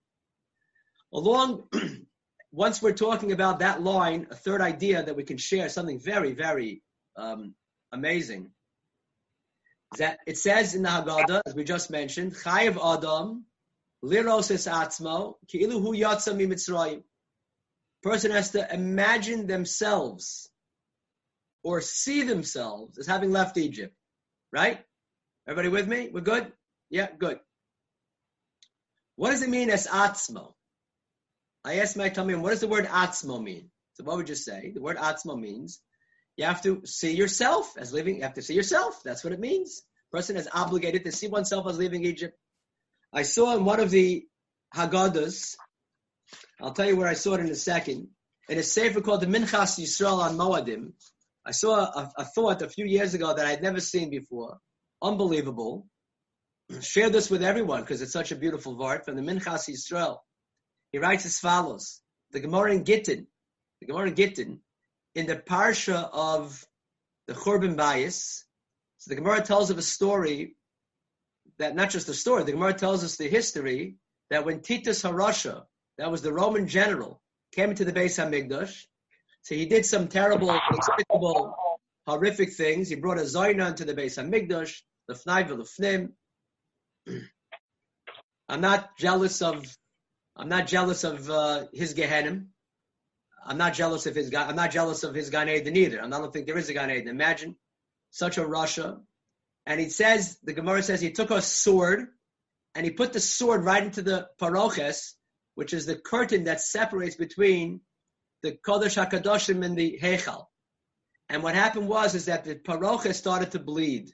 Along, 1.14 1.64
once 2.52 2.82
we're 2.82 2.92
talking 2.92 3.32
about 3.32 3.60
that 3.60 3.82
line, 3.82 4.28
a 4.30 4.36
third 4.36 4.60
idea 4.60 5.02
that 5.02 5.16
we 5.16 5.24
can 5.24 5.38
share, 5.38 5.70
something 5.70 5.98
very, 5.98 6.34
very 6.34 6.84
um, 7.16 7.56
amazing, 7.94 8.52
is 9.94 10.00
that 10.00 10.20
it 10.28 10.38
says 10.38 10.76
in 10.76 10.84
the 10.84 10.90
Haggadah, 10.90 11.42
as 11.46 11.56
we 11.56 11.64
just 11.64 11.90
mentioned, 11.90 12.36
Chayiv 12.36 12.76
Adam, 12.76 13.46
Liros 14.04 14.52
es 14.52 14.68
Atzmo, 14.68 15.36
Ki'ilu 15.48 15.82
Hu 15.82 15.96
Yatza 15.96 16.36
Mi 16.36 16.46
Mitzrayim. 16.46 17.02
Person 18.04 18.32
has 18.32 18.52
to 18.52 18.74
imagine 18.74 19.48
themselves 19.48 20.50
or 21.64 21.80
see 21.80 22.24
themselves 22.24 22.98
as 22.98 23.08
having 23.08 23.32
left 23.32 23.58
Egypt. 23.58 23.96
Right? 24.52 24.84
Everybody 25.48 25.70
with 25.70 25.88
me? 25.88 26.10
We're 26.12 26.20
good? 26.20 26.52
Yeah, 26.90 27.08
good. 27.18 27.40
What 29.16 29.32
does 29.32 29.42
it 29.42 29.50
mean 29.50 29.70
as 29.70 29.88
Atzmo? 29.88 30.54
I 31.66 31.80
asked 31.80 31.98
my 31.98 32.10
Talmud, 32.10 32.42
what 32.42 32.52
does 32.52 32.60
the 32.60 32.68
word 32.68 32.86
atzmo 32.86 33.42
mean? 33.42 33.72
So 33.94 34.04
what 34.04 34.18
would 34.18 34.30
you 34.30 34.36
say? 34.36 34.72
The 34.76 34.82
word 34.82 34.98
atzmo 34.98 35.40
means 35.40 35.82
you 36.38 36.46
have 36.46 36.62
to 36.62 36.86
see 36.86 37.16
yourself 37.16 37.74
as 37.76 37.92
living, 37.92 38.18
you 38.18 38.22
have 38.22 38.36
to 38.36 38.44
see 38.44 38.54
yourself. 38.54 39.02
That's 39.04 39.24
what 39.24 39.34
it 39.34 39.40
means. 39.40 39.82
Person 40.12 40.38
is 40.38 40.48
obligated 40.54 41.06
to 41.06 41.12
see 41.12 41.28
oneself 41.28 41.68
as 41.68 41.80
leaving 41.80 42.06
Egypt. 42.06 42.38
I 43.12 43.24
saw 43.24 43.56
in 43.56 43.66
one 43.66 43.80
of 43.80 43.90
the 43.90 44.28
Haggadahs, 44.76 45.56
I'll 46.62 46.74
tell 46.74 46.88
you 46.88 46.98
where 46.98 47.08
I 47.08 47.14
saw 47.14 47.34
it 47.34 47.40
in 47.40 47.50
a 47.50 47.56
second, 47.56 48.10
in 48.48 48.60
a 48.60 48.64
sefer 48.64 49.02
called 49.02 49.22
the 49.22 49.28
Minchas 49.28 49.80
Yisrael 49.80 50.20
on 50.20 50.38
Moadim. 50.38 50.92
I 51.46 51.52
saw 51.52 51.80
a, 51.80 52.12
a 52.18 52.26
thought 52.26 52.62
a 52.62 52.70
few 52.70 52.86
years 52.86 53.16
ago 53.16 53.34
that 53.34 53.46
I'd 53.46 53.64
never 53.64 53.80
seen 53.80 54.12
before. 54.12 54.60
Unbelievable. 55.02 55.88
Share 56.82 57.10
this 57.10 57.30
with 57.30 57.44
everyone 57.44 57.82
because 57.82 58.02
it's 58.02 58.12
such 58.12 58.32
a 58.32 58.36
beautiful 58.36 58.76
vart 58.76 59.06
from 59.06 59.16
the 59.16 59.22
Minchas 59.22 59.70
Yisrael. 59.70 60.18
He 60.92 60.98
writes 60.98 61.26
as 61.26 61.40
follows: 61.40 62.02
The 62.32 62.40
Gemara 62.40 62.74
in 62.74 62.84
Gittin, 62.84 63.28
the 63.80 63.88
Gemara 63.88 64.08
in 64.08 64.16
Gittin, 64.16 64.60
in 65.14 65.28
the 65.28 65.36
parsha 65.36 66.10
of 66.12 66.66
the 67.28 67.34
Churban 67.34 67.76
Bayis. 67.76 68.44
So 68.98 69.10
the 69.10 69.16
Gemara 69.16 69.42
tells 69.42 69.70
of 69.70 69.78
a 69.78 69.84
story 69.84 70.56
that 71.60 71.76
not 71.76 71.92
just 71.92 72.08
the 72.08 72.14
story. 72.16 72.44
The 72.44 72.54
Gemara 72.54 72.74
tells 72.74 73.04
us 73.04 73.16
the 73.18 73.30
history 73.30 73.98
that 74.32 74.44
when 74.44 74.62
Titus 74.62 75.04
Harasha, 75.04 75.66
that 76.00 76.10
was 76.10 76.24
the 76.24 76.34
Roman 76.34 76.68
general, 76.68 77.22
came 77.54 77.70
into 77.70 77.86
the 77.86 77.94
Beis 77.94 78.18
Hamikdash, 78.18 78.86
so 79.44 79.54
he 79.54 79.68
did 79.68 79.86
some 79.86 80.08
terrible, 80.08 80.60
horrific 82.08 82.54
things. 82.54 82.90
He 82.90 82.96
brought 82.96 83.20
a 83.20 83.22
Zayna 83.22 83.70
into 83.70 83.86
the 83.86 83.94
Beis 83.94 84.18
Hamikdash, 84.18 84.82
the 85.08 85.14
Fnai 85.14 85.48
V'Lefnim. 85.48 86.14
I'm 88.50 88.62
not 88.62 88.98
jealous 88.98 89.42
of 89.42 89.66
I'm 90.36 90.50
not 90.50 90.68
jealous 90.68 91.04
of 91.04 91.30
uh, 91.30 91.66
his 91.74 91.94
Gehenim. 91.94 92.48
I'm 93.46 93.58
not 93.58 93.74
jealous 93.74 94.06
of 94.06 94.16
his 94.16 94.34
I'm 94.36 94.56
not 94.56 94.72
jealous 94.72 95.04
of 95.04 95.16
his 95.16 95.30
Gan 95.30 95.50
Eden 95.50 95.78
either. 95.78 96.04
I 96.04 96.10
don't 96.10 96.34
think 96.34 96.48
there 96.48 96.58
is 96.58 96.70
a 96.70 96.74
Gan 96.74 96.92
Eden. 96.92 97.08
Imagine 97.08 97.56
such 98.12 98.38
a 98.38 98.42
rasha. 98.42 99.00
And 99.66 99.80
he 99.80 99.90
says, 99.90 100.38
the 100.44 100.54
Gemara 100.54 100.84
says 100.84 101.02
he 101.02 101.12
took 101.12 101.32
a 101.32 101.42
sword 101.42 102.08
and 102.76 102.86
he 102.86 102.92
put 102.92 103.14
the 103.14 103.20
sword 103.20 103.64
right 103.64 103.84
into 103.84 104.02
the 104.02 104.28
paroches, 104.40 105.14
which 105.56 105.74
is 105.74 105.86
the 105.86 105.96
curtain 105.96 106.46
that 106.46 106.62
separates 106.62 107.16
between 107.16 107.82
the 108.44 108.52
Kodesh 108.52 109.04
HaKadoshim 109.04 109.66
and 109.66 109.78
the 109.78 110.00
Heichal. 110.02 110.46
And 111.30 111.42
what 111.42 111.56
happened 111.56 111.88
was 111.88 112.14
is 112.14 112.26
that 112.26 112.44
the 112.44 112.56
paroches 112.56 113.16
started 113.16 113.52
to 113.52 113.60
bleed. 113.60 114.12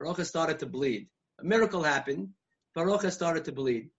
Paroches 0.00 0.26
started 0.26 0.60
to 0.60 0.66
bleed. 0.66 1.08
A 1.40 1.44
miracle 1.44 1.82
happened. 1.82 2.30
Paroches 2.76 3.12
started 3.12 3.44
to 3.46 3.52
bleed. 3.52 3.90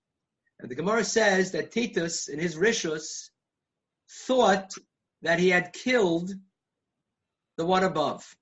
And 0.59 0.69
the 0.69 0.75
Gemara 0.75 1.03
says 1.03 1.51
that 1.51 1.71
Titus, 1.71 2.27
in 2.27 2.39
his 2.39 2.55
rishus, 2.55 3.29
thought 4.27 4.73
that 5.23 5.39
he 5.39 5.49
had 5.49 5.73
killed 5.73 6.31
the 7.57 7.65
one 7.65 7.83
above. 7.83 8.35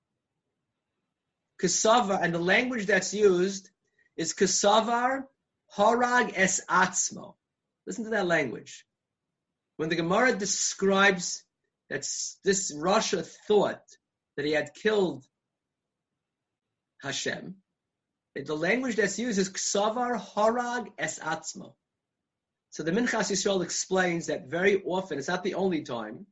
Kasavar, 1.60 2.22
and 2.22 2.34
the 2.34 2.38
language 2.38 2.86
that's 2.86 3.14
used 3.14 3.70
is 4.16 4.34
Kasavar 4.34 5.24
Harag 5.76 6.32
es 6.34 6.60
Atzmo. 6.68 7.34
Listen 7.86 8.04
to 8.04 8.10
that 8.10 8.26
language. 8.26 8.84
When 9.76 9.88
the 9.88 9.96
Gemara 9.96 10.36
describes 10.36 11.42
that 11.88 12.06
this 12.44 12.74
rasha 12.74 13.26
thought 13.46 13.82
that 14.36 14.44
he 14.44 14.52
had 14.52 14.74
killed 14.74 15.26
Hashem, 17.02 17.56
The 18.34 18.54
language 18.54 18.96
that's 18.96 19.18
used 19.18 19.38
is 19.38 19.50
ksavar 19.50 20.20
harag 20.34 20.92
es 20.98 21.18
atzmo. 21.18 21.74
So 22.70 22.84
the 22.84 22.92
Minchas 22.92 23.30
Yisrael 23.30 23.64
explains 23.64 24.26
that 24.26 24.46
very 24.46 24.82
often, 24.84 25.18
it's 25.18 25.26
not 25.26 25.42
the 25.42 25.54
only 25.54 25.82
time, 25.82 26.26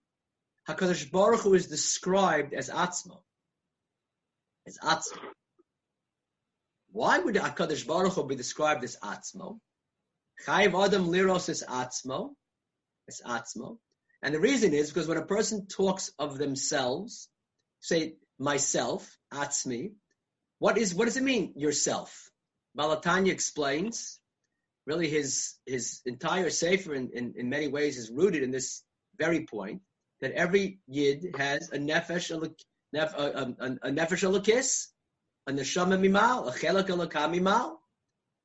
HaKadosh 0.68 1.10
Baruch 1.10 1.40
Hu 1.40 1.54
is 1.54 1.66
described 1.66 2.54
as 2.54 2.70
atzmo. 2.70 3.22
As 4.66 4.78
atzmo. 4.78 5.18
Why 6.92 7.18
would 7.18 7.34
HaKadosh 7.34 7.86
Baruch 7.86 8.12
Hu 8.12 8.26
be 8.26 8.36
described 8.36 8.84
as 8.84 8.96
atzmo? 9.02 9.58
Chayiv 10.46 10.86
Adam 10.86 11.08
Liros 11.08 11.48
is 11.48 11.64
atzmo. 11.68 12.34
It's 13.08 13.22
atzmo. 13.22 13.78
And 14.22 14.34
the 14.34 14.40
reason 14.40 14.74
is 14.74 14.88
because 14.88 15.08
when 15.08 15.18
a 15.18 15.26
person 15.26 15.66
talks 15.66 16.12
of 16.18 16.38
themselves, 16.38 17.28
say 17.80 18.14
myself, 18.38 19.18
atzmi, 19.32 19.94
what 20.58 20.78
is 20.78 20.94
what 20.94 21.06
does 21.06 21.16
it 21.16 21.22
mean, 21.22 21.52
yourself? 21.56 22.30
Baal 22.74 23.00
HaTanya 23.00 23.30
explains, 23.30 24.20
really 24.86 25.08
his 25.08 25.54
his 25.66 26.00
entire 26.06 26.50
sefer 26.50 26.94
in, 26.94 27.10
in, 27.14 27.34
in 27.36 27.48
many 27.48 27.68
ways 27.68 27.96
is 27.96 28.10
rooted 28.10 28.42
in 28.42 28.50
this 28.50 28.82
very 29.18 29.46
point, 29.46 29.82
that 30.20 30.32
every 30.32 30.80
yid 30.86 31.34
has 31.36 31.70
a 31.72 31.78
nefesh 31.78 32.30
a, 32.30 32.98
a, 32.98 33.04
a, 33.04 33.88
a 33.88 33.90
nefesh 33.90 34.24
alakis, 34.28 34.86
a 35.46 35.52
neshama 35.52 35.98
mimal, 35.98 36.48
a 36.48 36.52
chelak 36.52 36.88
mimal. 36.88 37.76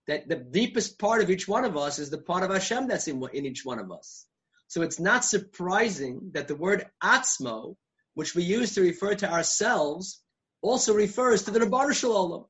That 0.08 0.28
the 0.28 0.36
deepest 0.36 1.00
part 1.00 1.22
of 1.22 1.30
each 1.30 1.48
one 1.48 1.64
of 1.64 1.78
us 1.78 1.98
is 1.98 2.10
the 2.10 2.18
part 2.18 2.44
of 2.44 2.52
Hashem 2.52 2.90
that's 2.90 3.08
in, 3.08 3.24
in 3.34 3.46
each 3.46 3.64
one 3.64 3.80
of 3.80 3.90
us. 3.90 4.26
So 4.68 4.82
it's 4.82 5.00
not 5.00 5.24
surprising 5.24 6.32
that 6.34 6.50
the 6.50 6.56
word 6.56 6.86
atzmo, 7.02 7.76
which 8.14 8.36
we 8.36 8.44
use 8.44 8.76
to 8.76 8.82
refer 8.82 9.16
to 9.16 9.32
ourselves, 9.32 10.23
also 10.64 10.94
refers 10.94 11.44
to 11.44 11.52
the 11.52 11.60
Ribbono 11.60 11.94
Shel 11.94 12.12
Olam. 12.12 12.48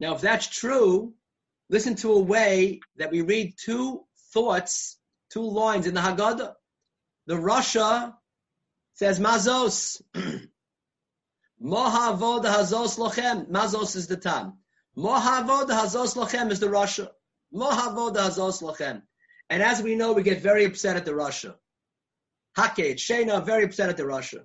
Now, 0.00 0.14
if 0.14 0.20
that's 0.22 0.46
true, 0.46 1.12
listen 1.68 1.96
to 1.96 2.12
a 2.12 2.20
way 2.20 2.80
that 2.96 3.10
we 3.10 3.20
read 3.22 3.54
two 3.58 4.04
thoughts, 4.32 4.98
two 5.30 5.42
lines 5.42 5.86
in 5.86 5.94
the 5.94 6.00
Haggadah. 6.00 6.54
The 7.26 7.34
Rasha 7.34 8.14
says 8.94 9.18
Mazos. 9.18 10.00
Mohavod 11.62 12.44
hazos 12.44 12.98
lochem. 12.98 13.50
Mazos 13.50 13.96
is 13.96 14.06
the 14.06 14.16
tam. 14.16 14.58
Mohavod 14.96 15.68
hazos 15.68 16.14
lochem 16.14 16.50
is 16.52 16.60
the 16.60 16.68
Rasha. 16.68 17.08
Mohavod 17.52 18.14
hazos 18.14 18.62
lochem. 18.62 19.02
And 19.48 19.62
as 19.62 19.82
we 19.82 19.96
know, 19.96 20.12
we 20.12 20.22
get 20.22 20.40
very 20.40 20.64
upset 20.64 20.96
at 20.96 21.04
the 21.04 21.12
Rasha. 21.12 21.54
Haket, 22.56 22.96
Shena, 22.96 23.44
very 23.44 23.64
upset 23.64 23.88
at 23.88 23.96
the 23.96 24.04
Rasha. 24.04 24.44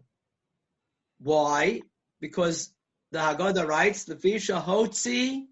Why? 1.20 1.82
Because 2.22 2.72
the 3.12 3.20
Haggadah 3.20 3.68
writes, 3.68 4.06
Lefisha 4.06 4.64
hotzi 4.64 5.48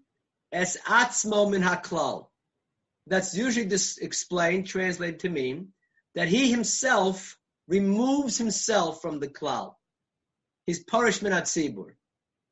es 0.52 0.78
atzmo 0.86 1.50
min 1.50 1.62
haklal. 1.62 2.28
That's 3.06 3.36
usually 3.36 3.66
this 3.66 3.98
explained, 3.98 4.66
translated 4.66 5.20
to 5.20 5.28
mean 5.28 5.72
that 6.14 6.28
he 6.28 6.50
himself 6.50 7.36
removes 7.68 8.38
himself 8.38 9.02
from 9.02 9.20
the 9.20 9.28
klal. 9.28 9.74
He's 10.66 10.82
parish 10.82 11.20
min 11.22 11.32
hatzibur. 11.32 11.92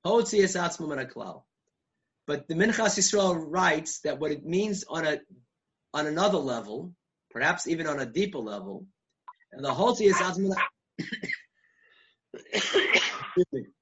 Hotzi 0.05 0.43
es 0.43 0.57
atzmo 0.57 0.89
min 0.89 0.99
haklal. 0.99 1.45
But 2.27 2.47
the 2.47 2.55
Minchas 2.55 2.99
Yisrael 2.99 3.43
writes 3.49 4.01
that 4.01 4.19
what 4.19 4.33
it 4.33 4.45
means 4.45 4.85
on 4.85 5.07
a 5.07 5.21
on 5.95 6.07
another 6.07 6.37
level, 6.37 6.93
perhaps 7.31 7.67
even 7.67 7.87
on 7.87 8.01
a 8.01 8.07
deeper 8.07 8.39
level. 8.39 8.87
And 9.53 9.65
the 9.65 9.71
Hotzi 9.71 10.09
is 10.09 10.21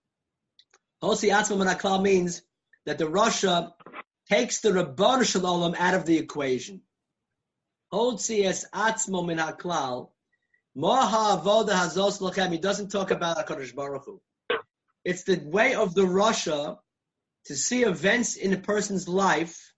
Atzman. 1.03 1.09
Hotzi 1.09 1.31
Atzman 1.31 2.03
means 2.03 2.43
that 2.85 2.99
the 2.99 3.05
Rasha 3.05 3.73
takes 4.31 4.61
the 4.61 4.71
Ribbono 4.71 5.25
Shel 5.25 5.43
Olam 5.43 5.77
out 5.77 5.95
of 5.95 6.07
the 6.07 6.19
equation. 6.19 6.83
Hotzi 7.93 8.45
es 8.45 8.67
Atzmo 8.75 9.27
min 9.27 9.39
haklal. 9.39 10.11
Moha 10.77 11.41
avoda 11.41 11.71
hazos 11.71 12.21
lochem. 12.21 12.53
He 12.53 12.59
doesn't 12.59 12.91
talk 12.91 13.11
about 13.11 13.39
Hakadosh 13.39 13.75
Baruch 13.75 14.05
Hu. 14.05 14.21
It's 15.05 15.25
the 15.25 15.41
way 15.45 15.75
of 15.75 15.95
the 15.95 16.03
Rasha 16.03 16.79
to 17.47 17.55
see 17.55 17.85
events 17.85 18.37
in 18.37 18.53
a 18.53 18.59
person's 18.59 19.09
life 19.09 19.73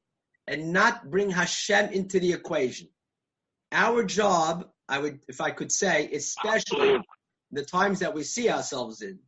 and 0.46 0.72
not 0.72 1.10
bring 1.10 1.30
Hashem 1.30 1.92
into 1.92 2.18
the 2.18 2.32
equation. 2.32 2.88
Our 3.70 4.04
job, 4.04 4.66
I 4.88 4.98
would, 4.98 5.20
if 5.28 5.42
I 5.42 5.50
could 5.50 5.70
say, 5.70 6.10
especially 6.10 6.96
the 7.52 7.64
times 7.64 7.98
that 7.98 8.14
we 8.14 8.22
see 8.22 8.48
ourselves 8.48 9.02
in, 9.02 9.18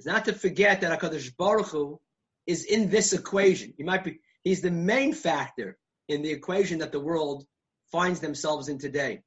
is 0.00 0.06
not 0.06 0.24
to 0.24 0.32
forget 0.32 0.80
that 0.80 0.98
Hakadosh 0.98 1.36
Baruch 1.36 1.68
Hu 1.68 2.00
is 2.46 2.64
in 2.64 2.88
this 2.88 3.12
equation. 3.12 3.74
He 3.76 3.82
might 3.82 4.02
be, 4.02 4.20
he's 4.42 4.62
the 4.62 4.70
main 4.70 5.12
factor 5.12 5.76
in 6.08 6.22
the 6.22 6.30
equation 6.30 6.78
that 6.78 6.90
the 6.90 7.00
world 7.00 7.44
finds 7.92 8.20
themselves 8.20 8.68
in 8.68 8.78
today. 8.78 9.20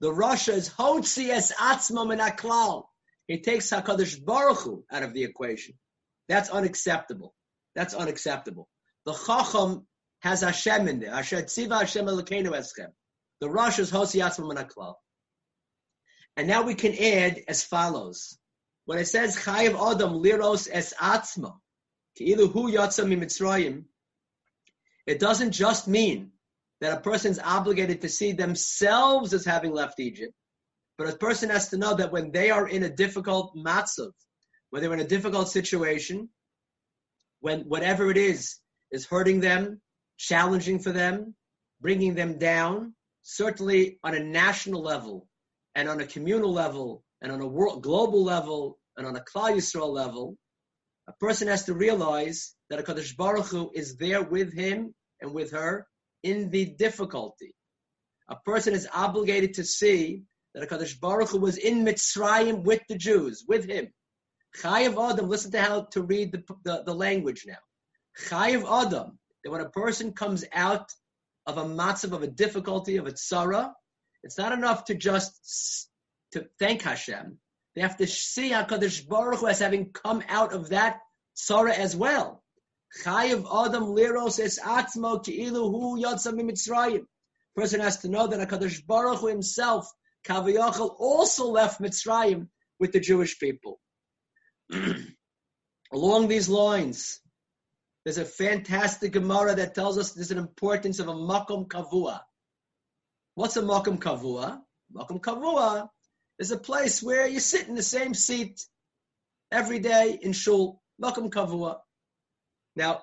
The 0.00 0.10
Rasha 0.10 0.54
is 0.54 0.68
Hotzi 0.68 1.28
es 1.28 1.52
Atzma 1.52 2.08
min 2.08 2.82
He 3.28 3.40
takes 3.40 3.70
Hakadosh 3.70 4.24
Baruch 4.24 4.58
Hu 4.58 4.84
out 4.90 5.04
of 5.04 5.14
the 5.14 5.22
equation. 5.22 5.74
That's 6.28 6.50
unacceptable. 6.50 7.32
That's 7.76 7.94
unacceptable. 7.94 8.68
The 9.04 9.12
Chacham 9.12 9.86
has 10.22 10.40
Hashem 10.40 10.88
in 10.88 10.98
there. 10.98 11.14
Asher 11.14 11.42
tziva 11.42 11.78
Hashem 11.78 12.06
elokeinu 12.06 12.50
eschem. 12.50 12.88
The 13.40 13.48
Rosh 13.48 13.78
is 13.78 13.92
Hosi 13.92 14.20
Yatzma 14.20 14.52
Manaklal. 14.52 14.94
And 16.36 16.48
now 16.48 16.62
we 16.62 16.74
can 16.74 16.94
add 16.98 17.44
as 17.46 17.62
follows. 17.62 18.36
When 18.86 18.98
it 18.98 19.06
says 19.06 19.36
Chayiv 19.36 19.74
Adam 19.74 20.22
Liros 20.22 20.68
Es 20.70 20.94
Atzma, 20.94 21.56
Ki'ilu 22.16 22.50
Hu 22.50 22.70
Mitzrayim, 22.70 23.84
it 25.06 25.18
doesn't 25.18 25.52
just 25.52 25.88
mean 25.88 26.30
that 26.80 26.96
a 26.96 27.00
person 27.00 27.32
is 27.32 27.40
obligated 27.40 28.02
to 28.02 28.08
see 28.08 28.32
themselves 28.32 29.34
as 29.34 29.44
having 29.44 29.72
left 29.72 29.98
Egypt, 29.98 30.32
but 30.98 31.08
a 31.08 31.16
person 31.16 31.50
has 31.50 31.68
to 31.70 31.78
know 31.78 31.94
that 31.94 32.12
when 32.12 32.30
they 32.30 32.50
are 32.50 32.68
in 32.68 32.84
a 32.84 32.88
difficult 32.88 33.56
matzav, 33.56 34.12
when 34.70 34.82
they're 34.82 34.94
in 34.94 35.00
a 35.00 35.04
difficult 35.04 35.48
situation, 35.48 36.28
when 37.40 37.62
whatever 37.62 38.10
it 38.10 38.16
is 38.16 38.56
is 38.92 39.06
hurting 39.06 39.40
them, 39.40 39.80
challenging 40.16 40.78
for 40.78 40.92
them, 40.92 41.34
bringing 41.80 42.14
them 42.14 42.38
down, 42.38 42.94
certainly 43.22 43.98
on 44.04 44.14
a 44.14 44.22
national 44.22 44.80
level 44.80 45.28
and 45.74 45.88
on 45.88 46.00
a 46.00 46.06
communal 46.06 46.52
level 46.52 47.04
and 47.26 47.32
on 47.32 47.40
a 47.40 47.46
world, 47.46 47.82
global 47.82 48.22
level 48.22 48.78
and 48.96 49.04
on 49.04 49.16
a 49.16 49.20
Klal 49.20 49.56
Yisrael 49.56 49.92
level, 49.92 50.36
a 51.08 51.12
person 51.14 51.48
has 51.48 51.64
to 51.64 51.74
realize 51.74 52.54
that 52.70 52.78
a 52.78 52.84
Kadosh 52.84 53.16
Baruch 53.16 53.46
Hu 53.46 53.72
is 53.74 53.96
there 53.96 54.22
with 54.22 54.54
him 54.54 54.94
and 55.20 55.34
with 55.34 55.50
her 55.50 55.88
in 56.22 56.50
the 56.50 56.66
difficulty. 56.66 57.52
A 58.28 58.36
person 58.36 58.74
is 58.74 58.86
obligated 58.94 59.54
to 59.54 59.64
see 59.64 60.22
that 60.54 60.62
a 60.62 60.68
Kadosh 60.68 61.00
Baruch 61.00 61.30
Hu 61.30 61.40
was 61.40 61.56
in 61.56 61.84
Mitzrayim 61.84 62.62
with 62.62 62.82
the 62.88 62.96
Jews, 62.96 63.44
with 63.48 63.68
him. 63.68 63.88
Chayiv 64.62 64.92
Adam, 65.12 65.28
listen 65.28 65.50
to 65.50 65.60
how 65.60 65.80
to 65.90 66.02
read 66.02 66.30
the, 66.30 66.44
the, 66.62 66.84
the 66.86 66.94
language 66.94 67.42
now. 67.44 67.58
Chayiv 68.28 68.86
Adam, 68.86 69.18
that 69.42 69.50
when 69.50 69.62
a 69.62 69.70
person 69.70 70.12
comes 70.12 70.44
out 70.54 70.92
of 71.44 71.58
a 71.58 71.64
matzav, 71.64 72.12
of 72.12 72.22
a 72.22 72.28
difficulty, 72.28 72.98
of 72.98 73.08
a 73.08 73.12
tzara, 73.12 73.72
it's 74.22 74.38
not 74.38 74.52
enough 74.52 74.84
to 74.84 74.94
just 74.94 75.88
to 76.32 76.46
thank 76.58 76.82
Hashem. 76.82 77.38
They 77.74 77.82
have 77.82 77.98
to 77.98 78.06
see 78.06 78.50
HaKadosh 78.50 79.06
Baruch 79.06 79.40
Hu 79.40 79.46
as 79.46 79.58
having 79.58 79.92
come 79.92 80.22
out 80.28 80.52
of 80.52 80.70
that 80.70 81.00
tzara 81.36 81.72
as 81.72 81.94
well. 81.94 82.42
Chayiv 83.04 83.40
Adam 83.40 83.84
Liros 83.84 84.40
es 84.40 84.58
atzmo 84.58 85.22
ki'ilu 85.22 85.70
hu 85.70 86.02
yotza 86.02 86.32
Mitzrayim. 86.32 87.04
Person 87.54 87.80
has 87.80 87.98
to 87.98 88.08
know 88.08 88.26
that 88.26 88.48
HaKadosh 88.48 88.86
Baruch 88.86 89.20
Hu 89.20 89.26
himself, 89.28 89.86
Kaviyachal, 90.26 90.94
also 90.98 91.48
left 91.48 91.80
Mitzrayim 91.80 92.48
with 92.78 92.92
the 92.92 93.00
Jewish 93.00 93.38
people. 93.38 93.78
Along 95.92 96.28
these 96.28 96.48
lines, 96.48 97.20
there's 98.04 98.18
a 98.18 98.24
fantastic 98.24 99.12
Gemara 99.12 99.54
that 99.56 99.74
tells 99.74 99.98
us 99.98 100.12
there's 100.12 100.30
an 100.30 100.38
importance 100.38 100.98
of 100.98 101.08
a 101.08 101.14
makom 101.14 101.66
kavua. 101.66 102.20
What's 103.34 103.56
a 103.56 103.62
makom 103.62 103.98
kavua? 103.98 104.60
Makom 104.94 105.20
kavua 105.20 105.88
is 106.38 106.50
a 106.50 106.58
place 106.58 107.02
where 107.02 107.26
you 107.26 107.40
sit 107.40 107.68
in 107.68 107.74
the 107.74 107.82
same 107.82 108.14
seat 108.14 108.60
every 109.50 109.78
day 109.78 110.18
in 110.22 110.32
shul. 110.32 110.82
Makom 111.02 111.30
kavua. 111.30 111.78
Now, 112.74 113.02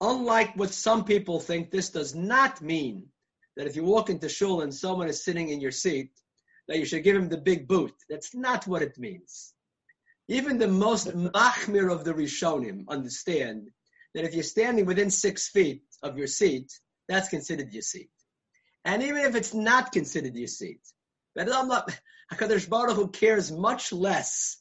unlike 0.00 0.56
what 0.56 0.70
some 0.70 1.04
people 1.04 1.40
think, 1.40 1.70
this 1.70 1.90
does 1.90 2.14
not 2.14 2.60
mean 2.60 3.06
that 3.56 3.66
if 3.66 3.76
you 3.76 3.84
walk 3.84 4.10
into 4.10 4.28
shul 4.28 4.62
and 4.62 4.74
someone 4.74 5.08
is 5.08 5.24
sitting 5.24 5.50
in 5.50 5.60
your 5.60 5.70
seat, 5.70 6.10
that 6.68 6.78
you 6.78 6.84
should 6.84 7.04
give 7.04 7.16
him 7.16 7.28
the 7.28 7.38
big 7.38 7.68
boot. 7.68 7.92
That's 8.08 8.34
not 8.34 8.66
what 8.66 8.82
it 8.82 8.98
means. 8.98 9.54
Even 10.28 10.58
the 10.58 10.68
most 10.68 11.08
machmir 11.08 11.92
of 11.92 12.04
the 12.04 12.14
Rishonim 12.14 12.88
understand 12.88 13.68
that 14.14 14.24
if 14.24 14.32
you're 14.32 14.42
standing 14.42 14.86
within 14.86 15.10
six 15.10 15.48
feet 15.48 15.82
of 16.02 16.16
your 16.16 16.26
seat, 16.26 16.72
that's 17.08 17.28
considered 17.28 17.72
your 17.72 17.82
seat. 17.82 18.10
And 18.84 19.02
even 19.02 19.24
if 19.24 19.34
it's 19.34 19.54
not 19.54 19.92
considered 19.92 20.34
your 20.34 20.46
seat, 20.46 20.80
but 21.34 21.48
HaKadosh 22.32 22.68
Baruch 22.68 22.96
Hu 22.96 23.08
cares 23.08 23.50
much 23.50 23.92
less 23.92 24.58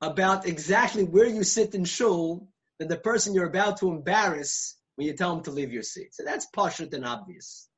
about 0.00 0.46
exactly 0.46 1.04
where 1.04 1.26
you 1.26 1.44
sit 1.44 1.74
in 1.74 1.84
shul 1.84 2.48
than 2.78 2.88
the 2.88 2.96
person 2.96 3.34
you're 3.34 3.46
about 3.46 3.78
to 3.78 3.90
embarrass 3.90 4.76
when 4.96 5.06
you 5.06 5.14
tell 5.14 5.36
him 5.36 5.42
to 5.44 5.50
leave 5.50 5.72
your 5.72 5.82
seat. 5.82 6.14
So 6.14 6.24
that's 6.24 6.46
pashut 6.54 6.92
and 6.92 7.04
obvious. 7.06 7.68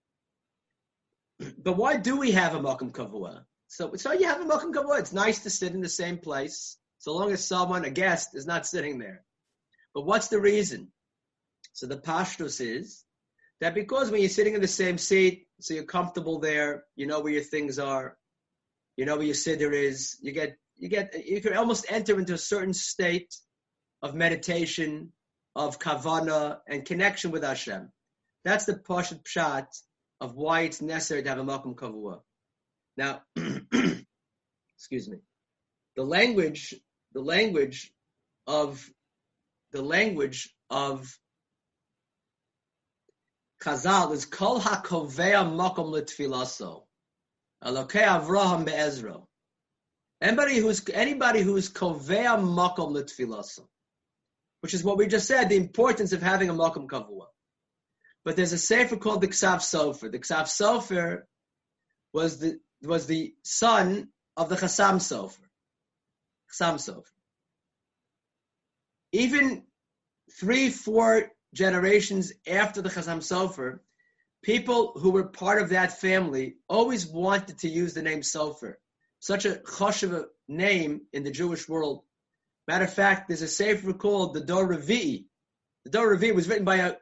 But 1.59 1.77
why 1.77 1.97
do 1.97 2.17
we 2.17 2.33
have 2.33 2.55
a 2.55 2.61
makom 2.61 2.93
kavua? 2.93 3.45
So, 3.69 3.95
so 3.97 4.13
you 4.13 4.27
have 4.27 4.41
a 4.41 4.45
makom 4.45 4.73
kavua. 4.73 5.01
It's 5.01 5.13
nice 5.13 5.41
to 5.41 5.51
sit 5.51 5.73
in 5.75 5.81
the 5.81 5.89
same 5.89 6.19
place, 6.19 6.79
so 6.99 7.15
long 7.15 7.33
as 7.33 7.47
someone, 7.47 7.85
a 7.85 7.91
guest, 7.91 8.35
is 8.35 8.47
not 8.47 8.67
sitting 8.67 8.99
there. 8.99 9.25
But 9.95 10.07
what's 10.07 10.29
the 10.29 10.41
reason? 10.41 10.91
So 11.73 11.87
the 11.87 11.99
pashtus 11.99 12.61
is 12.61 13.05
that 13.61 13.75
because 13.75 14.11
when 14.11 14.21
you're 14.21 14.31
sitting 14.31 14.55
in 14.55 14.61
the 14.61 14.69
same 14.69 14.97
seat, 14.97 15.43
so 15.61 15.75
you're 15.75 15.85
comfortable 15.85 16.41
there, 16.41 16.85
you 16.97 17.07
know 17.07 17.21
where 17.21 17.33
your 17.33 17.43
things 17.43 17.79
are, 17.79 18.17
you 18.97 19.05
know 19.05 19.17
where 19.17 19.27
your 19.27 19.35
siddur 19.35 19.73
is, 19.73 20.17
you 20.21 20.33
get 20.33 20.57
you 20.77 20.89
get 20.89 21.27
you 21.27 21.41
can 21.41 21.57
almost 21.57 21.87
enter 21.89 22.19
into 22.19 22.35
a 22.35 22.39
certain 22.39 22.75
state 22.75 23.35
of 24.03 24.15
meditation, 24.15 25.13
of 25.57 25.79
kavana 25.79 26.59
and 26.69 26.85
connection 26.85 27.31
with 27.31 27.45
Hashem. 27.45 27.91
That's 28.45 28.67
the 28.67 28.75
pashat 28.75 29.23
pshat 29.25 29.67
of 30.21 30.35
why 30.35 30.63
it's 30.63 30.83
necessary 30.83 31.23
to 31.23 31.29
have 31.29 31.39
a 31.39 31.45
makom 31.45 31.75
kavua. 31.75 32.21
Now, 32.97 33.23
excuse 34.77 35.09
me, 35.09 35.19
the 35.97 36.03
language, 36.03 36.75
the 37.13 37.23
language 37.23 37.93
of 38.47 38.89
the 39.73 39.83
language 39.83 40.55
of 40.71 41.19
Chazal 43.65 44.12
is 44.12 44.27
kol 44.27 44.61
hakovea 44.61 45.45
makom 45.45 45.91
litfilaso. 45.91 46.85
Elokei 47.65 48.03
Avraham 48.03 48.67
be'ezro. 48.67 49.27
Anybody 50.21 50.59
who's 50.59 50.83
anybody 50.93 51.41
who's 51.41 51.71
kovea 51.71 52.39
makom 52.39 52.93
litfilaso, 52.93 53.67
which 54.61 54.75
is 54.75 54.85
what 54.85 54.99
we 54.99 55.07
just 55.07 55.27
said, 55.27 55.49
the 55.49 55.57
importance 55.57 56.12
of 56.12 56.21
having 56.21 56.51
a 56.51 56.55
makom 56.55 56.87
kavua. 56.87 57.27
But 58.25 58.37
there's 58.37 58.53
a 58.53 58.59
sefer 58.59 58.97
called 58.97 59.23
the 59.23 59.29
Ksav 59.29 59.59
Sofer. 59.59 60.11
The 60.11 60.19
Ksav 60.19 60.45
Sofer 60.45 61.23
was 62.12 62.39
the 62.39 62.59
was 62.83 63.07
the 63.07 63.35
son 63.45 64.09
of 64.37 64.51
the 64.51 64.57
Chassam 64.57 64.97
Sofer. 64.97 65.39
Chassam 66.53 66.75
Sofer. 66.75 67.03
Even 69.12 69.62
three, 70.39 70.69
four 70.69 71.31
generations 71.55 72.33
after 72.47 72.83
the 72.83 72.91
Chassam 72.91 73.21
Sofer, 73.21 73.79
people 74.43 74.93
who 74.97 75.11
were 75.11 75.25
part 75.25 75.63
of 75.63 75.71
that 75.71 76.01
family 76.01 76.57
always 76.69 77.07
wanted 77.07 77.59
to 77.61 77.69
use 77.69 77.95
the 77.95 78.03
name 78.03 78.21
Sofer. 78.21 78.75
Such 79.21 79.47
a 79.47 79.55
choshev 79.55 80.27
name 80.49 81.03
in 81.13 81.25
the 81.25 81.31
Jewish 81.31 81.67
world. 81.69 82.03
Matter 82.69 82.85
of 82.85 82.93
fact, 82.93 83.29
there's 83.29 83.43
a 83.43 83.49
sefer 83.49 83.93
called 83.93 84.35
the 84.35 84.41
Dor 84.41 84.69
Revi'i. 84.69 85.25
The 85.85 85.91
Dor 85.91 86.15
Revi'i 86.15 86.35
was 86.35 86.49
written 86.49 86.65
by 86.65 86.77
a 86.77 86.97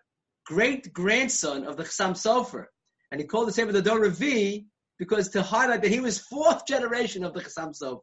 great 0.46 0.92
grandson 0.92 1.64
of 1.64 1.76
the 1.76 1.84
Chassam 1.84 2.12
Sofer, 2.12 2.66
and 3.10 3.20
he 3.20 3.26
called 3.26 3.48
the 3.48 3.52
sefer 3.52 3.72
the 3.72 3.82
Dor 3.82 4.00
Revi'i 4.00 4.66
because 4.98 5.30
to 5.30 5.42
highlight 5.42 5.82
that 5.82 5.90
he 5.90 6.00
was 6.00 6.20
fourth 6.20 6.66
generation 6.66 7.24
of 7.24 7.34
the 7.34 7.40
Chassam 7.40 7.76
Sofer. 7.76 8.02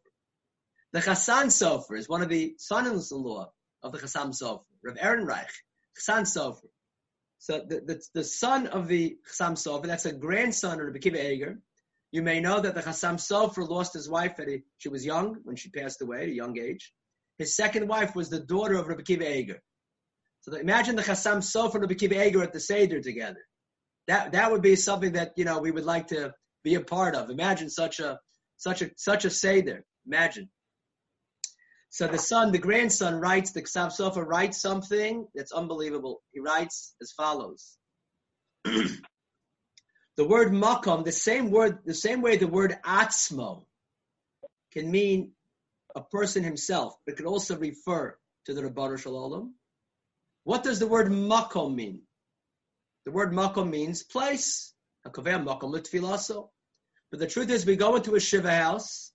The 0.92 1.00
Chassan 1.00 1.46
Sofer 1.46 1.98
is 1.98 2.10
one 2.10 2.22
of 2.22 2.30
the 2.30 2.56
sons-in-law 2.58 3.52
of 3.84 3.92
the 3.92 4.00
Chassam 4.00 4.32
Sofer, 4.38 4.64
Rav 4.84 4.98
Ehrenreich, 4.98 5.52
Chassan 6.00 6.24
Sofer. 6.24 6.68
So 7.40 7.62
the, 7.68 7.82
the, 7.82 8.02
the, 8.14 8.24
son 8.24 8.68
of 8.68 8.88
the 8.88 9.18
Chassam 9.28 9.54
Sofer, 9.54 9.88
that's 9.88 10.06
a 10.06 10.14
grandson 10.14 10.80
of 10.80 10.88
Rabbi 10.88 11.00
Akiva 11.00 11.32
Eger. 11.32 11.60
You 12.12 12.22
may 12.22 12.40
know 12.40 12.60
that 12.60 12.76
the 12.76 12.82
Chassam 12.82 13.16
Sofer 13.16 13.68
lost 13.68 13.94
his 13.94 14.10
wife 14.10 14.40
at 14.40 14.50
a, 14.50 14.62
she 14.78 14.90
was 14.90 15.06
young 15.06 15.38
when 15.44 15.56
she 15.56 15.70
passed 15.70 16.02
away 16.02 16.24
at 16.24 16.30
a 16.30 16.34
young 16.34 16.60
age. 16.60 16.92
His 17.38 17.56
second 17.56 17.88
wife 17.88 18.16
was 18.16 18.30
the 18.30 18.42
daughter 18.42 18.76
of 18.76 18.88
Rabbi 18.88 19.04
Akiva 19.04 19.36
Eger. 19.36 19.62
So 20.42 20.52
the, 20.52 20.60
imagine 20.60 20.96
the 20.96 21.04
Chassam 21.04 21.38
Sofer 21.38 21.76
and 21.76 21.84
Rabbi 21.84 21.94
Akiva 21.94 22.28
Eger 22.28 22.44
at 22.44 22.54
the 22.54 22.60
Seder 22.60 23.02
together. 23.02 23.40
That 24.08 24.32
that 24.32 24.52
would 24.52 24.62
be 24.62 24.76
something 24.76 25.14
that 25.14 25.34
you 25.38 25.46
know 25.46 25.60
we 25.60 25.72
would 25.72 25.86
like 25.86 26.08
to 26.08 26.34
be 26.64 26.76
a 26.76 26.82
part 26.82 27.16
of. 27.16 27.30
Imagine 27.30 27.70
such 27.70 28.00
a 28.00 28.20
such 28.58 28.82
a 28.82 28.90
such 28.98 29.26
a 29.26 29.30
Seder. 29.30 29.86
Imagine. 30.08 30.50
So 31.90 32.08
the 32.08 32.18
son, 32.20 32.52
the 32.52 32.60
grandson, 32.60 33.20
writes, 33.20 33.52
the 33.52 33.64
Ksav 33.64 33.88
Sofer 33.88 34.26
writes 34.26 34.62
something 34.62 35.28
that's 35.34 35.52
unbelievable. 35.52 36.22
He 36.32 36.40
writes 36.40 36.94
as 37.02 37.12
follows. 37.12 37.78
the 38.64 39.00
word 40.18 40.52
makom, 40.52 41.04
the 41.04 41.12
same 41.12 41.50
word, 41.50 41.80
the 41.86 41.94
same 41.96 42.22
way 42.22 42.38
the 42.38 42.48
word 42.48 42.78
atzmo 42.86 43.66
can 44.72 44.92
mean 44.92 45.32
a 45.96 46.02
person 46.02 46.44
himself, 46.44 46.96
but 47.06 47.14
it 47.14 47.18
can 47.18 47.26
also 47.26 47.58
refer 47.58 48.16
to 48.46 48.54
the 48.54 48.62
Ribbono 48.62 49.00
Shel 49.00 49.14
Olam. 49.14 49.52
What 50.44 50.64
does 50.64 50.78
the 50.80 50.88
word 50.88 51.08
makom 51.08 51.74
mean? 51.74 52.04
The 53.06 53.12
word 53.12 53.32
makom 53.32 53.70
means 53.72 54.04
place. 54.04 54.74
But 55.04 55.14
the 57.20 57.28
truth 57.28 57.50
is, 57.50 57.66
we 57.66 57.76
go 57.76 57.96
into 57.96 58.16
a 58.16 58.20
shiva 58.20 58.54
house 58.54 59.12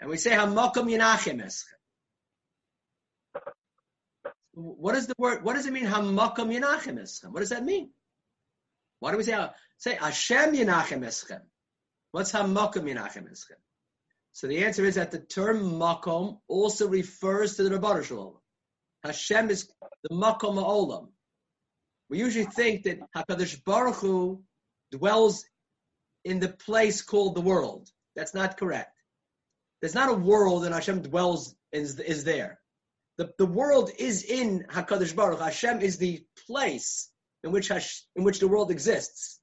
and 0.00 0.10
we 0.10 0.16
say, 0.18 0.32
"Hamakom 0.32 0.90
Yinachem 0.90 1.42
Eschem." 1.42 1.77
What 4.58 4.96
is 4.96 5.06
the 5.06 5.14
word? 5.18 5.44
What 5.44 5.54
does 5.54 5.66
it 5.66 5.72
mean? 5.72 5.86
Hamakam 5.86 6.52
Yenachem 6.52 7.00
Eschem. 7.00 7.30
What 7.30 7.40
does 7.40 7.50
that 7.50 7.64
mean? 7.64 7.90
Why 8.98 9.12
do 9.12 9.16
we 9.16 9.22
say 9.22 9.34
uh, 9.34 9.50
say 9.76 9.94
Hashem 9.94 10.52
Yenachem 10.54 11.04
Eschem? 11.04 11.42
What's 12.10 12.32
Hamakam 12.32 12.82
Yenachem 12.82 13.30
Eschem? 13.30 13.60
So 14.32 14.48
the 14.48 14.64
answer 14.64 14.84
is 14.84 14.96
that 14.96 15.12
the 15.12 15.20
term 15.20 15.58
makom 15.74 16.40
also 16.48 16.88
refers 16.88 17.56
to 17.56 17.62
the 17.62 17.78
Ribbono 17.78 18.04
Shel 18.04 18.18
Olam. 18.18 18.40
Hashem 19.04 19.48
is 19.50 19.70
the 20.02 20.08
makom 20.10 20.56
olam. 20.56 21.08
We 22.10 22.18
usually 22.18 22.46
think 22.46 22.82
that 22.84 22.98
Hakadosh 23.16 23.62
Baruch 23.64 23.96
Hu 23.96 24.42
dwells 24.90 25.44
in 26.24 26.40
the 26.40 26.48
place 26.48 27.02
called 27.02 27.36
the 27.36 27.42
world. 27.42 27.88
That's 28.16 28.34
not 28.34 28.56
correct. 28.56 28.92
There's 29.80 29.94
not 29.94 30.08
a 30.08 30.14
world 30.14 30.64
and 30.64 30.74
Hashem 30.74 31.02
dwells 31.02 31.54
is, 31.70 32.00
is 32.00 32.24
there. 32.24 32.58
The, 33.18 33.32
the 33.36 33.46
world 33.46 33.90
is 33.98 34.22
in 34.22 34.64
Hakadosh 34.70 35.14
Baruch. 35.14 35.40
Hashem 35.40 35.80
is 35.80 35.98
the 35.98 36.24
place 36.46 37.10
in 37.42 37.50
which 37.50 37.68
Hash, 37.68 38.04
in 38.14 38.22
which 38.22 38.38
the 38.38 38.46
world 38.48 38.70
exists. 38.70 39.40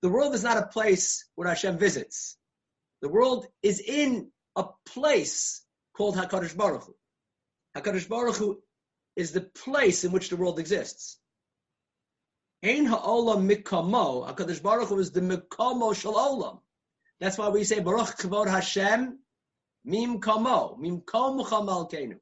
The 0.00 0.08
world 0.08 0.34
is 0.34 0.42
not 0.42 0.56
a 0.56 0.66
place 0.66 1.26
where 1.34 1.46
Hashem 1.46 1.76
visits. 1.76 2.38
The 3.02 3.08
world 3.08 3.46
is 3.62 3.80
in 3.80 4.30
a 4.56 4.64
place 4.86 5.62
called 5.94 6.16
Hakadosh 6.16 6.56
Baruch 6.56 6.84
Hu. 6.84 6.94
Hakadosh 7.76 8.08
Baruch 8.08 8.36
Hu 8.36 8.62
is 9.14 9.32
the 9.32 9.42
place 9.42 10.04
in 10.04 10.12
which 10.12 10.30
the 10.30 10.36
world 10.36 10.58
exists. 10.58 11.18
Ein 12.64 12.86
ha'olam 12.86 13.46
mikamo. 13.48 14.26
Hakadosh 14.26 14.62
Baruch 14.62 14.88
Hu 14.88 14.98
is 15.00 15.10
the 15.10 15.20
mikamo 15.20 15.94
shel 15.94 16.14
olam. 16.14 16.60
That's 17.20 17.36
why 17.36 17.48
we 17.50 17.64
say 17.64 17.80
Baruch 17.80 18.16
Kavod 18.16 18.48
Hashem 18.48 19.18
mim 19.84 20.20
kamo 20.20 20.76
mim 20.76 21.02
kom 21.02 21.40
chamal 21.40 21.90
kenu. 21.90 22.18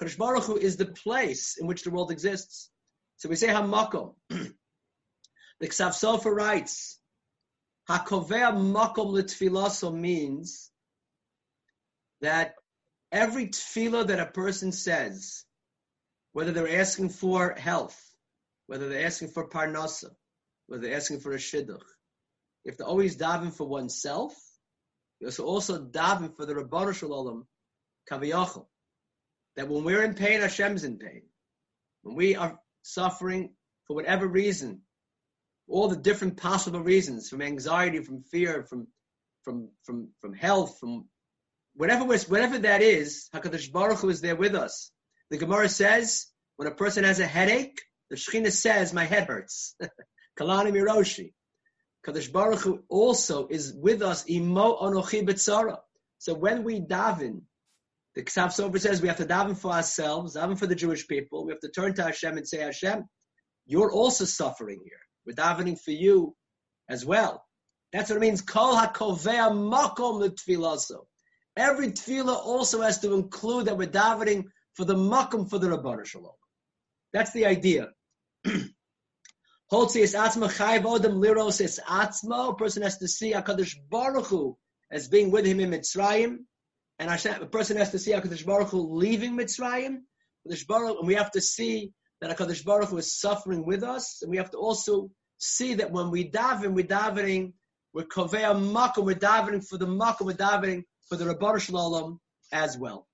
Kadosh 0.00 0.16
Baruch 0.16 0.44
Hu 0.44 0.56
is 0.56 0.76
the 0.76 0.86
place 0.86 1.58
in 1.58 1.66
which 1.66 1.82
the 1.82 1.90
world 1.90 2.10
exists. 2.10 2.70
So 3.18 3.28
we 3.28 3.36
say 3.36 3.48
Hamakom. 3.48 4.14
the 4.28 4.54
Ksav 5.62 5.90
Sofer 5.90 6.34
writes, 6.34 6.98
Hakovea 7.88 8.54
Makom 8.54 9.12
Litfilaso 9.12 9.92
means 9.94 10.70
that 12.22 12.54
every 13.12 13.48
tefillah 13.48 14.06
that 14.06 14.20
a 14.20 14.26
person 14.26 14.72
says, 14.72 15.44
whether 16.32 16.52
they're 16.52 16.80
asking 16.80 17.10
for 17.10 17.50
health, 17.50 18.00
whether 18.68 18.88
they're 18.88 19.06
asking 19.06 19.28
for 19.28 19.48
parnasa, 19.48 20.10
whether 20.66 20.82
they're 20.82 20.96
asking 20.96 21.20
for 21.20 21.32
a 21.32 21.36
shidduch, 21.38 21.82
if 22.64 22.78
they're 22.78 22.86
always 22.86 23.16
davening 23.16 23.52
for 23.52 23.66
oneself, 23.66 24.34
you 25.18 25.28
also 25.44 25.84
daven 25.84 26.34
for 26.34 26.46
the 26.46 26.54
Ribbono 26.54 26.94
Shel 26.94 27.10
Olam, 27.10 27.44
Kaviyachal 28.10 28.66
that 29.56 29.68
when 29.68 29.84
we're 29.84 30.02
in 30.02 30.14
pain, 30.14 30.40
Hashem's 30.40 30.84
in 30.84 30.98
pain. 30.98 31.22
When 32.02 32.16
we 32.16 32.36
are 32.36 32.58
suffering 32.82 33.54
for 33.86 33.94
whatever 33.96 34.26
reason, 34.26 34.82
all 35.68 35.88
the 35.88 35.96
different 35.96 36.36
possible 36.36 36.80
reasons, 36.80 37.28
from 37.28 37.42
anxiety, 37.42 38.00
from 38.00 38.22
fear, 38.22 38.64
from 38.64 38.88
from 39.42 39.70
from 39.84 40.08
from 40.20 40.34
health, 40.34 40.78
from 40.78 41.06
whatever 41.74 42.04
whatever 42.04 42.58
that 42.58 42.82
is, 42.82 43.28
Hakadosh 43.34 43.72
Baruch 43.72 43.98
Hu 44.00 44.08
is 44.08 44.20
there 44.20 44.36
with 44.36 44.54
us. 44.54 44.90
The 45.30 45.38
Gemara 45.38 45.68
says 45.68 46.26
when 46.56 46.68
a 46.68 46.74
person 46.74 47.04
has 47.04 47.20
a 47.20 47.26
headache, 47.26 47.80
the 48.10 48.16
Shekhinah 48.16 48.52
says, 48.52 48.92
"My 48.92 49.04
head 49.04 49.28
hurts." 49.28 49.76
Kalani 50.38 50.72
miroshi. 50.72 51.32
Kadosh 52.06 52.32
Baruch 52.32 52.60
Hu 52.60 52.82
also 52.88 53.46
is 53.48 53.72
with 53.74 54.02
us. 54.02 54.28
Imo 54.28 54.76
onochi 54.80 55.26
betzara. 55.26 55.78
So 56.18 56.34
when 56.34 56.64
we 56.64 56.80
daven, 56.80 57.42
the 58.14 58.22
Ksav 58.22 58.48
Sofer 58.48 58.80
says 58.80 59.00
we 59.00 59.08
have 59.08 59.18
to 59.18 59.24
daven 59.24 59.56
for 59.56 59.70
ourselves, 59.70 60.36
daven 60.36 60.58
for 60.58 60.66
the 60.66 60.74
Jewish 60.74 61.06
people. 61.06 61.46
We 61.46 61.52
have 61.52 61.60
to 61.60 61.70
turn 61.70 61.94
to 61.94 62.02
Hashem 62.02 62.36
and 62.36 62.46
say, 62.46 62.60
Hashem, 62.60 63.04
you're 63.66 63.92
also 63.92 64.24
suffering 64.24 64.80
here. 64.84 64.98
We're 65.26 65.34
davening 65.34 65.80
for 65.80 65.92
you 65.92 66.34
as 66.88 67.06
well. 67.06 67.44
That's 67.92 68.10
what 68.10 68.16
it 68.16 68.20
means. 68.20 68.42
Kol 68.42 68.76
hakovea 68.76 69.50
makom. 69.52 71.04
Every 71.56 71.88
tefillah 71.88 72.36
also 72.36 72.80
has 72.82 73.00
to 73.00 73.14
include 73.14 73.66
that 73.66 73.76
we're 73.76 73.88
davening 73.88 74.44
for 74.74 74.84
the 74.84 74.94
makom 74.94 75.48
for 75.48 75.58
the 75.58 75.68
Ribbono 75.68 76.04
Shel 76.04 76.22
Olam. 76.22 76.32
That's 77.12 77.32
the 77.32 77.46
idea. 77.46 77.88
Holtzi 79.72 80.00
is 80.00 80.14
atzma 80.14 80.48
chayv 80.48 80.82
odem 80.82 81.22
liros 81.22 81.60
is 81.60 81.80
atzma. 81.88 82.50
A 82.50 82.54
person 82.54 82.82
has 82.82 82.98
to 82.98 83.08
see 83.08 83.32
Hakadosh 83.32 83.76
Baruch 83.88 84.26
Hu 84.26 84.56
as 84.90 85.08
being 85.08 85.30
with 85.30 85.46
him 85.46 85.60
in 85.60 85.70
Mitzrayim, 85.70 86.38
and 87.00 87.10
Hashem, 87.10 87.42
a 87.42 87.46
person 87.46 87.78
has 87.78 87.90
to 87.92 87.98
see 87.98 88.12
Hakadosh 88.12 88.44
Baruch 88.44 88.68
Hu 88.68 88.94
leaving 88.94 89.36
Mitzrayim. 89.36 90.02
Baruch, 90.68 90.98
and 90.98 91.08
we 91.08 91.14
have 91.14 91.30
to 91.30 91.40
see 91.40 91.92
that 92.20 92.36
Hakadosh 92.36 92.62
Baruch 92.62 92.90
Hu 92.90 92.98
is 92.98 93.18
suffering 93.18 93.64
with 93.64 93.82
us, 93.82 94.18
and 94.20 94.30
we 94.30 94.36
have 94.36 94.50
to 94.50 94.58
also 94.58 95.10
see 95.38 95.74
that 95.74 95.90
when 95.90 96.10
we 96.10 96.30
daven, 96.30 96.74
we're 96.74 96.84
davening, 96.84 97.54
we're 97.94 98.04
kovei 98.04 98.44
makom, 98.54 99.04
we're 99.04 99.14
davening 99.14 99.66
for 99.66 99.78
the 99.78 99.86
makom, 99.86 100.26
we're 100.26 100.36
davening 100.36 100.82
for 101.08 101.16
the 101.16 101.24
Ribbono 101.24 101.58
Shel 101.58 101.76
Olam 101.76 102.18
as 102.52 102.76
well. 102.76 103.08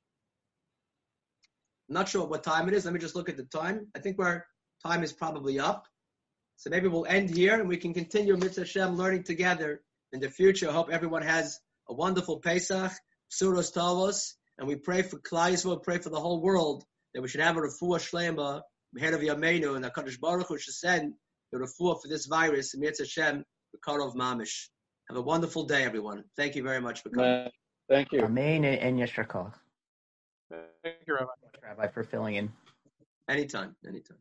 I'm 1.89 1.95
not 1.95 2.09
sure 2.09 2.27
what 2.27 2.43
time 2.43 2.67
it 2.67 2.75
is. 2.75 2.85
Let 2.85 2.95
me 2.95 2.99
just 2.99 3.15
look 3.15 3.29
at 3.29 3.37
the 3.37 3.45
time. 3.45 3.87
I 3.95 4.01
think 4.01 4.19
our 4.19 4.45
time 4.85 5.05
is 5.05 5.13
probably 5.13 5.61
up. 5.61 5.87
So 6.57 6.71
maybe 6.71 6.89
we'll 6.89 7.07
end 7.07 7.31
here 7.31 7.61
and 7.61 7.69
we 7.69 7.77
can 7.77 7.95
continue 7.95 8.37
Mitzvah 8.37 8.63
Hashem 8.63 8.97
learning 8.97 9.23
together 9.23 9.83
in 10.13 10.19
the 10.19 10.29
future. 10.29 10.69
I 10.69 10.73
hope 10.73 10.91
everyone 10.91 11.23
has 11.23 11.61
a 11.89 11.95
wonderful 11.95 12.41
Pesach, 12.41 12.91
Suros 13.31 13.73
Tavos, 13.73 14.35
and 14.59 14.69
we 14.69 14.77
pray 14.77 15.03
for 15.03 15.19
Klal 15.19 15.53
Yisrael, 15.53 15.83
pray 15.83 15.99
for 15.99 16.11
the 16.11 16.21
whole 16.21 16.41
world 16.41 16.85
that 17.15 17.23
we 17.23 17.29
should 17.29 17.41
have 17.41 17.57
a 17.57 17.61
refuah 17.61 17.99
shlema, 17.99 18.63
head 18.99 19.15
of 19.15 19.21
Yameinu, 19.21 19.77
and 19.77 19.85
HaKadosh 19.85 20.21
Baruch 20.21 20.49
Hu 20.49 20.59
should 20.59 20.75
send 20.75 21.15
the 21.53 21.59
refuah 21.59 22.01
for 22.01 22.09
this 22.09 22.27
virus, 22.27 22.77
Mitzvah 22.77 23.05
Hashem, 23.05 23.45
of 23.87 24.15
Mamish. 24.15 24.69
Have 25.09 25.19
a 25.19 25.23
wonderful 25.23 25.65
day, 25.65 25.85
everyone. 25.85 26.25
Thank 26.37 26.57
you 26.57 26.63
very 26.63 26.81
much 26.81 27.03
for 27.03 27.11
coming. 27.11 27.49
Thank 27.89 28.13
you. 28.13 28.23
Amen 28.23 28.65
and 28.65 28.99
Yeshar 28.99 29.53
Thank 30.51 30.97
you, 31.07 31.15
Rabbi. 31.15 31.31
Rabbi, 31.63 31.89
for 31.89 32.03
filling 32.03 32.35
in. 32.35 32.53
Anytime, 33.29 33.77
anytime. 33.87 34.19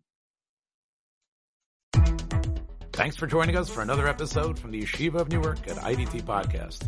Thanks 2.94 3.18
for 3.18 3.28
joining 3.28 3.58
us 3.58 3.70
for 3.70 3.82
another 3.82 4.08
episode 4.08 4.58
from 4.58 4.72
the 4.72 4.82
Yeshiva 4.82 5.16
of 5.16 5.30
Newark 5.30 5.68
at 5.68 5.78
IDT 5.78 6.24
Podcast. 6.24 6.88